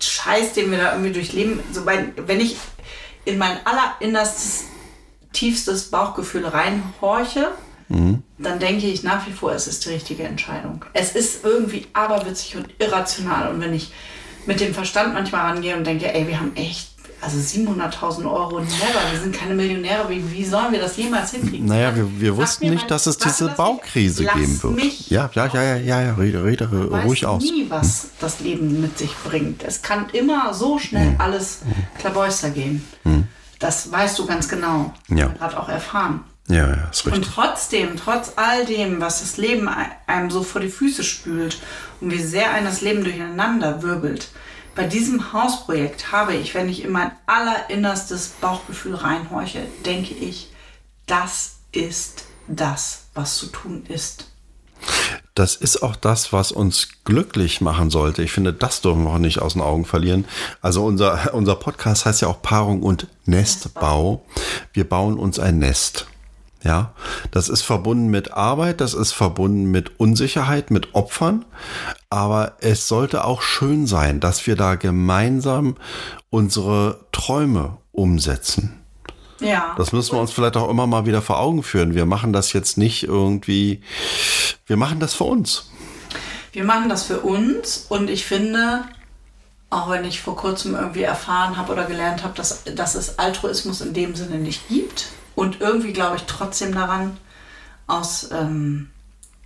[0.00, 2.56] Scheiß, den wir da irgendwie durchleben, so bei, wenn ich
[3.24, 4.64] in mein allerinnerstes,
[5.32, 7.52] tiefstes Bauchgefühl reinhorche,
[8.38, 10.84] dann denke ich nach wie vor, es ist die richtige Entscheidung.
[10.92, 13.52] Es ist irgendwie aberwitzig und irrational.
[13.52, 13.92] Und wenn ich
[14.46, 16.88] mit dem Verstand manchmal rangehe und denke, ey, wir haben echt,
[17.22, 21.66] also 700.000 Euro, never, wir sind keine Millionäre, wie, wie sollen wir das jemals hinkriegen?
[21.66, 24.34] Naja, wir, wir wussten nicht, mal- dass es diese das Baukrise nicht.
[24.34, 24.74] geben wird.
[24.76, 27.42] mich Ja, ja, ja, ja, ja, ja, rede, rede weiß ruhig aus.
[27.42, 29.62] nie, was das Leben mit sich bringt.
[29.64, 31.60] Es kann immer so schnell alles
[31.98, 32.84] klabäuster gehen.
[33.58, 34.94] Das weißt du ganz genau.
[35.08, 35.26] Ja.
[35.28, 36.24] Gerade auch erfahren.
[36.48, 37.32] Ja, ja, ist Und richtig.
[37.34, 39.68] trotzdem, trotz all dem, was das Leben
[40.06, 41.58] einem so vor die Füße spült
[42.00, 44.30] und wie sehr ein das Leben durcheinander wirbelt,
[44.74, 50.50] bei diesem Hausprojekt habe ich, wenn ich in mein allerinnerstes Bauchgefühl reinhorche, denke ich,
[51.06, 54.26] das ist das, was zu tun ist.
[55.34, 58.22] Das ist auch das, was uns glücklich machen sollte.
[58.22, 60.24] Ich finde, das dürfen wir auch nicht aus den Augen verlieren.
[60.60, 64.24] Also unser, unser Podcast heißt ja auch Paarung und Nestbau.
[64.72, 66.06] Wir bauen uns ein Nest.
[66.62, 66.92] Ja,
[67.30, 71.46] das ist verbunden mit Arbeit, das ist verbunden mit Unsicherheit, mit Opfern.
[72.10, 75.76] Aber es sollte auch schön sein, dass wir da gemeinsam
[76.28, 78.76] unsere Träume umsetzen.
[79.40, 79.74] Ja.
[79.78, 81.94] Das müssen wir uns vielleicht auch immer mal wieder vor Augen führen.
[81.94, 83.80] Wir machen das jetzt nicht irgendwie,
[84.66, 85.70] wir machen das für uns.
[86.52, 88.84] Wir machen das für uns und ich finde,
[89.70, 93.80] auch wenn ich vor kurzem irgendwie erfahren habe oder gelernt habe, dass, dass es Altruismus
[93.80, 95.06] in dem Sinne nicht gibt
[95.40, 97.16] und irgendwie glaube ich trotzdem daran,
[97.86, 98.90] aus ähm,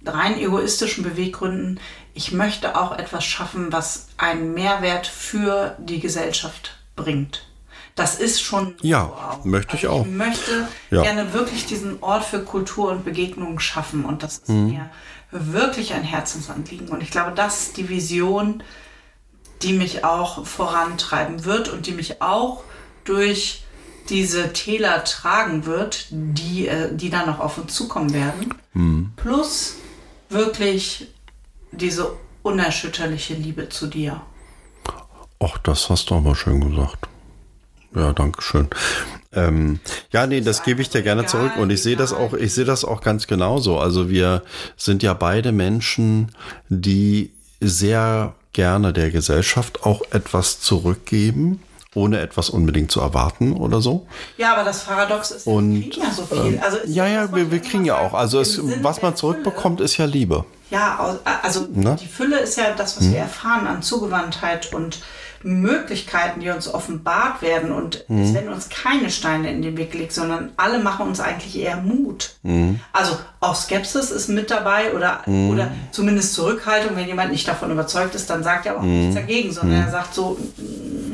[0.04, 1.78] rein egoistischen Beweggründen,
[2.14, 7.46] ich möchte auch etwas schaffen, was einen Mehrwert für die Gesellschaft bringt.
[7.94, 9.44] Das ist schon Ja, auch.
[9.44, 10.04] möchte ich also auch.
[10.06, 11.02] Ich möchte Ja.
[11.02, 14.66] gerne wirklich diesen Ort für Kultur und Begegnungen schaffen und das ist Mhm.
[14.70, 14.90] mir
[15.30, 16.88] wirklich ein Herzensanliegen.
[16.88, 18.62] Und ich glaube, das ist die Vision,
[19.62, 22.64] die mich auch vorantreiben wird und die mich auch
[23.04, 23.63] durch
[24.08, 28.54] diese Täler tragen wird, die, äh, die dann noch auf uns zukommen werden.
[28.74, 29.12] Mhm.
[29.16, 29.76] Plus
[30.28, 31.08] wirklich
[31.72, 34.20] diese unerschütterliche Liebe zu dir.
[35.40, 37.08] Ach, das hast du aber schön gesagt.
[37.94, 38.68] Ja, danke schön.
[39.32, 39.80] Ähm,
[40.12, 42.64] ja, nee, das gebe ich dir gerne zurück und ich sehe das auch, ich sehe
[42.64, 43.78] das auch ganz genauso.
[43.78, 44.42] Also wir
[44.76, 46.32] sind ja beide Menschen,
[46.68, 51.60] die sehr gerne der Gesellschaft auch etwas zurückgeben,
[51.94, 54.06] ohne etwas unbedingt zu erwarten oder so.
[54.36, 56.58] Ja, aber das Paradox ist, Und, wir kriegen ja so viel.
[56.62, 58.14] Also es- Ja, ja, wir, wir kriegen ja auch.
[58.14, 60.44] Also es, was man zurückbekommt, ist ja Liebe.
[60.70, 61.96] Ja, also Ne?
[62.00, 65.00] die Fülle ist ja das, was wir erfahren an Zugewandtheit und
[65.46, 68.22] Möglichkeiten, die uns offenbart werden und Mhm.
[68.22, 71.76] es werden uns keine Steine in den Weg gelegt, sondern alle machen uns eigentlich eher
[71.76, 72.36] Mut.
[72.42, 72.80] Mhm.
[72.94, 76.96] Also auch Skepsis ist mit dabei oder, oder zumindest Zurückhaltung.
[76.96, 79.00] Wenn jemand nicht davon überzeugt ist, dann sagt er auch Mhm.
[79.00, 80.38] nichts dagegen, sondern er sagt so,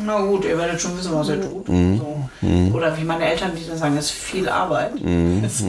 [0.04, 1.66] na gut, ihr werdet schon wissen, was ihr tut.
[1.66, 2.30] So.
[2.74, 4.92] Oder wie meine Eltern, die dann sagen, das ist viel Arbeit.
[5.50, 5.66] So.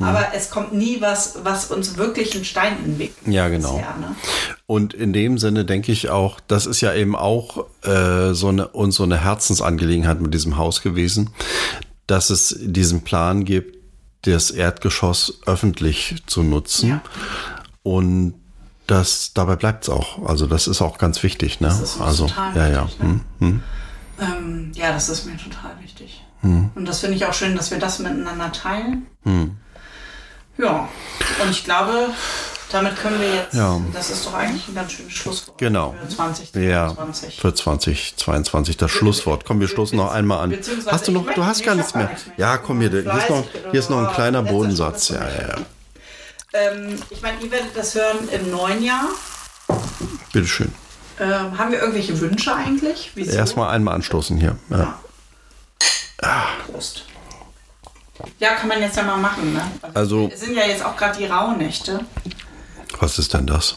[0.00, 3.74] Aber es kommt nie was, was uns wirklich einen Stein in den Weg Ja, genau.
[3.76, 4.14] bisher, ne?
[4.66, 8.68] Und in dem Sinne denke ich auch, das ist ja eben auch äh, so eine
[8.68, 11.30] uns so eine Herzensangelegenheit mit diesem Haus gewesen,
[12.06, 13.76] dass es diesen Plan gibt,
[14.22, 16.88] das Erdgeschoss öffentlich zu nutzen.
[16.90, 17.02] Ja.
[17.82, 18.34] Und
[18.86, 20.26] das dabei bleibt es auch.
[20.26, 21.68] Also das ist auch ganz wichtig, ne?
[21.68, 22.84] Das ist also total ja, ja.
[22.84, 23.06] wichtig, ne?
[23.08, 23.62] Hm, hm.
[24.20, 26.22] Ähm, ja, das ist mir total wichtig.
[26.42, 26.70] Hm.
[26.74, 29.06] Und das finde ich auch schön, dass wir das miteinander teilen.
[30.56, 30.88] Ja,
[31.42, 32.10] und ich glaube,
[32.70, 33.80] damit können wir jetzt, Ja.
[33.92, 35.94] das ist doch eigentlich ein ganz schönes Schlusswort Genau.
[36.00, 37.36] für 2022.
[37.36, 39.44] Ja, für 2022 das Schlusswort.
[39.44, 40.58] Komm, wir stoßen noch einmal an.
[40.86, 42.06] Hast du noch, du hast gar ich nichts mehr.
[42.06, 42.16] mehr.
[42.36, 45.08] Ja, komm hier, hier ist noch, hier ist noch ein kleiner Letzter Bodensatz.
[45.08, 45.56] Ja, ja, ja.
[46.54, 49.08] Ähm, ich meine, ihr werdet das hören im neuen Jahr.
[50.32, 50.72] Bitteschön.
[51.20, 53.10] Ähm, haben wir irgendwelche Wünsche eigentlich?
[53.14, 53.36] Wieso?
[53.36, 54.56] Erstmal einmal anstoßen hier.
[54.70, 54.98] Ja.
[56.70, 57.04] Prost.
[58.38, 59.62] Ja, kann man jetzt ja mal machen, ne?
[59.92, 62.00] Also- Es sind ja jetzt auch gerade die Rauhnächte.
[63.00, 63.76] Was ist denn das?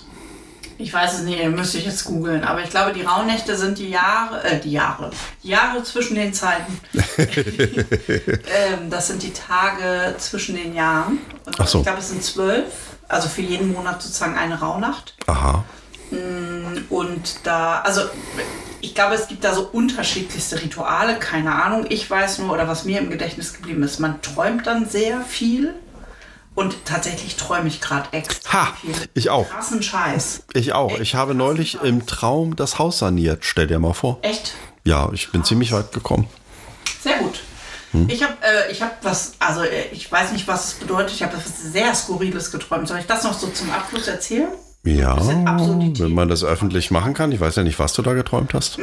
[0.79, 2.43] Ich weiß es nicht, müsste ich jetzt googeln.
[2.43, 5.09] Aber ich glaube, die Rauhnächte sind die Jahre, äh, die Jahre,
[5.43, 6.79] die Jahre zwischen den Zeiten.
[7.17, 11.19] ähm, das sind die Tage zwischen den Jahren.
[11.45, 11.79] Und Ach so.
[11.79, 12.65] Ich glaube, es sind zwölf.
[13.07, 15.15] Also für jeden Monat sozusagen eine Rauhnacht.
[15.27, 15.63] Aha.
[16.89, 18.01] Und da, also
[18.81, 21.85] ich glaube, es gibt da so unterschiedlichste Rituale, keine Ahnung.
[21.89, 25.73] Ich weiß nur, oder was mir im Gedächtnis geblieben ist, man träumt dann sehr viel.
[26.57, 28.91] Und tatsächlich träume ich gerade extra Ha, viel.
[29.13, 29.47] ich auch.
[29.47, 30.41] Krassen Scheiß.
[30.55, 30.89] Ich auch.
[30.93, 31.83] Echt Ich habe neulich Scheiß.
[31.83, 33.45] im Traum das Haus saniert.
[33.45, 34.17] Stell dir mal vor.
[34.23, 34.55] Echt?
[34.83, 36.27] Ja, ich bin ziemlich weit gekommen.
[37.03, 37.41] Sehr gut.
[37.91, 38.09] Hm?
[38.09, 41.11] Ich habe äh, ich hab was, also äh, ich weiß nicht, was es bedeutet.
[41.13, 42.87] Ich habe was sehr Skurriles geträumt.
[42.87, 44.49] Soll ich das noch so zum Abschluss erzählen?
[44.83, 47.31] Ja, wenn man das öffentlich machen kann.
[47.33, 48.79] Ich weiß ja nicht, was du da geträumt hast.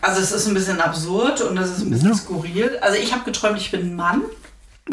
[0.00, 2.78] Also es ist ein bisschen absurd und es ist ein bisschen skurril.
[2.80, 4.22] Also ich habe geträumt, ich bin ein Mann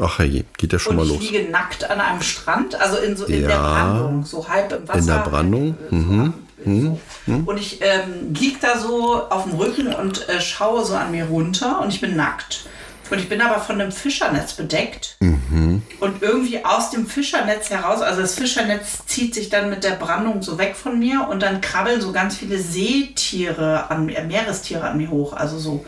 [0.02, 1.32] Ach hey, geht ja schon und mal ich los.
[1.32, 3.62] liege nackt an einem Strand, also in, so, in der Ja.
[3.62, 5.00] Brandung, so halb im Wasser.
[5.00, 5.78] In der Brandung?
[5.90, 6.34] Mhm.
[6.66, 7.00] halb, äh, so.
[7.46, 11.26] Und ich ähm, liege da so auf dem Rücken und äh, schaue so an mir
[11.26, 12.66] runter und ich bin nackt.
[13.12, 15.18] Und ich bin aber von einem Fischernetz bedeckt.
[15.20, 15.84] Mhm.
[16.00, 20.42] Und irgendwie aus dem Fischernetz heraus, also das Fischernetz zieht sich dann mit der Brandung
[20.42, 24.98] so weg von mir und dann krabbeln so ganz viele Seetiere, an, äh, Meerestiere an
[24.98, 25.34] mir hoch.
[25.34, 25.86] Also so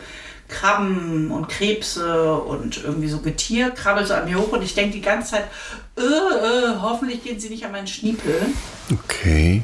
[0.48, 4.92] Krabben und Krebse und irgendwie so Getier krabbelt so an mir hoch und ich denke
[4.92, 5.44] die ganze Zeit,
[5.96, 8.40] äh, äh, hoffentlich gehen sie nicht an meinen Schniepel.
[8.92, 9.62] Okay.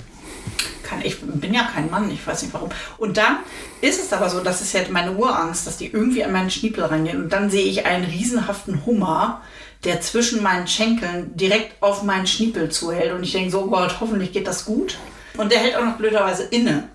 [0.83, 2.69] Kann, ich bin ja kein Mann, ich weiß nicht warum.
[2.99, 3.39] Und dann
[3.81, 6.85] ist es aber so, das ist ja meine Urangst, dass die irgendwie an meinen Schniepel
[6.85, 7.23] rangehen.
[7.23, 9.41] Und dann sehe ich einen riesenhaften Hummer,
[9.85, 13.13] der zwischen meinen Schenkeln direkt auf meinen Schniepel zuhält.
[13.13, 14.99] Und ich denke so, oh Gott, hoffentlich geht das gut.
[15.39, 16.89] Und der hält auch noch blöderweise inne.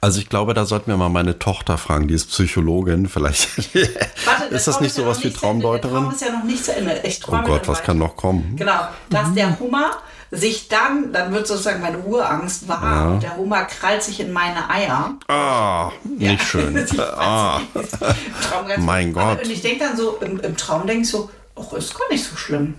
[0.00, 3.08] Also ich glaube, da sollten wir mal meine Tochter fragen, die ist Psychologin.
[3.08, 3.48] Vielleicht
[4.26, 5.30] Warte, ist das nicht ja sowas noch wie.
[5.30, 6.02] Der Traumdeuterin.
[6.04, 7.00] Traum ist ja noch nicht zu Ende.
[7.04, 7.86] Ich Oh Gott, was weiter.
[7.86, 8.54] kann noch kommen?
[8.56, 8.78] Genau,
[9.10, 9.90] dass der Hummer
[10.30, 12.82] sich dann, dann wird sozusagen meine Urangst wahr.
[12.84, 13.08] Ja.
[13.08, 15.14] Und der Hummer krallt sich in meine Eier.
[15.26, 16.86] Ah, nicht schön.
[16.98, 17.60] Ah.
[17.74, 19.44] nicht, Mein Aber- Gott.
[19.44, 22.24] Und ich denke dann so, im, im Traum denke ich so, ach, ist gar nicht
[22.24, 22.74] so schlimm.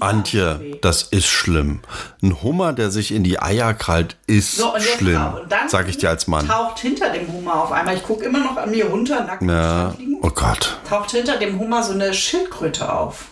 [0.00, 0.78] Antje, weh.
[0.80, 1.80] das ist schlimm.
[2.22, 5.20] Ein Hummer, der sich in die Eier krallt, ist So, schlimm.
[5.42, 6.46] Und dann Sag ich dir als Mann.
[6.48, 9.94] Taucht hinter dem Hummer auf einmal, ich gucke immer noch an mir runter, nackt Ja.
[10.22, 10.78] Oh Gott.
[10.88, 13.26] taucht hinter dem Hummer so eine Schildkröte auf.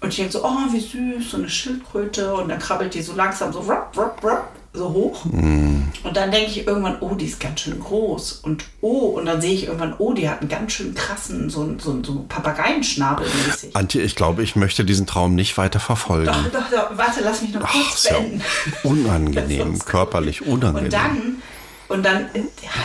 [0.00, 2.32] Und ich denke so, oh, wie süß, so eine Schildkröte.
[2.34, 5.24] Und dann krabbelt die so langsam so, rup, rup, rup, so hoch.
[5.24, 5.82] Mm.
[6.04, 8.32] Und dann denke ich irgendwann, oh, die ist ganz schön groß.
[8.42, 11.74] Und oh, und dann sehe ich irgendwann, oh, die hat einen ganz schön krassen, so,
[11.78, 13.74] so, so Papageienschnabel mäßig.
[13.74, 16.26] Antje, ich glaube, ich möchte diesen Traum nicht weiter verfolgen.
[16.26, 18.42] Doch, doch, doch, warte, lass mich noch Ach, kurz ist ja beenden.
[18.84, 20.84] unangenehm, körperlich unangenehm.
[20.86, 21.42] Und dann,
[21.88, 22.26] und dann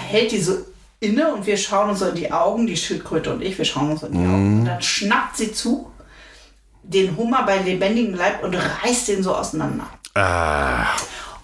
[0.10, 0.53] hält die so
[0.99, 3.91] inne und wir schauen uns so in die Augen, die Schildkröte und ich, wir schauen
[3.91, 4.34] uns in die Mhm.
[4.34, 4.60] Augen.
[4.60, 5.91] Und dann schnappt sie zu,
[6.84, 9.85] den Hummer bei lebendigem Leib und reißt den so auseinander.
[10.15, 10.85] Ah,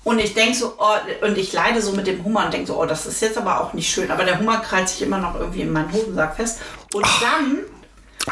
[0.04, 2.82] Und ich denke so, oh, und ich leide so mit dem Hummer und denke so,
[2.82, 4.10] oh, das ist jetzt aber auch nicht schön.
[4.12, 6.60] Aber der Hummer krallt sich immer noch irgendwie in meinen Hosensack fest.
[6.94, 7.60] Und dann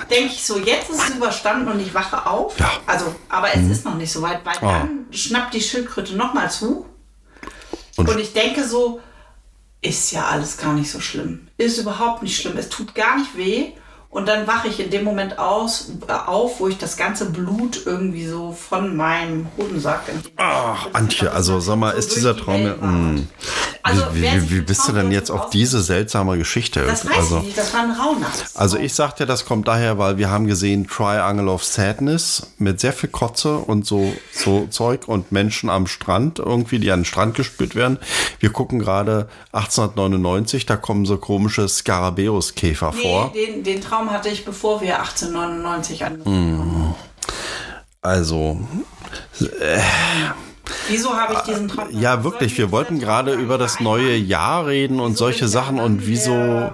[0.10, 2.57] denke ich so, jetzt ist es überstanden und ich wache auf.
[2.60, 2.65] Ja.
[2.68, 2.72] Mhm.
[2.88, 4.80] Also, aber es ist noch nicht so weit, weil Ah.
[4.80, 6.85] dann schnappt die Schildkröte nochmal zu.
[7.98, 9.02] Und- Und, ich denke so,
[9.81, 11.48] ist ja alles gar nicht so schlimm.
[11.57, 12.57] Ist überhaupt nicht schlimm.
[12.57, 13.73] Es tut gar nicht weh.
[14.09, 17.81] Und dann wache ich in dem Moment aus, äh, auf, wo ich das ganze Blut
[17.85, 20.01] irgendwie so von meinem Hodensack.
[20.38, 23.27] Ach, Antje, also sag mal, ist dieser Traum ja- mm.
[23.88, 26.85] Also, wie, wie, wie bist du denn jetzt auf diese seltsame Geschichte?
[26.85, 28.55] Das weiß also, ich nicht, das war ein Raunachts.
[28.55, 32.93] also ich sagte, das kommt daher, weil wir haben gesehen Triangle of Sadness mit sehr
[32.93, 37.35] viel Kotze und so, so Zeug und Menschen am Strand irgendwie, die an den Strand
[37.35, 37.97] gespült werden.
[38.39, 43.31] Wir gucken gerade 1899, da kommen so komische Skarabäuskäfer vor.
[43.34, 46.95] Nee, den, den Traum hatte ich, bevor wir 1899 angefangen haben.
[48.01, 48.59] Also,
[50.88, 51.88] Wieso habe ich diesen Traum?
[51.91, 56.72] ja wirklich, wir wollten gerade über das neue Jahr reden und solche Sachen und wieso,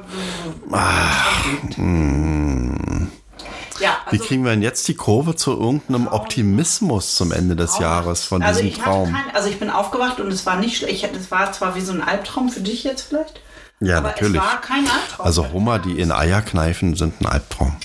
[3.80, 7.80] Ja, wie also, kriegen wir denn jetzt die Kurve zu irgendeinem Optimismus zum Ende des
[7.80, 9.12] Jahres von also diesem Traum?
[9.12, 11.10] Kein, also ich bin aufgewacht und es war nicht schlecht.
[11.16, 13.42] Es war zwar wie so ein Albtraum für dich jetzt vielleicht.
[13.80, 14.36] Ja, aber natürlich.
[14.36, 15.26] es war kein Albtraum.
[15.26, 17.76] Also Hummer, die in Eier kneifen, sind ein Albtraum.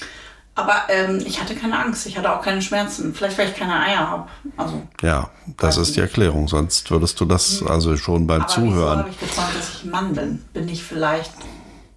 [0.59, 3.15] Aber ähm, ich hatte keine Angst, ich hatte auch keine Schmerzen.
[3.15, 4.29] Vielleicht, weil ich keine Eier habe.
[4.57, 6.49] Also, Ja, das ist die Erklärung.
[6.49, 8.99] Sonst würdest du das also schon beim aber Zuhören.
[8.99, 10.45] habe ich geträumt, dass ich ein Mann bin?
[10.53, 11.31] Bin ich vielleicht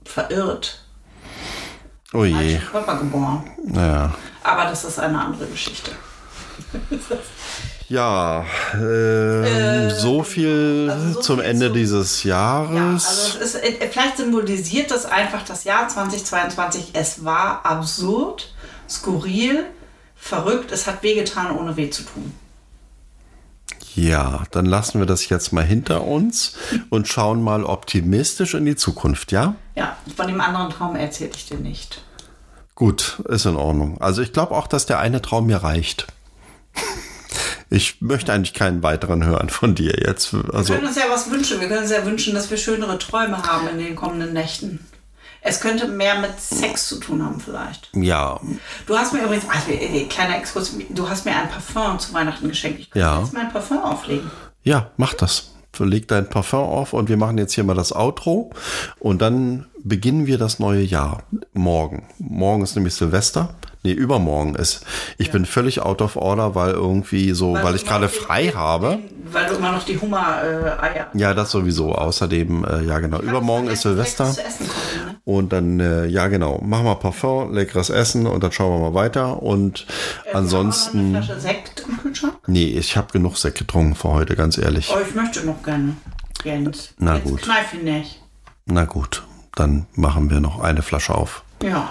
[0.05, 0.85] verirrt?
[2.13, 3.49] Oh je, Körper geboren?
[3.73, 4.13] ja.
[4.43, 5.91] Aber das ist eine andere Geschichte.
[7.89, 13.05] Ja, ähm, so viel also so zum viel Ende zu- dieses Ja, Jahres.
[13.05, 16.91] also es ist, äh, vielleicht symbolisiert das einfach das Jahr 2022.
[16.93, 18.50] Es war absurd,
[18.91, 19.65] skurril,
[20.15, 20.71] verrückt.
[20.71, 22.33] Es hat wehgetan, ohne weh zu tun.
[23.95, 26.53] Ja, dann lassen wir das jetzt mal hinter uns
[26.89, 29.55] und schauen mal optimistisch in die Zukunft, ja?
[29.75, 32.01] Ja, von dem anderen Traum erzähle ich dir nicht.
[32.75, 33.99] Gut, ist in Ordnung.
[34.01, 36.07] Also ich glaube auch, dass der eine Traum mir reicht.
[37.69, 40.33] Ich möchte eigentlich keinen weiteren hören von dir jetzt.
[40.51, 41.61] Also Wir können uns ja was wünschen.
[41.61, 44.85] Wir können uns ja wünschen, dass wir schönere Träume haben in den kommenden Nächten.
[45.43, 47.89] Es könnte mehr mit Sex zu tun haben vielleicht.
[47.93, 48.39] ja,
[48.85, 52.79] Du hast mir übrigens, also, kleiner Exkurs, du hast mir ein Parfum zu Weihnachten geschenkt.
[52.79, 53.19] Ich könnte Ja.
[53.21, 54.29] jetzt mein Parfum auflegen.
[54.63, 55.50] ja, mach das.
[55.79, 58.51] Leg dein Parfum auf und wir machen jetzt hier mal das Outro
[58.99, 61.23] und dann beginnen wir das neue Jahr
[61.53, 62.03] morgen.
[62.19, 63.55] Morgen ist nämlich Silvester.
[63.83, 64.85] Nee, übermorgen ist.
[65.17, 68.21] Ich bin völlig out of order, weil irgendwie so, weil, du ich gerade noch den-
[68.21, 68.99] frei habe.
[69.31, 71.07] Weil du immer noch die Hummer-Eier.
[71.15, 71.93] Ja, das sowieso.
[71.95, 74.25] Außerdem, äh, ja genau, übermorgen ist Silvester.
[74.29, 75.15] Essen kommen, ne?
[75.25, 78.93] Und dann, äh, ja genau, machen wir Parfum, leckeres Essen und dann schauen wir mal
[78.93, 79.41] weiter.
[79.41, 79.87] Und
[80.25, 82.30] Wir haben ansonsten, noch eine Flasche Sekt im Kühlschrank.
[82.51, 84.91] Nee, ich habe genug Sekt getrunken für heute, ganz ehrlich.
[84.93, 85.95] Oh, ich möchte noch gerne.
[86.43, 86.93] Jens.
[86.97, 87.41] Na Jetzt gut.
[87.43, 88.21] Kneif ihn nicht.
[88.65, 89.23] Na gut,
[89.55, 91.43] dann machen wir noch eine Flasche auf.
[91.63, 91.89] Ja.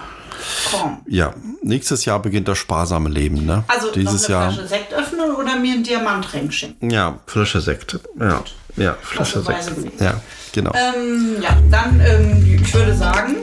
[0.71, 0.99] Komm.
[1.07, 3.63] Ja, nächstes Jahr beginnt das sparsame Leben, ne?
[3.67, 4.51] Also Dieses noch eine Jahr.
[4.53, 6.89] Flasche Sekt öffnen oder mir einen Diamantring schenken?
[6.89, 7.99] Ja, Flasche Sekt.
[8.19, 8.43] Ja,
[8.77, 9.71] ja, Flasche Sekt.
[9.99, 10.19] Ja,
[10.51, 10.71] genau.
[10.73, 13.35] Ähm, ja, dann, ähm, ich würde sagen,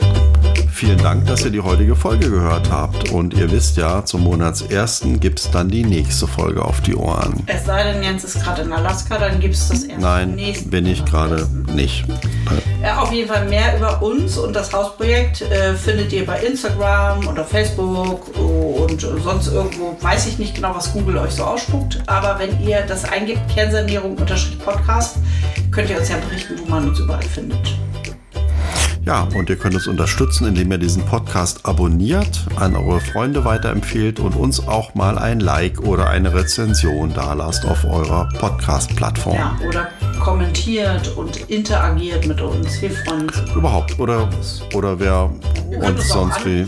[0.79, 3.11] Vielen Dank, dass ihr die heutige Folge gehört habt.
[3.11, 7.43] Und ihr wisst ja, zum Monatsersten gibt es dann die nächste Folge auf die Ohren.
[7.47, 10.85] es sei denn, Jens ist gerade in Alaska, dann gibt es das erst Nein, bin
[10.85, 11.45] ich gerade
[11.75, 12.05] nicht.
[12.81, 17.27] Ja, auf jeden Fall mehr über uns und das Hausprojekt äh, findet ihr bei Instagram
[17.27, 19.97] oder Facebook und sonst irgendwo.
[19.99, 22.01] Weiß ich nicht genau, was Google euch so ausspuckt.
[22.07, 25.17] Aber wenn ihr das eingibt, Kernsanierung-Podcast,
[25.71, 27.77] könnt ihr uns ja berichten, wo man uns überall findet.
[29.09, 34.19] Ja, und ihr könnt uns unterstützen, indem ihr diesen Podcast abonniert, an eure Freunde weiterempfehlt
[34.19, 39.33] und uns auch mal ein Like oder eine Rezension dalasst auf eurer Podcast-Plattform.
[39.33, 42.79] Ja, oder kommentiert und interagiert mit uns.
[42.83, 43.41] Wir freuen uns.
[43.55, 43.99] Überhaupt.
[43.99, 44.29] Oder,
[44.75, 45.31] oder wer
[45.71, 46.67] uns sonst wie.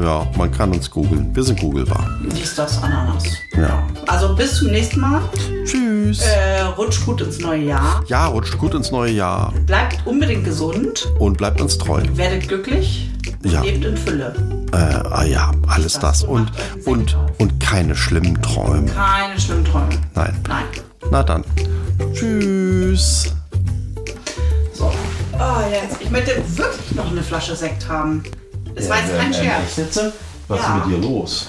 [0.00, 1.34] Ja, man kann uns googeln.
[1.34, 2.08] Wir sind googelbar.
[2.34, 3.24] Dies, das, Ananas.
[3.56, 3.82] Ja.
[4.06, 5.20] Also bis zum nächsten Mal.
[5.64, 6.20] Tschüss.
[6.20, 8.02] Äh, rutscht gut ins neue Jahr.
[8.06, 11.08] Ja, rutscht gut ins neue Jahr Bleibt unbedingt gesund.
[11.18, 12.02] und bleibt uns treu.
[12.14, 13.10] Werdet glücklich.
[13.42, 13.62] Ja.
[13.62, 14.34] Lebt in Fülle.
[14.72, 16.22] Äh, ah ja, alles das.
[16.22, 16.50] Und,
[16.84, 18.86] und, und keine schlimmen Träume.
[18.90, 19.88] Keine schlimmen Träume.
[20.14, 20.36] Nein.
[20.48, 20.64] Nein.
[21.10, 21.44] Na dann.
[22.12, 23.32] Tschüss.
[24.74, 24.92] So.
[25.34, 28.22] Oh, Jens, ich möchte wirklich noch eine Flasche Sekt haben.
[28.78, 29.74] Es war jetzt kein Scherz.
[29.76, 30.12] Sitze?
[30.48, 30.78] Was Ja.
[30.78, 31.48] ist mit dir los?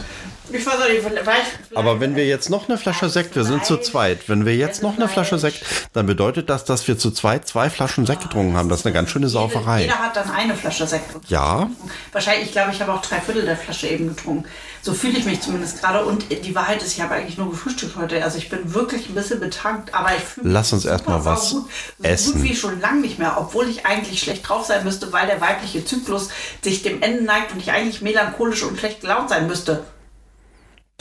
[0.51, 1.59] Ich weiß auch nicht, vielleicht.
[1.76, 4.81] Aber wenn wir jetzt noch eine Flasche Sekt, wir sind zu zweit, wenn wir jetzt
[4.81, 5.63] noch eine Flasche Sekt,
[5.93, 8.69] dann bedeutet das, dass wir zu zweit zwei Flaschen Sekt getrunken haben.
[8.69, 9.81] Das ist eine ganz schöne Sauferei.
[9.81, 11.07] Jeder hat dann eine Flasche Sekt.
[11.07, 11.27] getrunken.
[11.30, 11.69] Ja,
[12.11, 14.45] Wahrscheinlich, ich glaube, ich habe auch drei Viertel der Flasche eben getrunken.
[14.81, 16.05] So fühle ich mich zumindest gerade.
[16.05, 18.23] Und die Wahrheit ist, ich habe eigentlich nur gefrühstückt heute.
[18.23, 21.07] Also ich bin wirklich ein bisschen betankt, aber ich fühle mich Lass uns super erst
[21.07, 21.69] mal was saugut.
[21.99, 22.34] so essen.
[22.34, 25.41] gut wie schon lange nicht mehr, obwohl ich eigentlich schlecht drauf sein müsste, weil der
[25.41, 26.30] weibliche Zyklus
[26.63, 29.84] sich dem Ende neigt und ich eigentlich melancholisch und schlecht gelaunt sein müsste.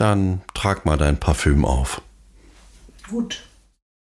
[0.01, 2.01] Dann trag mal dein Parfüm auf.
[3.11, 3.48] Gut.